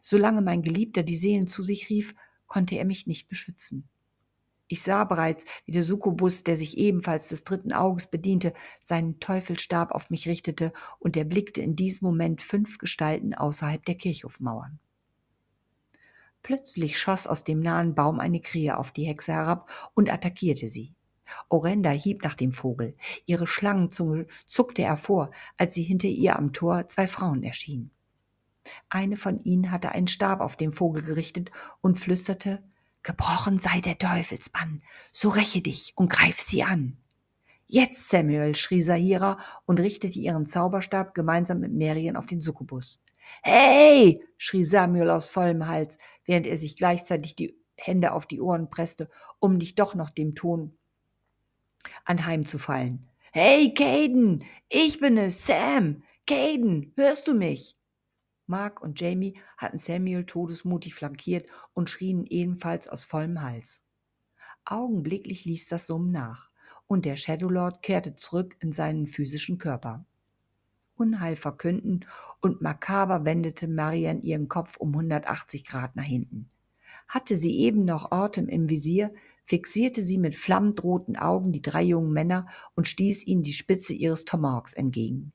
Solange 0.01 0.41
mein 0.41 0.63
Geliebter 0.63 1.03
die 1.03 1.17
Seelen 1.17 1.49
zu 1.49 1.63
sich 1.63 1.91
rief, 1.91 2.15
konnte 2.47 2.77
er 2.77 2.85
mich 2.85 3.09
nicht 3.09 3.29
beschützen. 3.29 3.89
Ich 4.69 4.83
sah 4.83 5.05
bereits, 5.05 5.45
wie 5.65 5.73
der 5.73 5.83
Succubus, 5.83 6.43
der 6.43 6.57
sich 6.57 6.77
ebenfalls 6.77 7.29
des 7.29 7.45
dritten 7.45 7.73
Auges 7.73 8.09
bediente, 8.09 8.53
seinen 8.81 9.21
Teufelstab 9.21 9.93
auf 9.93 10.11
mich 10.11 10.27
richtete 10.27 10.73
und 10.99 11.17
erblickte 11.17 11.61
in 11.61 11.77
diesem 11.77 12.07
Moment 12.07 12.43
fünf 12.43 12.79
Gestalten 12.79 13.35
außerhalb 13.35 13.85
der 13.85 13.95
Kirchhofmauern. 13.95 14.81
Plötzlich 16.43 16.99
schoss 16.99 17.27
aus 17.27 17.45
dem 17.45 17.61
nahen 17.61 17.95
Baum 17.95 18.21
eine 18.21 18.41
Krähe 18.41 18.77
auf 18.77 18.93
die 18.93 19.05
Hexe 19.05 19.33
herab 19.33 19.71
und 19.95 20.13
attackierte 20.13 20.69
sie. 20.69 20.95
Orenda 21.49 21.91
hieb 21.91 22.23
nach 22.23 22.35
dem 22.35 22.53
Vogel. 22.53 22.97
Ihre 23.25 23.47
Schlangenzunge 23.47 24.27
zuckte 24.47 24.83
hervor, 24.83 25.31
als 25.57 25.75
sie 25.75 25.83
hinter 25.83 26.09
ihr 26.09 26.37
am 26.37 26.53
Tor 26.53 26.87
zwei 26.89 27.07
Frauen 27.07 27.43
erschienen. 27.43 27.91
Eine 28.89 29.17
von 29.17 29.39
ihnen 29.39 29.71
hatte 29.71 29.93
einen 29.93 30.09
Stab 30.09 30.41
auf 30.41 30.57
den 30.57 30.73
Vogel 30.73 31.03
gerichtet 31.03 31.51
und 31.81 31.99
flüsterte 31.99 32.63
Gebrochen 33.07 33.61
sei 33.61 33.81
der 33.81 33.99
Teufelsbann, 33.99 34.83
so 35.13 35.29
räche 35.29 35.61
dich 35.61 35.93
und 35.95 36.11
greif 36.11 36.41
sie 36.41 36.65
an. 36.65 36.97
Jetzt, 37.69 38.09
Samuel, 38.09 38.57
schrie 38.57 38.83
Sahira 38.83 39.39
und 39.65 39.79
richtete 39.79 40.19
ihren 40.19 40.45
Zauberstab 40.45 41.15
gemeinsam 41.15 41.61
mit 41.61 41.73
Marion 41.73 42.17
auf 42.17 42.27
den 42.27 42.41
Succubus. 42.43 43.05
Hey! 43.45 44.21
schrie 44.39 44.65
Samuel 44.65 45.11
aus 45.11 45.29
vollem 45.29 45.69
Hals, 45.69 45.99
während 46.25 46.49
er 46.49 46.57
sich 46.57 46.77
gleichzeitig 46.77 47.37
die 47.37 47.57
Hände 47.77 48.11
auf 48.11 48.27
die 48.27 48.41
Ohren 48.41 48.71
presste, 48.71 49.09
um 49.39 49.57
nicht 49.57 49.79
doch 49.79 49.95
noch 49.95 50.11
dem 50.11 50.35
Ton 50.35 50.77
anheimzufallen. 52.05 53.09
Hey, 53.31 53.73
Caden! 53.73 54.45
Ich 54.69 54.99
bin 54.99 55.17
es, 55.17 55.47
Sam! 55.47 56.03
Caden, 56.27 56.93
hörst 56.97 57.29
du 57.29 57.35
mich? 57.35 57.77
Mark 58.47 58.81
und 58.81 59.01
Jamie 59.01 59.39
hatten 59.57 59.79
Samuel 59.79 60.25
todesmutig 60.25 60.95
flankiert 60.95 61.47
und 61.73 61.91
schrien 61.91 62.25
ebenfalls 62.25 62.89
aus 62.89 63.05
vollem 63.05 63.43
Hals. 63.43 63.85
Augenblicklich 64.65 65.45
ließ 65.45 65.69
das 65.69 65.87
Summen 65.87 66.13
nach, 66.13 66.49
und 66.87 67.05
der 67.05 67.17
Shadowlord 67.17 67.83
kehrte 67.83 68.15
zurück 68.15 68.57
in 68.61 68.73
seinen 68.73 69.07
physischen 69.07 69.59
Körper. 69.59 70.05
Unheil 70.97 71.37
verkünden 71.37 72.07
und 72.41 72.63
makaber 72.63 73.25
wendete 73.25 73.69
Marian 73.69 74.23
ihren 74.23 74.49
Kopf 74.49 74.77
um 74.79 74.93
180 74.93 75.65
Grad 75.65 75.95
nach 75.97 76.05
hinten. 76.05 76.51
Hatte 77.09 77.37
sie 77.37 77.59
eben 77.59 77.85
noch 77.85 78.11
Autumn 78.13 78.49
im 78.49 78.69
Visier, 78.69 79.13
fixierte 79.45 80.03
sie 80.03 80.19
mit 80.19 80.35
flammend 80.35 80.83
roten 80.83 81.17
Augen 81.17 81.53
die 81.53 81.63
drei 81.63 81.83
jungen 81.83 82.13
Männer 82.13 82.47
und 82.75 82.89
stieß 82.89 83.27
ihnen 83.27 83.43
die 83.43 83.53
Spitze 83.53 83.93
ihres 83.93 84.25
Tomahawks 84.25 84.75
entgegen. 84.75 85.33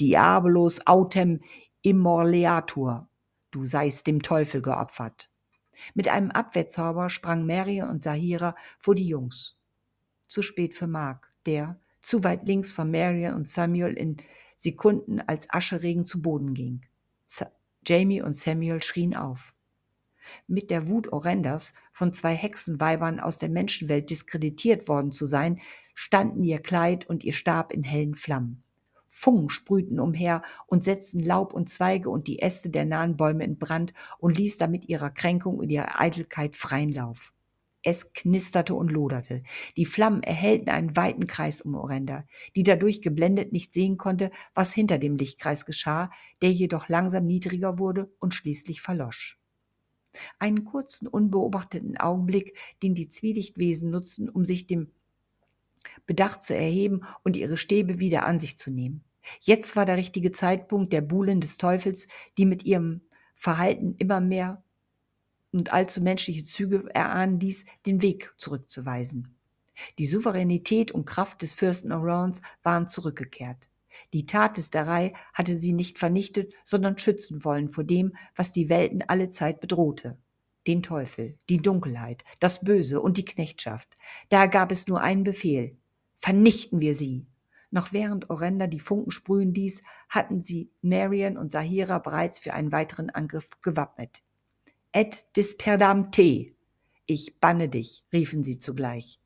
Diabolos 0.00 0.86
autem 0.86 1.40
Immorleatur, 1.82 3.08
du 3.50 3.66
seist 3.66 4.06
dem 4.06 4.22
Teufel 4.22 4.62
geopfert. 4.62 5.28
Mit 5.94 6.08
einem 6.08 6.30
Abwehrzauber 6.30 7.10
sprang 7.10 7.44
Mary 7.44 7.82
und 7.82 8.04
Sahira 8.04 8.54
vor 8.78 8.94
die 8.94 9.06
Jungs. 9.06 9.56
Zu 10.28 10.42
spät 10.42 10.74
für 10.74 10.86
Mark, 10.86 11.32
der, 11.44 11.80
zu 12.00 12.22
weit 12.22 12.46
links 12.46 12.70
von 12.70 12.90
Marion 12.90 13.34
und 13.34 13.48
Samuel 13.48 13.94
in 13.94 14.16
Sekunden 14.54 15.20
als 15.20 15.50
Ascheregen 15.50 16.04
zu 16.04 16.22
Boden 16.22 16.54
ging. 16.54 16.82
Sa 17.26 17.50
Jamie 17.84 18.22
und 18.22 18.36
Samuel 18.36 18.80
schrien 18.80 19.16
auf. 19.16 19.52
Mit 20.46 20.70
der 20.70 20.88
Wut 20.88 21.12
Orendas, 21.12 21.74
von 21.90 22.12
zwei 22.12 22.34
Hexenweibern 22.34 23.18
aus 23.18 23.38
der 23.38 23.48
Menschenwelt 23.48 24.08
diskreditiert 24.08 24.86
worden 24.86 25.10
zu 25.10 25.26
sein, 25.26 25.60
standen 25.94 26.44
ihr 26.44 26.60
Kleid 26.60 27.08
und 27.08 27.24
ihr 27.24 27.32
Stab 27.32 27.72
in 27.72 27.82
hellen 27.82 28.14
Flammen. 28.14 28.62
Funken 29.14 29.50
sprühten 29.50 30.00
umher 30.00 30.40
und 30.66 30.84
setzten 30.84 31.20
Laub 31.20 31.52
und 31.52 31.68
Zweige 31.68 32.08
und 32.08 32.28
die 32.28 32.38
Äste 32.38 32.70
der 32.70 32.86
nahen 32.86 33.18
Bäume 33.18 33.44
in 33.44 33.58
Brand 33.58 33.92
und 34.18 34.38
ließ 34.38 34.56
damit 34.56 34.88
ihrer 34.88 35.10
Kränkung 35.10 35.58
und 35.58 35.68
ihrer 35.68 36.00
Eitelkeit 36.00 36.56
freien 36.56 36.88
Lauf. 36.88 37.34
Es 37.82 38.14
knisterte 38.14 38.74
und 38.74 38.90
loderte. 38.90 39.42
Die 39.76 39.84
Flammen 39.84 40.22
erhellten 40.22 40.70
einen 40.70 40.96
weiten 40.96 41.26
Kreis 41.26 41.60
um 41.60 41.74
Orenda, 41.74 42.24
die 42.56 42.62
dadurch 42.62 43.02
geblendet 43.02 43.52
nicht 43.52 43.74
sehen 43.74 43.98
konnte, 43.98 44.30
was 44.54 44.72
hinter 44.72 44.96
dem 44.96 45.16
Lichtkreis 45.16 45.66
geschah, 45.66 46.10
der 46.40 46.50
jedoch 46.50 46.88
langsam 46.88 47.26
niedriger 47.26 47.78
wurde 47.78 48.10
und 48.18 48.32
schließlich 48.32 48.80
verlosch. 48.80 49.38
Einen 50.38 50.64
kurzen, 50.64 51.06
unbeobachteten 51.06 51.98
Augenblick, 51.98 52.56
den 52.82 52.94
die 52.94 53.10
Zwielichtwesen 53.10 53.90
nutzten, 53.90 54.30
um 54.30 54.46
sich 54.46 54.66
dem 54.66 54.90
Bedacht 56.06 56.42
zu 56.42 56.54
erheben 56.54 57.02
und 57.22 57.36
ihre 57.36 57.56
Stäbe 57.56 58.00
wieder 58.00 58.26
an 58.26 58.38
sich 58.38 58.58
zu 58.58 58.70
nehmen. 58.70 59.04
Jetzt 59.40 59.76
war 59.76 59.84
der 59.84 59.96
richtige 59.96 60.32
Zeitpunkt 60.32 60.92
der 60.92 61.00
Buhlen 61.00 61.40
des 61.40 61.56
Teufels, 61.56 62.08
die 62.38 62.46
mit 62.46 62.64
ihrem 62.64 63.02
Verhalten 63.34 63.94
immer 63.98 64.20
mehr 64.20 64.62
und 65.52 65.72
allzu 65.72 66.00
menschliche 66.00 66.44
Züge 66.44 66.88
erahnen 66.94 67.38
ließ, 67.38 67.64
den 67.86 68.02
Weg 68.02 68.34
zurückzuweisen. 68.36 69.36
Die 69.98 70.06
Souveränität 70.06 70.92
und 70.92 71.06
Kraft 71.06 71.42
des 71.42 71.52
Fürsten 71.52 71.92
Orans 71.92 72.42
waren 72.62 72.88
zurückgekehrt. 72.88 73.68
Die 74.12 74.26
Tatesterei 74.26 75.12
hatte 75.34 75.52
sie 75.52 75.72
nicht 75.72 75.98
vernichtet, 75.98 76.54
sondern 76.64 76.98
schützen 76.98 77.44
wollen 77.44 77.68
vor 77.68 77.84
dem, 77.84 78.16
was 78.34 78.52
die 78.52 78.70
Welten 78.70 79.02
alle 79.06 79.28
Zeit 79.28 79.60
bedrohte 79.60 80.18
den 80.66 80.82
Teufel, 80.82 81.38
die 81.48 81.58
Dunkelheit, 81.58 82.24
das 82.40 82.64
Böse 82.64 83.00
und 83.00 83.16
die 83.16 83.24
Knechtschaft. 83.24 83.96
Da 84.28 84.46
gab 84.46 84.72
es 84.72 84.86
nur 84.86 85.00
einen 85.00 85.24
Befehl. 85.24 85.76
Vernichten 86.14 86.80
wir 86.80 86.94
sie. 86.94 87.26
Noch 87.70 87.92
während 87.92 88.30
Orenda 88.30 88.66
die 88.66 88.80
Funken 88.80 89.10
sprühen 89.10 89.54
ließ, 89.54 89.82
hatten 90.08 90.42
sie 90.42 90.70
Marion 90.82 91.38
und 91.38 91.50
Sahira 91.50 91.98
bereits 91.98 92.38
für 92.38 92.52
einen 92.52 92.70
weiteren 92.70 93.10
Angriff 93.10 93.48
gewappnet. 93.62 94.22
Et 94.92 95.24
disperdam 95.36 96.12
te. 96.12 96.54
Ich 97.06 97.40
banne 97.40 97.68
dich, 97.68 98.04
riefen 98.12 98.44
sie 98.44 98.58
zugleich. 98.58 99.20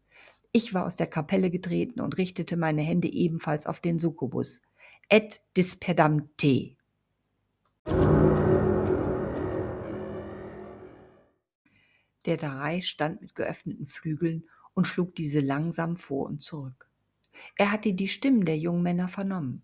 Ich 0.52 0.72
war 0.72 0.86
aus 0.86 0.96
der 0.96 1.08
Kapelle 1.08 1.50
getreten 1.50 2.00
und 2.00 2.16
richtete 2.16 2.56
meine 2.56 2.82
Hände 2.82 3.08
ebenfalls 3.08 3.66
auf 3.66 3.80
den 3.80 3.98
Succubus. 3.98 4.62
Et 5.10 5.40
disperdam 5.56 6.30
te. 6.36 6.76
Der 12.26 12.36
Darei 12.36 12.80
stand 12.80 13.20
mit 13.20 13.34
geöffneten 13.34 13.86
Flügeln 13.86 14.44
und 14.74 14.86
schlug 14.86 15.14
diese 15.14 15.40
langsam 15.40 15.96
vor 15.96 16.26
und 16.26 16.42
zurück. 16.42 16.90
Er 17.56 17.70
hatte 17.70 17.94
die 17.94 18.08
Stimmen 18.08 18.44
der 18.44 18.58
jungen 18.58 18.82
Männer 18.82 19.08
vernommen, 19.08 19.62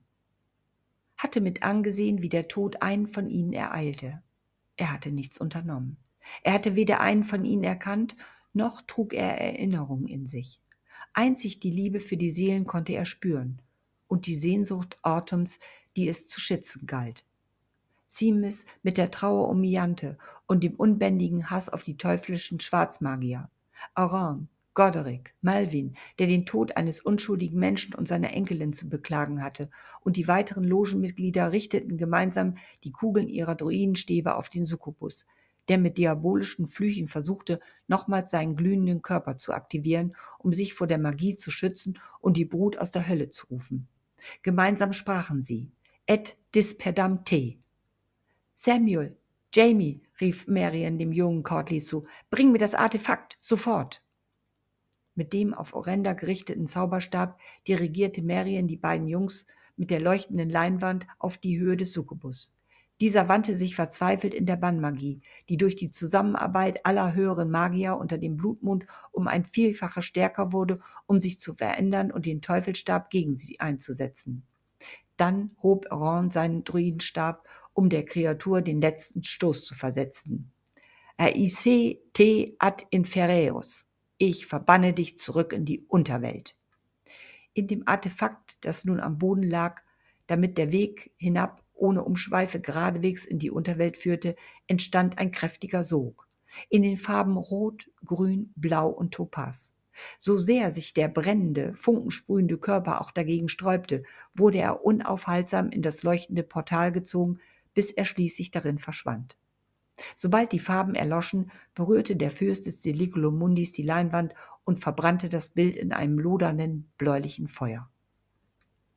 hatte 1.17 1.41
mit 1.41 1.63
angesehen, 1.63 2.23
wie 2.23 2.29
der 2.29 2.49
Tod 2.49 2.83
einen 2.83 3.07
von 3.07 3.29
ihnen 3.29 3.53
ereilte. 3.53 4.23
Er 4.77 4.93
hatte 4.93 5.11
nichts 5.13 5.39
unternommen. 5.39 5.99
Er 6.43 6.53
hatte 6.55 6.77
weder 6.77 7.01
einen 7.01 7.25
von 7.25 7.45
ihnen 7.45 7.65
erkannt, 7.65 8.17
noch 8.53 8.83
trug 8.83 9.13
er 9.13 9.41
Erinnerungen 9.41 10.07
in 10.07 10.27
sich. 10.27 10.61
Einzig 11.15 11.61
die 11.61 11.71
Liebe 11.71 12.01
für 12.01 12.17
die 12.17 12.31
Seelen 12.31 12.65
konnte 12.65 12.93
er 12.93 13.05
spüren 13.05 13.61
und 14.07 14.27
die 14.27 14.35
Sehnsucht 14.35 14.99
Autumns, 15.03 15.59
die 15.97 16.09
es 16.09 16.27
zu 16.27 16.41
schützen 16.41 16.87
galt. 16.87 17.25
Simis 18.17 18.67
mit 18.83 18.99
der 18.99 19.11
Trauer 19.11 19.49
um 19.49 19.61
Miante 19.61 20.19
und 20.47 20.63
dem 20.63 20.75
unbändigen 20.75 21.51
Hass 21.51 21.69
auf 21.69 21.83
die 21.83 21.97
teuflischen 21.97 22.61
Schwarzmagier. 22.61 23.49
Aran, 23.95 24.49
Goderic, 24.75 25.35
Malvin, 25.41 25.95
der 26.19 26.27
den 26.27 26.47
Tod 26.47 26.77
eines 26.77 27.01
unschuldigen 27.01 27.59
Menschen 27.59 27.95
und 27.95 28.09
seiner 28.09 28.33
Enkelin 28.33 28.73
zu 28.73 28.89
beklagen 28.89 29.43
hatte, 29.43 29.71
und 30.01 30.17
die 30.17 30.29
weiteren 30.29 30.65
Logenmitglieder 30.65 31.53
richteten 31.53 31.97
gemeinsam 31.97 32.57
die 32.85 32.93
Kugeln 32.93 33.29
ihrer 33.29 33.55
Druidenstäbe 33.55 34.35
auf 34.35 34.49
den 34.49 34.65
Succubus, 34.65 35.27
der 35.69 35.79
mit 35.79 35.97
diabolischen 35.99 36.67
Flüchen 36.67 37.09
versuchte, 37.09 37.61
nochmals 37.87 38.31
seinen 38.31 38.57
glühenden 38.57 39.03
Körper 39.03 39.37
zu 39.37 39.53
aktivieren, 39.53 40.15
um 40.39 40.53
sich 40.53 40.75
vor 40.75 40.87
der 40.87 40.99
Magie 40.99 41.37
zu 41.37 41.51
schützen 41.51 41.99
und 42.21 42.37
die 42.37 42.45
Brut 42.45 42.79
aus 42.79 42.91
der 42.91 43.09
Hölle 43.09 43.31
zu 43.31 43.47
rufen. 43.47 43.89
Gemeinsam 44.43 44.93
sprachen 44.93 45.41
sie, 45.41 45.73
Et 46.07 46.37
disperdam 46.55 47.25
te, 47.25 47.59
Samuel, 48.55 49.17
Jamie, 49.55 50.03
rief 50.21 50.47
Marion 50.47 50.99
dem 50.99 51.13
jungen 51.13 51.43
Courtly 51.43 51.81
zu, 51.81 52.07
bring 52.31 52.53
mir 52.53 52.59
das 52.59 52.75
Artefakt, 52.75 53.37
sofort. 53.41 54.03
Mit 55.15 55.33
dem 55.33 55.53
auf 55.53 55.75
Orenda 55.75 56.15
gerichteten 56.15 56.67
Zauberstab 56.67 57.39
dirigierte 57.67 58.23
Marion 58.23 58.67
die 58.67 58.77
beiden 58.77 59.09
Jungs 59.09 59.47
mit 59.77 59.91
der 59.91 60.01
leuchtenden 60.01 60.49
Leinwand 60.49 61.07
auf 61.19 61.37
die 61.37 61.59
Höhe 61.59 61.77
des 61.77 61.93
Succubus. 61.93 62.57
Dieser 63.01 63.29
wandte 63.29 63.55
sich 63.55 63.75
verzweifelt 63.75 64.33
in 64.33 64.47
der 64.47 64.57
Bannmagie, 64.57 65.23
die 65.49 65.57
durch 65.57 65.75
die 65.75 65.91
Zusammenarbeit 65.91 66.87
aller 66.87 67.15
höheren 67.15 67.51
Magier 67.51 67.97
unter 67.97 68.17
dem 68.17 68.37
Blutmond 68.37 68.85
um 69.11 69.27
ein 69.27 69.45
Vielfaches 69.45 70.05
stärker 70.05 70.53
wurde, 70.53 70.79
um 71.07 71.21
sich 71.21 71.41
zu 71.41 71.55
verändern 71.55 72.13
und 72.13 72.27
den 72.27 72.43
Teufelstab 72.43 73.11
gegen 73.11 73.37
sie 73.37 73.59
einzusetzen. 73.59 74.47
Dann 75.17 75.51
hob 75.63 75.91
Ron 75.91 76.31
seinen 76.31 76.65
Druidenstab, 76.65 77.47
um 77.75 77.89
der 77.89 78.05
Kreatur 78.05 78.63
den 78.63 78.81
letzten 78.81 79.23
Stoß 79.23 79.65
zu 79.65 79.75
versetzen. 79.75 80.53
Aise 81.17 81.99
te 82.13 82.55
ad 82.59 82.85
infereos. 82.91 83.89
Ich 84.19 84.47
verbanne 84.47 84.93
dich 84.93 85.19
zurück 85.19 85.53
in 85.53 85.65
die 85.65 85.83
Unterwelt. 85.89 86.57
In 87.55 87.67
dem 87.67 87.87
Artefakt, 87.87 88.57
das 88.63 88.85
nun 88.85 89.01
am 89.01 89.19
Boden 89.19 89.43
lag, 89.43 89.83
damit 90.27 90.59
der 90.59 90.73
Weg 90.73 91.13
hinab 91.17 91.63
ohne 91.75 92.05
Umschweife 92.05 92.61
geradewegs 92.61 93.25
in 93.25 93.39
die 93.39 93.51
Unterwelt 93.51 93.97
führte, 93.97 94.37
entstand 94.69 95.19
ein 95.19 95.33
kräftiger 95.33 95.85
Sog. 95.85 96.29
In 96.69 96.83
den 96.83 96.97
Farben 96.97 97.37
Rot, 97.37 97.91
Grün, 98.05 98.53
Blau 98.57 98.89
und 98.89 99.13
Topaz. 99.13 99.75
So 100.17 100.39
sehr 100.39 100.71
sich 100.71 100.95
der 100.95 101.09
brennende, 101.09 101.75
funkensprühende 101.75 102.59
Körper 102.59 103.01
auch 103.01 103.11
dagegen 103.11 103.49
sträubte, 103.49 104.05
wurde 104.35 104.59
er 104.59 104.85
unaufhaltsam 104.85 105.69
in 105.71 105.83
das 105.83 106.03
leuchtende 106.03 106.43
Portal 106.43 106.93
gezogen, 106.93 107.41
bis 107.75 107.91
er 107.91 108.05
schließlich 108.05 108.51
darin 108.51 108.79
verschwand. 108.79 109.39
Sobald 110.15 110.53
die 110.53 110.59
Farben 110.59 110.95
erloschen, 110.95 111.51
berührte 111.75 112.17
der 112.17 112.31
Fürst 112.31 112.67
des 112.67 112.81
Deliculumundis 112.81 113.73
die 113.73 113.83
Leinwand 113.83 114.35
und 114.65 114.79
verbrannte 114.79 115.29
das 115.29 115.51
Bild 115.51 115.77
in 115.77 115.93
einem 115.93 116.19
lodernden, 116.19 116.91
bläulichen 116.99 117.47
Feuer. 117.47 117.91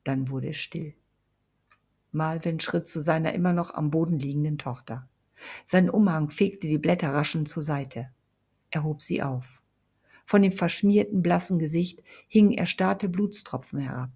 Dann 0.04 0.28
wurde 0.28 0.50
es 0.50 0.56
still. 0.56 0.94
Malvin 2.12 2.60
schritt 2.60 2.86
zu 2.86 3.00
seiner 3.00 3.34
immer 3.34 3.52
noch 3.52 3.74
am 3.74 3.90
Boden 3.90 4.18
liegenden 4.18 4.58
Tochter. 4.58 5.08
Sein 5.64 5.90
Umhang 5.90 6.30
fegte 6.30 6.66
die 6.66 6.78
Blätter 6.78 7.12
raschend 7.12 7.48
zur 7.48 7.62
Seite. 7.62 8.10
Er 8.70 8.84
hob 8.84 9.02
sie 9.02 9.22
auf. 9.22 9.62
Von 10.24 10.42
dem 10.42 10.52
verschmierten, 10.52 11.22
blassen 11.22 11.58
Gesicht 11.58 12.02
hingen 12.26 12.52
erstarrte 12.52 13.08
Blutstropfen 13.08 13.80
herab. 13.80 14.10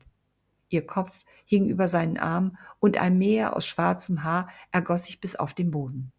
Ihr 0.70 0.86
Kopf 0.86 1.24
hing 1.44 1.66
über 1.66 1.88
seinen 1.88 2.16
Arm 2.16 2.56
und 2.78 2.96
ein 2.96 3.18
Meer 3.18 3.56
aus 3.56 3.66
schwarzem 3.66 4.24
Haar 4.24 4.48
ergoss 4.72 5.04
sich 5.04 5.20
bis 5.20 5.36
auf 5.36 5.52
den 5.52 5.70
Boden. 5.70 6.12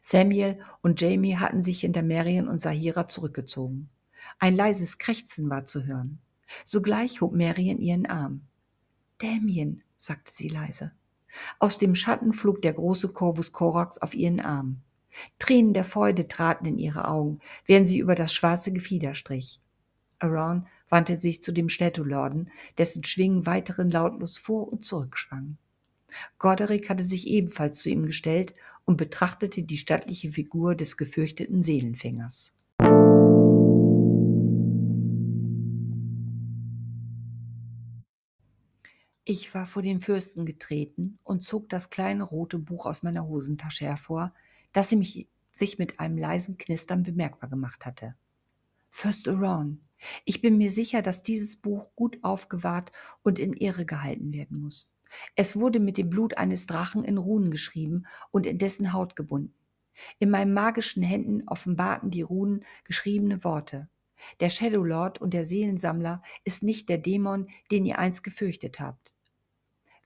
Samuel 0.00 0.60
und 0.82 1.00
Jamie 1.00 1.36
hatten 1.36 1.62
sich 1.62 1.80
hinter 1.80 2.02
Marion 2.02 2.48
und 2.48 2.60
Sahira 2.60 3.08
zurückgezogen. 3.08 3.88
Ein 4.38 4.54
leises 4.54 4.98
Krächzen 4.98 5.50
war 5.50 5.66
zu 5.66 5.84
hören. 5.84 6.20
Sogleich 6.64 7.20
hob 7.20 7.34
Marion 7.34 7.78
ihren 7.78 8.06
Arm. 8.06 8.42
Damien, 9.18 9.82
sagte 9.96 10.30
sie 10.32 10.48
leise. 10.48 10.92
Aus 11.58 11.78
dem 11.78 11.94
Schatten 11.94 12.32
flog 12.32 12.62
der 12.62 12.74
große 12.74 13.08
Corvus 13.08 13.52
Corax 13.52 13.98
auf 13.98 14.14
ihren 14.14 14.40
Arm. 14.40 14.82
Tränen 15.38 15.72
der 15.72 15.84
Freude 15.84 16.28
traten 16.28 16.66
in 16.66 16.78
ihre 16.78 17.08
Augen, 17.08 17.38
während 17.66 17.88
sie 17.88 17.98
über 17.98 18.14
das 18.14 18.32
schwarze 18.32 18.72
Gefieder 18.72 19.14
strich. 19.14 19.60
Aron 20.20 20.66
wandte 20.88 21.16
sich 21.16 21.42
zu 21.42 21.52
dem 21.52 21.68
Städtelorden, 21.68 22.50
dessen 22.76 23.04
Schwingen 23.04 23.46
weiteren 23.46 23.90
lautlos 23.90 24.38
vor 24.38 24.68
und 24.72 24.84
zurück 24.84 25.18
schwangen. 25.18 25.58
Goderic 26.38 26.88
hatte 26.88 27.02
sich 27.02 27.26
ebenfalls 27.26 27.80
zu 27.82 27.90
ihm 27.90 28.04
gestellt 28.04 28.54
und 28.84 28.96
betrachtete 28.96 29.62
die 29.62 29.76
stattliche 29.76 30.32
Figur 30.32 30.74
des 30.74 30.96
gefürchteten 30.96 31.62
Seelenfängers. 31.62 32.54
Ich 39.30 39.52
war 39.52 39.66
vor 39.66 39.82
den 39.82 40.00
Fürsten 40.00 40.46
getreten 40.46 41.18
und 41.22 41.44
zog 41.44 41.68
das 41.68 41.90
kleine 41.90 42.22
rote 42.22 42.58
Buch 42.58 42.86
aus 42.86 43.02
meiner 43.02 43.28
Hosentasche 43.28 43.84
hervor, 43.84 44.32
das 44.72 44.88
sie 44.88 44.96
mich, 44.96 45.28
sich 45.50 45.78
mit 45.78 46.00
einem 46.00 46.16
leisen 46.16 46.56
Knistern 46.56 47.02
bemerkbar 47.02 47.50
gemacht 47.50 47.84
hatte. 47.84 48.14
Fürst 48.88 49.28
Aron, 49.28 49.82
ich 50.24 50.40
bin 50.40 50.58
mir 50.58 50.70
sicher, 50.70 51.02
dass 51.02 51.22
dieses 51.22 51.56
Buch 51.56 51.94
gut 51.94 52.18
aufgewahrt 52.22 52.92
und 53.22 53.38
in 53.38 53.52
Ehre 53.52 53.86
gehalten 53.86 54.32
werden 54.32 54.60
muss. 54.60 54.94
Es 55.34 55.56
wurde 55.56 55.80
mit 55.80 55.96
dem 55.96 56.10
Blut 56.10 56.36
eines 56.36 56.66
Drachen 56.66 57.04
in 57.04 57.18
Runen 57.18 57.50
geschrieben 57.50 58.04
und 58.30 58.46
in 58.46 58.58
dessen 58.58 58.92
Haut 58.92 59.16
gebunden. 59.16 59.54
In 60.18 60.30
meinen 60.30 60.52
magischen 60.52 61.02
Händen 61.02 61.42
offenbarten 61.46 62.10
die 62.10 62.22
Runen 62.22 62.64
geschriebene 62.84 63.42
Worte. 63.42 63.88
Der 64.40 64.50
Shadow 64.50 64.84
Lord 64.84 65.20
und 65.20 65.34
der 65.34 65.44
Seelensammler 65.44 66.22
ist 66.44 66.62
nicht 66.62 66.88
der 66.88 66.98
Dämon, 66.98 67.48
den 67.70 67.84
ihr 67.84 67.98
einst 67.98 68.22
gefürchtet 68.22 68.80
habt. 68.80 69.14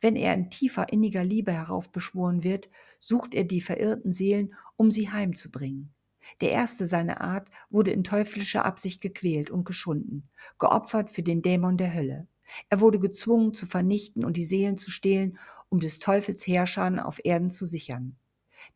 Wenn 0.01 0.17
er 0.17 0.35
in 0.35 0.51
tiefer 0.51 0.93
inniger 0.93 1.25
Liebe 1.25 1.53
heraufbeschworen 1.53 2.43
wird, 2.43 2.71
sucht 2.99 3.35
er 3.35 3.45
die 3.45 3.61
verirrten 3.61 4.13
Seelen, 4.13 4.55
um 4.77 4.91
sie 4.91 5.11
heimzubringen. 5.11 5.95
Der 6.41 6.51
erste 6.51 6.87
seiner 6.87 7.21
Art 7.21 7.49
wurde 7.71 7.91
in 7.91 8.05
teuflischer 8.05 8.65
Absicht 8.65 9.01
gequält 9.01 9.51
und 9.51 9.65
geschunden, 9.65 10.29
geopfert 10.59 11.11
für 11.11 11.23
den 11.23 11.43
Dämon 11.43 11.77
der 11.77 11.95
Hölle. 11.95 12.29
Er 12.69 12.81
wurde 12.81 12.99
gezwungen 12.99 13.55
zu 13.55 13.67
vernichten 13.67 14.25
und 14.25 14.37
die 14.37 14.45
Seelen 14.45 14.77
zu 14.77 14.91
stehlen, 14.91 15.39
um 15.69 15.81
des 15.81 15.99
Teufels 16.01 16.47
Herrscher 16.47 17.07
auf 17.07 17.25
Erden 17.25 17.51
zu 17.51 17.65
sichern. 17.65 18.17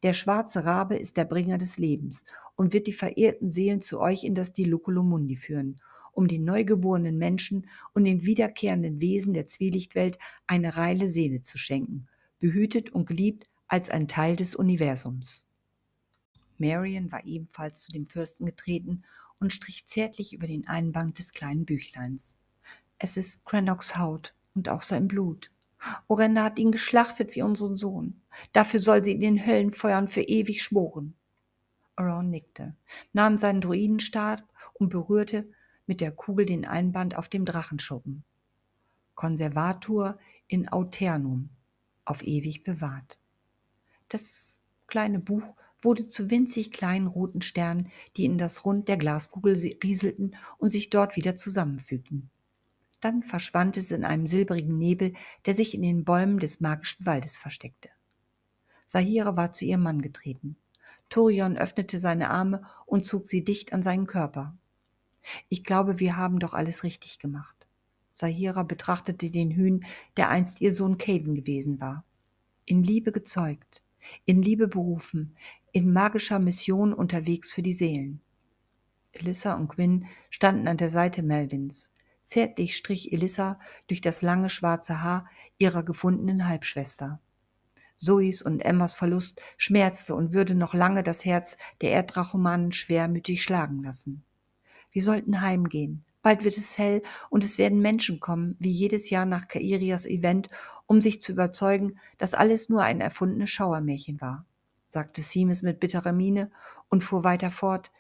Der 0.03 0.15
schwarze 0.15 0.65
Rabe 0.65 0.97
ist 0.97 1.17
der 1.17 1.25
Bringer 1.25 1.59
des 1.59 1.79
Lebens 1.79 2.25
und 2.57 2.73
wird 2.73 2.87
die 2.87 2.93
verehrten 2.93 3.51
Seelen 3.51 3.81
zu 3.81 4.01
euch 4.01 4.25
in 4.25 4.35
das 4.35 4.53
Diluculumundi 4.53 5.37
führen 5.37 5.81
um 6.17 6.29
den 6.29 6.45
neugeborenen 6.45 7.19
Menschen 7.19 7.69
und 7.93 8.05
den 8.05 8.25
wiederkehrenden 8.25 9.01
Wesen 9.01 9.35
der 9.35 9.47
Zwielichtwelt 9.47 10.19
eine 10.47 10.77
reile 10.77 11.09
Seele 11.09 11.43
zu 11.43 11.59
schenken, 11.59 12.09
behütet 12.39 12.91
und 12.91 13.07
geliebt 13.07 13.49
als 13.69 13.91
ein 13.91 14.09
Teil 14.09 14.35
des 14.35 14.55
Universums. 14.55 15.47
Marion 16.59 17.13
war 17.13 17.25
ebenfalls 17.25 17.83
zu 17.83 17.93
dem 17.93 18.07
Fürsten 18.07 18.47
getreten 18.47 19.03
und 19.39 19.53
strich 19.53 19.87
zärtlich 19.87 20.33
über 20.33 20.47
den 20.47 20.67
Einband 20.67 21.19
des 21.19 21.33
kleinen 21.33 21.65
Büchleins. 21.65 22.39
Es 22.99 23.17
ist 23.17 23.45
Cranocks 23.45 23.97
Haut 23.97 24.35
und 24.55 24.69
auch 24.69 24.83
sein 24.83 25.09
Blut. 25.09 25.51
Orenda 26.09 26.45
hat 26.45 26.59
ihn 26.59 26.73
geschlachtet 26.73 27.37
wie 27.37 27.43
unseren 27.43 27.77
Sohn. 27.77 28.23
Dafür 28.53 28.81
soll 28.81 29.05
sie 29.05 29.13
in 29.13 29.21
den 29.21 29.47
Höllenfeuern 29.47 30.09
für 30.09 30.23
ewig 30.23 30.63
schmoren. 30.63 31.15
Oron 31.99 32.31
nickte, 32.31 32.75
nahm 33.13 33.39
seinen 33.39 33.61
Druidenstab 33.61 34.43
und 34.75 34.89
berührte 34.89 35.49
mit 35.87 36.01
der 36.01 36.13
Kugel 36.13 36.47
den 36.47 36.67
Einband 36.67 37.17
auf 37.17 37.29
dem 37.29 37.45
Drachenschuppen. 37.45 38.25
Konservator 39.15 40.19
in 40.47 40.69
Auternum, 40.69 41.51
auf 42.05 42.23
ewig 42.23 42.65
bewahrt. 42.65 43.19
Das 44.09 44.61
kleine 44.87 45.21
Buch 45.21 45.55
wurde 45.87 46.07
zu 46.07 46.31
winzig 46.31 46.73
kleinen 46.73 47.07
roten 47.07 47.41
Sternen, 47.41 47.91
die 48.17 48.27
in 48.27 48.37
das 48.37 48.67
Rund 48.67 48.89
der 48.89 48.99
Glaskugel 48.99 49.55
rieselten 49.83 50.37
und 50.59 50.69
sich 50.69 50.91
dort 50.91 51.17
wieder 51.17 51.37
zusammenfügten. 51.37 52.29
Dann 53.01 53.23
verschwand 53.23 53.77
es 53.77 53.93
in 53.93 54.05
einem 54.05 54.27
silbrigen 54.27 54.77
Nebel, 54.77 55.15
der 55.47 55.55
sich 55.55 55.75
in 55.75 55.83
den 55.83 56.05
Bäumen 56.05 56.41
des 56.41 56.61
magischen 56.61 57.07
Waldes 57.07 57.39
versteckte. 57.39 57.89
Sahira 58.85 59.37
war 59.37 59.53
zu 59.53 59.65
ihrem 59.65 59.85
Mann 59.85 60.03
getreten. 60.03 60.57
Torion 61.09 61.57
öffnete 61.57 61.99
seine 61.99 62.31
Arme 62.31 62.65
und 62.85 63.07
zog 63.07 63.27
sie 63.27 63.45
dicht 63.45 63.73
an 63.73 63.83
seinen 63.83 64.07
Körper. 64.07 64.57
Ich 65.49 65.63
glaube, 65.63 66.01
wir 66.01 66.17
haben 66.17 66.41
doch 66.41 66.53
alles 66.53 66.83
richtig 66.83 67.19
gemacht. 67.19 67.55
Sahira 68.13 68.65
betrachtete 68.65 69.31
den 69.31 69.53
Hühn, 69.53 69.85
der 70.17 70.31
einst 70.31 70.61
ihr 70.61 70.73
Sohn 70.73 70.99
Caden 70.99 71.37
gewesen 71.37 71.81
war. 71.81 72.05
In 72.65 72.83
Liebe 72.83 73.13
gezeugt, 73.13 73.83
in 74.25 74.43
Liebe 74.43 74.69
berufen, 74.69 75.37
in 75.73 75.93
magischer 75.93 76.39
Mission 76.39 76.93
unterwegs 76.93 77.53
für 77.53 77.63
die 77.63 77.73
Seelen. 77.73 78.21
Elissa 79.13 79.55
und 79.55 79.69
Quinn 79.69 80.07
standen 80.31 80.69
an 80.69 80.77
der 80.77 80.91
Seite 80.91 81.23
Melvins. 81.23 81.93
Zärtlich 82.23 82.77
strich 82.77 83.13
Elissa 83.13 83.61
durch 83.87 84.01
das 84.01 84.23
lange 84.23 84.51
schwarze 84.51 85.03
Haar 85.03 85.29
ihrer 85.59 85.83
gefundenen 85.83 86.49
Halbschwester. 86.49 87.21
Zoes 87.97 88.43
und 88.43 88.61
Emmas 88.61 88.95
Verlust 88.95 89.41
schmerzte 89.57 90.15
und 90.15 90.33
würde 90.33 90.55
noch 90.55 90.75
lange 90.75 91.03
das 91.03 91.25
Herz 91.25 91.57
der 91.81 91.93
Erdrachomanen 91.93 92.73
schwermütig 92.73 93.43
schlagen 93.43 93.83
lassen. 93.83 94.25
Wir 94.91 95.03
sollten 95.03 95.41
heimgehen. 95.43 96.06
Bald 96.27 96.43
wird 96.43 96.57
es 96.57 96.77
hell 96.77 97.05
und 97.31 97.45
es 97.45 97.57
werden 97.57 97.81
Menschen 97.81 98.19
kommen, 98.19 98.57
wie 98.59 98.73
jedes 98.73 99.11
Jahr 99.11 99.27
nach 99.27 99.47
Kairias 99.47 100.07
Event, 100.07 100.49
um 100.87 101.01
sich 101.01 101.21
zu 101.21 101.31
überzeugen, 101.31 102.01
dass 102.19 102.35
alles 102.35 102.69
nur 102.69 102.83
ein 102.83 103.01
erfundenes 103.01 103.51
Schauermärchen 103.51 104.21
war, 104.21 104.45
sagte 104.89 105.23
Seamus 105.23 105.63
mit 105.63 105.79
bitterer 105.79 106.11
Miene 106.11 106.51
und 106.89 107.05
fuhr 107.05 107.23
weiter 107.23 107.49
fort. 107.49 107.93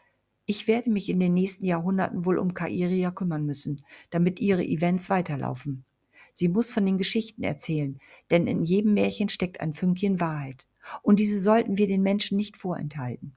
Ich 0.44 0.66
werde 0.66 0.90
mich 0.90 1.08
in 1.08 1.20
den 1.20 1.34
nächsten 1.34 1.66
Jahrhunderten 1.66 2.24
wohl 2.24 2.40
um 2.40 2.52
Kairia 2.52 3.12
kümmern 3.12 3.46
müssen, 3.46 3.84
damit 4.10 4.40
ihre 4.40 4.64
Events 4.64 5.08
weiterlaufen. 5.08 5.84
Sie 6.32 6.48
muss 6.48 6.72
von 6.72 6.84
den 6.84 6.98
Geschichten 6.98 7.44
erzählen, 7.44 8.00
denn 8.32 8.48
in 8.48 8.64
jedem 8.64 8.94
Märchen 8.94 9.28
steckt 9.28 9.60
ein 9.60 9.72
Fünkchen 9.72 10.18
Wahrheit. 10.18 10.66
Und 11.00 11.20
diese 11.20 11.38
sollten 11.38 11.78
wir 11.78 11.86
den 11.86 12.02
Menschen 12.02 12.36
nicht 12.36 12.56
vorenthalten. 12.56 13.36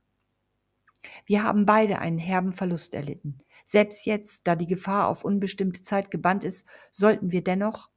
Wir 1.26 1.44
haben 1.44 1.66
beide 1.66 2.00
einen 2.00 2.18
herben 2.18 2.54
Verlust 2.54 2.94
erlitten. 2.94 3.40
Selbst 3.66 4.06
jetzt, 4.06 4.48
da 4.48 4.56
die 4.56 4.68
Gefahr 4.68 5.08
auf 5.08 5.24
unbestimmte 5.24 5.82
Zeit 5.82 6.12
gebannt 6.12 6.44
ist, 6.44 6.68
sollten 6.92 7.32
wir 7.32 7.44
dennoch 7.44 7.90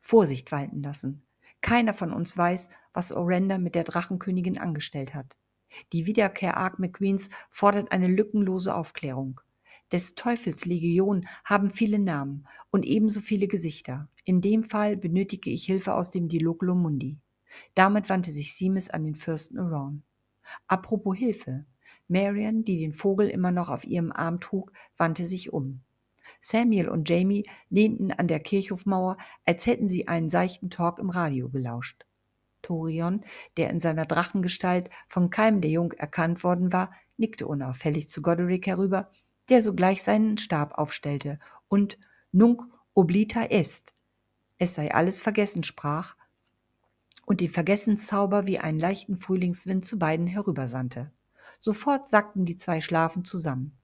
Vorsicht 0.00 0.52
walten 0.52 0.82
lassen. 0.82 1.22
Keiner 1.60 1.94
von 1.94 2.12
uns 2.12 2.36
weiß, 2.36 2.70
was 2.92 3.12
Orenda 3.12 3.58
mit 3.58 3.74
der 3.74 3.84
Drachenkönigin 3.84 4.58
angestellt 4.58 5.14
hat. 5.14 5.36
Die 5.92 6.06
Wiederkehr 6.06 6.56
Ark 6.56 6.78
McQueens 6.78 7.30
fordert 7.50 7.92
eine 7.92 8.08
lückenlose 8.08 8.74
Aufklärung. 8.74 9.40
Des 9.92 10.14
Teufels 10.14 10.66
Legion 10.66 11.26
haben 11.44 11.70
viele 11.70 11.98
Namen 11.98 12.46
und 12.70 12.84
ebenso 12.84 13.20
viele 13.20 13.48
Gesichter. 13.48 14.08
In 14.24 14.40
dem 14.40 14.62
Fall 14.62 14.96
benötige 14.96 15.50
ich 15.50 15.64
Hilfe 15.64 15.94
aus 15.94 16.10
dem 16.10 16.28
Diloculo 16.28 16.74
Mundi. 16.74 17.18
Damit 17.74 18.08
wandte 18.10 18.30
sich 18.30 18.54
Seamus 18.54 18.90
an 18.90 19.04
den 19.04 19.14
Fürsten 19.14 19.58
Around. 19.58 20.02
Apropos 20.66 21.16
Hilfe. 21.16 21.64
Marian, 22.08 22.64
die 22.64 22.78
den 22.78 22.92
Vogel 22.92 23.28
immer 23.28 23.50
noch 23.50 23.68
auf 23.68 23.84
ihrem 23.84 24.12
Arm 24.12 24.40
trug, 24.40 24.72
wandte 24.96 25.24
sich 25.24 25.52
um. 25.52 25.80
Samuel 26.40 26.88
und 26.88 27.08
Jamie 27.08 27.44
lehnten 27.70 28.12
an 28.12 28.28
der 28.28 28.40
Kirchhofmauer, 28.40 29.16
als 29.44 29.66
hätten 29.66 29.88
sie 29.88 30.08
einen 30.08 30.28
seichten 30.28 30.70
Talk 30.70 30.98
im 30.98 31.10
Radio 31.10 31.48
gelauscht. 31.48 32.04
Torion, 32.62 33.24
der 33.56 33.70
in 33.70 33.80
seiner 33.80 34.04
Drachengestalt 34.04 34.90
von 35.08 35.30
keinem 35.30 35.60
der 35.60 35.70
Jung 35.70 35.92
erkannt 35.92 36.44
worden 36.44 36.72
war, 36.72 36.90
nickte 37.16 37.46
unauffällig 37.46 38.08
zu 38.08 38.20
Goderic 38.20 38.66
herüber, 38.66 39.10
der 39.48 39.62
sogleich 39.62 40.02
seinen 40.02 40.38
Stab 40.38 40.76
aufstellte 40.76 41.38
und 41.68 41.98
Nunc 42.32 42.62
oblita 42.94 43.44
est, 43.44 43.94
es 44.58 44.74
sei 44.74 44.92
alles 44.92 45.20
vergessen 45.20 45.62
sprach 45.62 46.16
und 47.24 47.40
den 47.40 47.48
Vergessenszauber 47.48 48.46
wie 48.46 48.58
einen 48.58 48.80
leichten 48.80 49.16
Frühlingswind 49.16 49.84
zu 49.84 49.98
beiden 49.98 50.26
herübersandte. 50.26 51.12
Sofort 51.58 52.08
sackten 52.08 52.44
die 52.44 52.56
zwei 52.56 52.80
schlafend 52.80 53.26
zusammen. 53.26 53.76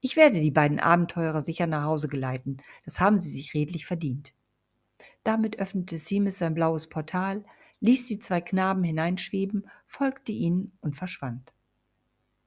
Ich 0.00 0.16
werde 0.16 0.40
die 0.40 0.50
beiden 0.50 0.80
Abenteurer 0.80 1.40
sicher 1.40 1.66
nach 1.66 1.84
Hause 1.84 2.08
geleiten, 2.08 2.56
das 2.84 2.98
haben 2.98 3.18
sie 3.18 3.30
sich 3.30 3.54
redlich 3.54 3.86
verdient. 3.86 4.34
Damit 5.22 5.58
öffnete 5.58 5.98
Seamus 5.98 6.38
sein 6.38 6.54
blaues 6.54 6.88
Portal, 6.88 7.44
ließ 7.80 8.06
die 8.06 8.18
zwei 8.18 8.40
Knaben 8.40 8.82
hineinschweben, 8.82 9.68
folgte 9.86 10.32
ihnen 10.32 10.72
und 10.80 10.96
verschwand. 10.96 11.52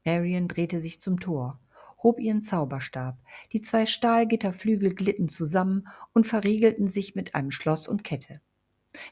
Marion 0.06 0.48
drehte 0.48 0.80
sich 0.80 1.00
zum 1.00 1.20
Tor, 1.20 1.60
hob 2.04 2.20
ihren 2.20 2.44
Zauberstab. 2.44 3.18
Die 3.52 3.62
zwei 3.62 3.86
Stahlgitterflügel 3.86 4.94
glitten 4.94 5.28
zusammen 5.28 5.88
und 6.14 6.28
verriegelten 6.28 6.88
sich 6.88 7.16
mit 7.16 7.36
einem 7.36 7.52
Schloss 7.52 7.88
und 7.88 8.04
Kette. 8.04 8.42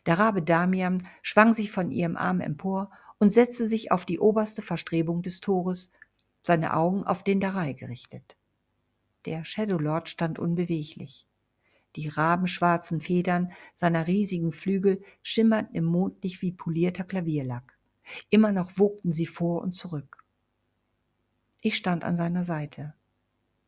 Der 0.05 0.20
Rabe 0.20 0.41
Damian 0.41 1.01
schwang 1.22 1.51
sich 1.53 1.72
von 1.72 1.91
ihrem 1.91 2.16
Arm 2.16 2.39
empor 2.39 2.91
und 3.24 3.30
setzte 3.30 3.65
sich 3.67 3.89
auf 3.89 4.03
die 4.03 4.19
oberste 4.19 4.61
Verstrebung 4.61 5.21
des 5.21 5.39
Tores, 5.39 5.91
seine 6.41 6.76
Augen 6.76 7.05
auf 7.05 7.24
den 7.24 7.39
Darei 7.39 7.71
gerichtet. 7.71 8.36
Der 9.24 9.45
Shadow 9.45 9.78
Lord 9.78 10.09
stand 10.09 10.39
unbeweglich. 10.39 11.26
Die 11.95 12.09
rabenschwarzen 12.09 12.99
Federn 12.99 13.53
seiner 13.74 14.07
riesigen 14.07 14.51
Flügel 14.51 15.01
schimmerten 15.21 15.74
im 15.74 15.86
Mondlicht 15.86 16.41
wie 16.41 16.51
polierter 16.51 17.05
Klavierlack. 17.05 17.80
Immer 18.30 18.51
noch 18.51 18.78
wogten 18.78 19.13
sie 19.13 19.26
vor 19.26 19.61
und 19.61 19.71
zurück. 19.71 20.26
Ich 21.61 21.78
stand 21.78 22.03
an 22.03 22.17
seiner 22.17 22.43
Seite. 22.43 22.93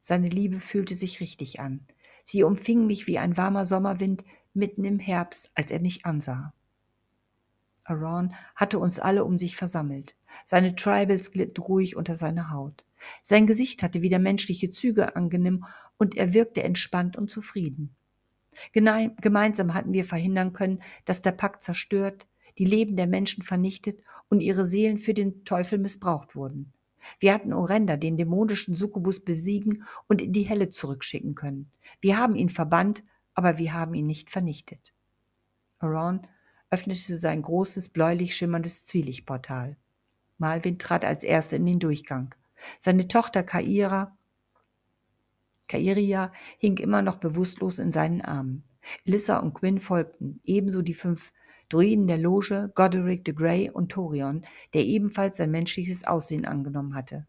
Seine 0.02 0.28
Liebe 0.28 0.60
fühlte 0.60 0.96
sich 0.96 1.22
richtig 1.22 1.62
an. 1.62 1.88
Sie 2.26 2.44
umfing 2.44 2.88
mich 2.88 3.08
wie 3.08 3.20
ein 3.20 3.38
warmer 3.38 3.64
Sommerwind 3.64 4.26
mitten 4.54 4.84
im 4.84 5.00
Herbst, 5.00 5.54
als 5.56 5.72
er 5.72 5.80
mich 5.80 6.06
ansah. 6.06 6.54
Aron 7.86 8.34
hatte 8.56 8.80
uns 8.80 9.00
alle 9.00 9.24
um 9.24 9.38
sich 9.38 9.56
versammelt. 9.56 10.16
Seine 10.44 10.76
Tribals 10.76 11.32
glitten 11.32 11.62
ruhig 11.62 11.96
unter 11.96 12.16
seiner 12.16 12.52
Haut. 12.52 12.84
Sein 13.22 13.48
Gesicht 13.48 13.84
hatte 13.84 14.02
wieder 14.02 14.20
menschliche 14.20 14.70
Züge 14.72 15.16
angenommen 15.16 15.66
und 15.98 16.16
er 16.16 16.34
wirkte 16.34 16.64
entspannt 16.64 17.16
und 17.16 17.30
zufrieden. 17.30 17.96
Gemeinsam 18.74 19.74
hatten 19.74 19.94
wir 19.94 20.06
verhindern 20.06 20.54
können, 20.54 20.82
dass 21.06 21.22
der 21.22 21.34
Pakt 21.34 21.62
zerstört, 21.62 22.28
die 22.58 22.66
Leben 22.66 22.96
der 22.96 23.08
Menschen 23.08 23.44
vernichtet 23.44 24.02
und 24.30 24.40
ihre 24.40 24.66
Seelen 24.66 24.98
für 24.98 25.14
den 25.14 25.44
Teufel 25.44 25.78
missbraucht 25.78 26.36
wurden. 26.36 26.74
Wir 27.20 27.34
hatten 27.34 27.54
Orenda, 27.54 27.98
den 27.98 28.18
dämonischen 28.18 28.74
Succubus, 28.74 29.20
besiegen 29.20 29.84
und 30.08 30.22
in 30.22 30.34
die 30.34 30.44
Helle 30.44 30.70
zurückschicken 30.70 31.36
können. 31.36 31.70
Wir 32.02 32.18
haben 32.18 32.36
ihn 32.36 32.50
verbannt, 32.50 33.04
aber 33.34 33.58
wir 33.58 33.74
haben 33.74 33.94
ihn 33.94 34.08
nicht 34.08 34.32
vernichtet. 34.32 34.94
Aron 35.80 36.26
öffnete 36.76 37.16
sein 37.16 37.42
großes, 37.42 37.90
bläulich 37.90 38.36
schimmerndes 38.36 38.84
Zwielichtportal. 38.84 39.78
Malvin 40.38 40.78
trat 40.78 41.06
als 41.06 41.24
Erste 41.24 41.56
in 41.56 41.66
den 41.66 41.80
Durchgang. 41.80 42.36
Seine 42.80 43.08
Tochter 43.08 43.44
Kaira, 43.44 44.18
Kairia 45.70 46.34
hing 46.58 46.76
immer 46.78 47.02
noch 47.02 47.16
bewusstlos 47.16 47.80
in 47.80 47.94
seinen 47.94 48.22
Armen. 48.22 48.66
Elissa 49.06 49.38
und 49.38 49.54
Quinn 49.54 49.80
folgten, 49.80 50.42
ebenso 50.44 50.82
die 50.82 50.94
fünf 50.94 51.32
Druiden 51.70 52.08
der 52.08 52.18
Loge, 52.18 52.72
Goderic 52.76 53.24
de 53.24 53.34
Grey 53.34 53.70
und 53.70 53.94
Torion, 53.94 54.44
der 54.74 54.84
ebenfalls 54.84 55.38
sein 55.38 55.52
menschliches 55.52 56.06
Aussehen 56.06 56.46
angenommen 56.46 56.94
hatte. 56.94 57.26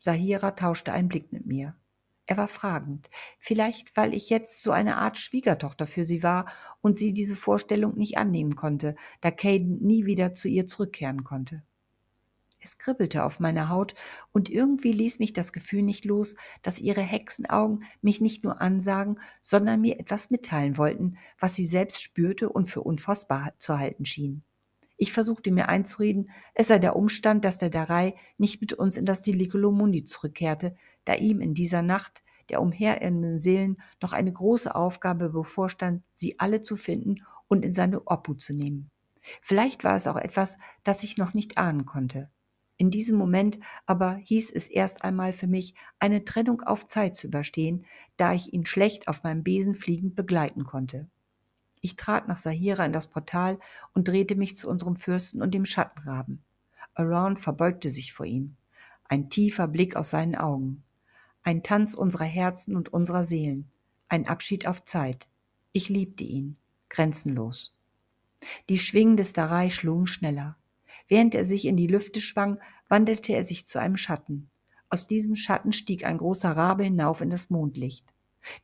Sahira 0.00 0.52
tauschte 0.52 0.92
einen 0.92 1.08
Blick 1.08 1.30
mit 1.30 1.44
mir. 1.44 1.76
Er 2.30 2.36
war 2.36 2.46
fragend, 2.46 3.08
vielleicht 3.38 3.96
weil 3.96 4.12
ich 4.12 4.28
jetzt 4.28 4.62
so 4.62 4.70
eine 4.70 4.98
Art 4.98 5.16
Schwiegertochter 5.16 5.86
für 5.86 6.04
sie 6.04 6.22
war 6.22 6.44
und 6.82 6.98
sie 6.98 7.14
diese 7.14 7.34
Vorstellung 7.34 7.96
nicht 7.96 8.18
annehmen 8.18 8.54
konnte, 8.54 8.96
da 9.22 9.30
Caden 9.30 9.78
nie 9.80 10.04
wieder 10.04 10.34
zu 10.34 10.46
ihr 10.46 10.66
zurückkehren 10.66 11.24
konnte. 11.24 11.62
Es 12.60 12.76
kribbelte 12.76 13.24
auf 13.24 13.40
meiner 13.40 13.70
Haut 13.70 13.94
und 14.30 14.50
irgendwie 14.50 14.92
ließ 14.92 15.20
mich 15.20 15.32
das 15.32 15.54
Gefühl 15.54 15.80
nicht 15.80 16.04
los, 16.04 16.34
dass 16.60 16.82
ihre 16.82 17.00
Hexenaugen 17.00 17.84
mich 18.02 18.20
nicht 18.20 18.44
nur 18.44 18.60
ansagen, 18.60 19.18
sondern 19.40 19.80
mir 19.80 19.98
etwas 19.98 20.28
mitteilen 20.28 20.76
wollten, 20.76 21.16
was 21.38 21.54
sie 21.54 21.64
selbst 21.64 22.02
spürte 22.02 22.50
und 22.50 22.66
für 22.66 22.82
unfassbar 22.82 23.54
zu 23.56 23.78
halten 23.78 24.04
schien. 24.04 24.42
Ich 24.98 25.12
versuchte 25.12 25.50
mir 25.50 25.70
einzureden, 25.70 26.30
es 26.54 26.66
sei 26.66 26.78
der 26.78 26.94
Umstand, 26.94 27.46
dass 27.46 27.56
der 27.56 27.70
Darei 27.70 28.16
nicht 28.36 28.60
mit 28.60 28.74
uns 28.74 28.98
in 28.98 29.06
das 29.06 29.22
Diliculo 29.22 29.70
Mundi 29.70 30.04
zurückkehrte, 30.04 30.76
da 31.04 31.14
ihm 31.14 31.40
in 31.40 31.54
dieser 31.54 31.82
Nacht 31.82 32.22
der 32.48 32.62
umherirrenden 32.62 33.38
Seelen 33.38 33.80
noch 34.02 34.12
eine 34.12 34.32
große 34.32 34.74
Aufgabe 34.74 35.30
bevorstand, 35.30 36.02
sie 36.12 36.38
alle 36.38 36.62
zu 36.62 36.76
finden 36.76 37.16
und 37.46 37.64
in 37.64 37.74
seine 37.74 38.06
Obhut 38.06 38.40
zu 38.40 38.54
nehmen. 38.54 38.90
Vielleicht 39.42 39.84
war 39.84 39.96
es 39.96 40.06
auch 40.06 40.16
etwas, 40.16 40.56
das 40.84 41.02
ich 41.02 41.18
noch 41.18 41.34
nicht 41.34 41.58
ahnen 41.58 41.84
konnte. 41.84 42.30
In 42.76 42.90
diesem 42.90 43.18
Moment 43.18 43.58
aber 43.86 44.14
hieß 44.14 44.52
es 44.52 44.68
erst 44.68 45.02
einmal 45.02 45.32
für 45.32 45.48
mich, 45.48 45.74
eine 45.98 46.24
Trennung 46.24 46.62
auf 46.62 46.86
Zeit 46.86 47.16
zu 47.16 47.26
überstehen, 47.26 47.82
da 48.16 48.32
ich 48.32 48.52
ihn 48.52 48.64
schlecht 48.66 49.08
auf 49.08 49.24
meinem 49.24 49.42
Besen 49.42 49.74
fliegend 49.74 50.14
begleiten 50.14 50.64
konnte. 50.64 51.08
Ich 51.80 51.96
trat 51.96 52.28
nach 52.28 52.36
Sahira 52.36 52.84
in 52.84 52.92
das 52.92 53.08
Portal 53.08 53.58
und 53.94 54.06
drehte 54.06 54.36
mich 54.36 54.56
zu 54.56 54.68
unserem 54.68 54.94
Fürsten 54.94 55.42
und 55.42 55.52
dem 55.54 55.64
Schattenraben. 55.64 56.44
Around 56.94 57.38
verbeugte 57.38 57.90
sich 57.90 58.12
vor 58.12 58.26
ihm. 58.26 58.56
Ein 59.04 59.28
tiefer 59.28 59.68
Blick 59.68 59.96
aus 59.96 60.10
seinen 60.10 60.36
Augen. 60.36 60.84
Ein 61.42 61.62
Tanz 61.62 61.94
unserer 61.94 62.24
Herzen 62.24 62.76
und 62.76 62.92
unserer 62.92 63.24
Seelen. 63.24 63.70
Ein 64.08 64.26
Abschied 64.26 64.66
auf 64.66 64.84
Zeit. 64.84 65.28
Ich 65.72 65.88
liebte 65.88 66.24
ihn. 66.24 66.56
Grenzenlos. 66.88 67.74
Die 68.68 68.78
Schwingen 68.78 69.16
des 69.16 69.32
Darai 69.32 69.70
schlugen 69.70 70.06
schneller. 70.06 70.56
Während 71.08 71.34
er 71.34 71.44
sich 71.44 71.66
in 71.66 71.76
die 71.76 71.86
Lüfte 71.86 72.20
schwang, 72.20 72.58
wandelte 72.88 73.32
er 73.32 73.42
sich 73.42 73.66
zu 73.66 73.78
einem 73.78 73.96
Schatten. 73.96 74.50
Aus 74.90 75.06
diesem 75.06 75.34
Schatten 75.34 75.72
stieg 75.72 76.04
ein 76.04 76.18
großer 76.18 76.50
Rabe 76.50 76.84
hinauf 76.84 77.20
in 77.20 77.30
das 77.30 77.50
Mondlicht. 77.50 78.14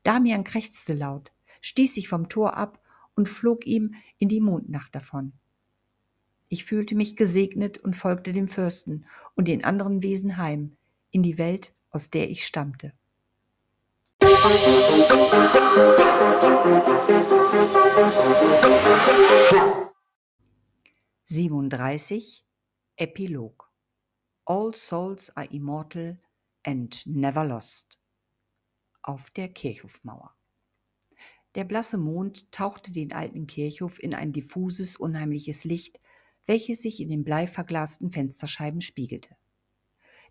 Damian 0.02 0.44
krächzte 0.44 0.94
laut, 0.94 1.32
stieß 1.60 1.94
sich 1.94 2.08
vom 2.08 2.28
Tor 2.28 2.56
ab 2.56 2.80
und 3.14 3.28
flog 3.28 3.66
ihm 3.66 3.94
in 4.18 4.28
die 4.28 4.40
Mondnacht 4.40 4.94
davon. 4.94 5.32
Ich 6.48 6.64
fühlte 6.64 6.94
mich 6.94 7.16
gesegnet 7.16 7.78
und 7.78 7.96
folgte 7.96 8.32
dem 8.32 8.48
Fürsten 8.48 9.06
und 9.34 9.48
den 9.48 9.64
anderen 9.64 10.02
Wesen 10.02 10.36
heim, 10.36 10.76
in 11.14 11.22
die 11.22 11.38
Welt, 11.38 11.72
aus 11.90 12.10
der 12.10 12.28
ich 12.28 12.44
stammte. 12.44 12.92
37 21.22 22.44
Epilog 22.96 23.70
All 24.44 24.74
Souls 24.74 25.30
are 25.36 25.46
immortal 25.52 26.20
and 26.64 27.06
never 27.06 27.44
lost 27.44 28.00
auf 29.02 29.30
der 29.30 29.48
Kirchhofmauer. 29.48 30.34
Der 31.54 31.64
blasse 31.64 31.96
Mond 31.96 32.50
tauchte 32.50 32.90
den 32.90 33.12
alten 33.12 33.46
Kirchhof 33.46 34.02
in 34.02 34.14
ein 34.14 34.32
diffuses, 34.32 34.96
unheimliches 34.96 35.62
Licht, 35.62 36.00
welches 36.44 36.82
sich 36.82 36.98
in 36.98 37.08
den 37.08 37.22
bleiverglasten 37.22 38.10
Fensterscheiben 38.10 38.80
spiegelte. 38.80 39.36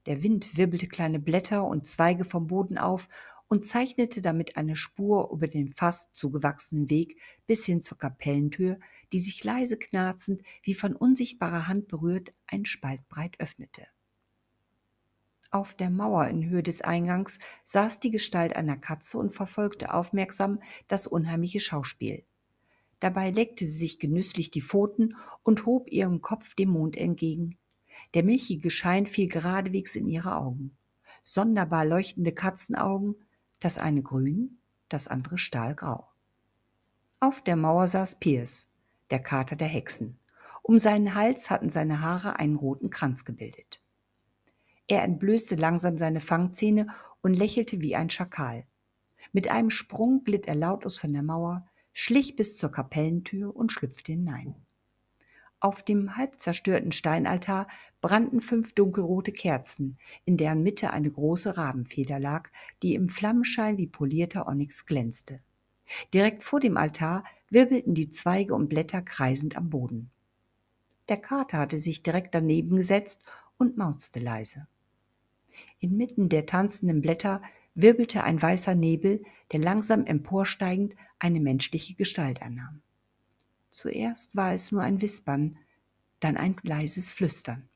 Der 0.05 0.23
Wind 0.23 0.57
wirbelte 0.57 0.87
kleine 0.87 1.19
Blätter 1.19 1.65
und 1.65 1.85
Zweige 1.85 2.25
vom 2.25 2.47
Boden 2.47 2.77
auf 2.77 3.07
und 3.47 3.65
zeichnete 3.65 4.21
damit 4.21 4.57
eine 4.57 4.75
Spur 4.75 5.29
über 5.31 5.47
den 5.47 5.69
fast 5.69 6.15
zugewachsenen 6.15 6.89
Weg 6.89 7.19
bis 7.45 7.65
hin 7.65 7.81
zur 7.81 7.97
Kapellentür, 7.97 8.79
die 9.11 9.19
sich 9.19 9.43
leise 9.43 9.77
knarzend, 9.77 10.41
wie 10.63 10.73
von 10.73 10.95
unsichtbarer 10.95 11.67
Hand 11.67 11.87
berührt, 11.87 12.33
ein 12.47 12.65
Spalt 12.65 13.07
breit 13.09 13.39
öffnete. 13.39 13.85
Auf 15.51 15.75
der 15.75 15.91
Mauer 15.91 16.27
in 16.29 16.49
Höhe 16.49 16.63
des 16.63 16.81
Eingangs 16.81 17.37
saß 17.63 17.99
die 17.99 18.09
Gestalt 18.09 18.55
einer 18.55 18.75
Katze 18.75 19.19
und 19.19 19.29
verfolgte 19.29 19.93
aufmerksam 19.93 20.59
das 20.87 21.05
unheimliche 21.05 21.59
Schauspiel. 21.59 22.25
Dabei 22.99 23.29
leckte 23.29 23.65
sie 23.65 23.77
sich 23.77 23.99
genüsslich 23.99 24.49
die 24.49 24.61
Pfoten 24.61 25.15
und 25.43 25.67
hob 25.67 25.91
ihren 25.91 26.21
Kopf 26.21 26.55
dem 26.55 26.69
Mond 26.69 26.97
entgegen. 26.97 27.59
Der 28.13 28.23
milchige 28.23 28.69
Schein 28.69 29.05
fiel 29.05 29.27
geradewegs 29.27 29.95
in 29.95 30.07
ihre 30.07 30.35
Augen. 30.35 30.77
Sonderbar 31.23 31.85
leuchtende 31.85 32.33
Katzenaugen, 32.33 33.15
das 33.59 33.77
eine 33.77 34.03
grün, 34.03 34.59
das 34.89 35.07
andere 35.07 35.37
stahlgrau. 35.37 36.07
Auf 37.19 37.41
der 37.41 37.55
Mauer 37.55 37.87
saß 37.87 38.19
Pierce, 38.19 38.69
der 39.09 39.19
Kater 39.19 39.55
der 39.55 39.67
Hexen. 39.67 40.19
Um 40.61 40.79
seinen 40.79 41.15
Hals 41.15 41.49
hatten 41.49 41.69
seine 41.69 42.01
Haare 42.01 42.39
einen 42.39 42.55
roten 42.55 42.89
Kranz 42.89 43.25
gebildet. 43.25 43.81
Er 44.87 45.03
entblößte 45.03 45.55
langsam 45.55 45.97
seine 45.97 46.19
Fangzähne 46.19 46.87
und 47.21 47.33
lächelte 47.33 47.81
wie 47.81 47.95
ein 47.95 48.09
Schakal. 48.09 48.65
Mit 49.31 49.49
einem 49.49 49.69
Sprung 49.69 50.23
glitt 50.23 50.47
er 50.47 50.55
lautlos 50.55 50.97
von 50.97 51.13
der 51.13 51.23
Mauer, 51.23 51.65
schlich 51.93 52.35
bis 52.35 52.57
zur 52.57 52.71
Kapellentür 52.71 53.55
und 53.55 53.71
schlüpfte 53.71 54.11
hinein. 54.11 54.55
Auf 55.63 55.81
dem 55.81 56.17
halb 56.17 56.41
zerstörten 56.41 56.91
Steinaltar 56.91 57.69
brannten 58.01 58.41
fünf 58.41 58.73
dunkelrote 58.73 59.31
Kerzen, 59.31 59.97
in 60.25 60.35
deren 60.35 60.61
Mitte 60.61 60.91
eine 60.91 61.09
große 61.09 61.55
Rabenfeder 61.55 62.19
lag, 62.19 62.49
die 62.81 62.95
im 62.95 63.07
Flammenschein 63.07 63.77
wie 63.77 63.87
polierter 63.87 64.45
Onyx 64.45 64.85
glänzte. 64.85 65.39
Direkt 66.13 66.43
vor 66.43 66.59
dem 66.59 66.75
Altar 66.75 67.23
wirbelten 67.49 67.93
die 67.95 68.09
Zweige 68.09 68.53
und 68.55 68.67
Blätter 68.67 69.01
kreisend 69.01 69.55
am 69.55 69.69
Boden. 69.69 70.11
Der 71.07 71.15
Kater 71.15 71.59
hatte 71.59 71.77
sich 71.77 72.03
direkt 72.03 72.35
daneben 72.35 72.75
gesetzt 72.75 73.21
und 73.57 73.77
mauzte 73.77 74.19
leise. 74.19 74.67
Inmitten 75.79 76.27
der 76.27 76.45
tanzenden 76.45 76.99
Blätter 76.99 77.41
wirbelte 77.73 78.25
ein 78.25 78.41
weißer 78.41 78.75
Nebel, 78.75 79.23
der 79.53 79.61
langsam 79.61 80.05
emporsteigend 80.05 80.93
eine 81.19 81.39
menschliche 81.39 81.95
Gestalt 81.95 82.41
annahm. 82.41 82.81
Zuerst 83.73 84.35
war 84.35 84.53
es 84.53 84.71
nur 84.71 84.83
ein 84.83 85.01
Wispern, 85.01 85.57
dann 86.19 86.37
ein 86.37 86.55
leises 86.61 87.09
Flüstern. 87.09 87.67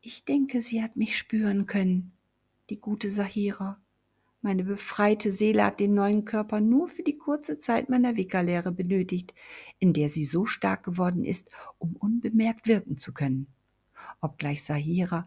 Ich 0.00 0.24
denke, 0.24 0.60
sie 0.60 0.80
hat 0.80 0.94
mich 0.94 1.18
spüren 1.18 1.66
können, 1.66 2.12
die 2.70 2.80
gute 2.80 3.10
Sahira. 3.10 3.80
Meine 4.42 4.62
befreite 4.62 5.32
Seele 5.32 5.64
hat 5.64 5.80
den 5.80 5.94
neuen 5.94 6.24
Körper 6.24 6.60
nur 6.60 6.86
für 6.86 7.02
die 7.02 7.18
kurze 7.18 7.58
Zeit 7.58 7.88
meiner 7.88 8.16
Wickerlehre 8.16 8.70
benötigt, 8.70 9.34
in 9.80 9.92
der 9.92 10.08
sie 10.08 10.22
so 10.22 10.46
stark 10.46 10.84
geworden 10.84 11.24
ist, 11.24 11.50
um 11.78 11.96
unbemerkt 11.96 12.68
wirken 12.68 12.96
zu 12.96 13.12
können. 13.12 13.48
Obgleich 14.20 14.62
Sahira 14.62 15.24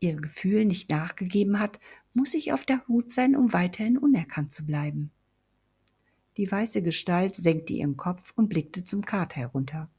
ihr 0.00 0.16
Gefühl 0.16 0.64
nicht 0.64 0.90
nachgegeben 0.90 1.60
hat, 1.60 1.78
muss 2.12 2.34
ich 2.34 2.52
auf 2.52 2.66
der 2.66 2.84
Hut 2.88 3.12
sein, 3.12 3.36
um 3.36 3.52
weiterhin 3.52 3.98
unerkannt 3.98 4.50
zu 4.50 4.66
bleiben. 4.66 5.12
Die 6.38 6.50
weiße 6.50 6.82
Gestalt 6.82 7.34
senkte 7.34 7.72
ihren 7.72 7.96
Kopf 7.96 8.32
und 8.36 8.48
blickte 8.48 8.84
zum 8.84 9.04
Kater 9.04 9.40
herunter. 9.40 9.90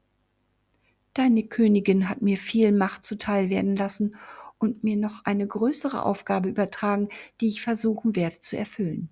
Deine 1.13 1.43
Königin 1.43 2.07
hat 2.07 2.21
mir 2.21 2.37
viel 2.37 2.71
Macht 2.71 3.03
zuteil 3.03 3.49
werden 3.49 3.75
lassen 3.75 4.15
und 4.57 4.81
mir 4.81 4.95
noch 4.95 5.25
eine 5.25 5.45
größere 5.45 6.05
Aufgabe 6.05 6.47
übertragen, 6.47 7.09
die 7.41 7.47
ich 7.47 7.61
versuchen 7.61 8.15
werde 8.15 8.39
zu 8.39 8.57
erfüllen. 8.57 9.09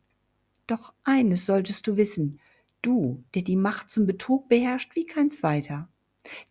Doch 0.67 0.93
eines 1.03 1.45
solltest 1.45 1.85
du 1.87 1.97
wissen, 1.97 2.39
du, 2.81 3.25
der 3.35 3.41
die 3.41 3.57
Macht 3.57 3.89
zum 3.89 4.05
Betrug 4.05 4.47
beherrscht 4.47 4.95
wie 4.95 5.05
kein 5.05 5.29
zweiter. 5.29 5.89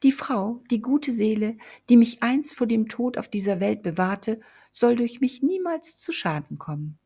Die 0.02 0.12
Frau, 0.12 0.62
die 0.70 0.82
gute 0.82 1.10
Seele, 1.10 1.56
die 1.88 1.96
mich 1.96 2.22
einst 2.22 2.54
vor 2.54 2.66
dem 2.66 2.88
Tod 2.88 3.16
auf 3.16 3.28
dieser 3.28 3.60
Welt 3.60 3.82
bewahrte, 3.82 4.40
soll 4.70 4.96
durch 4.96 5.22
mich 5.22 5.42
niemals 5.42 5.96
zu 5.96 6.12
Schaden 6.12 6.58
kommen. 6.58 6.98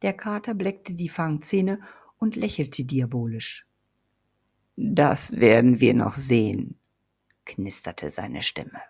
Der 0.00 0.14
Kater 0.14 0.54
bleckte 0.54 0.94
die 0.94 1.08
Fangzähne 1.08 1.80
und 2.18 2.36
lächelte 2.36 2.84
diabolisch. 2.84 3.66
Das 4.76 5.32
werden 5.32 5.80
wir 5.80 5.94
noch 5.94 6.14
sehen, 6.14 6.78
knisterte 7.44 8.10
seine 8.10 8.42
Stimme. 8.42 8.80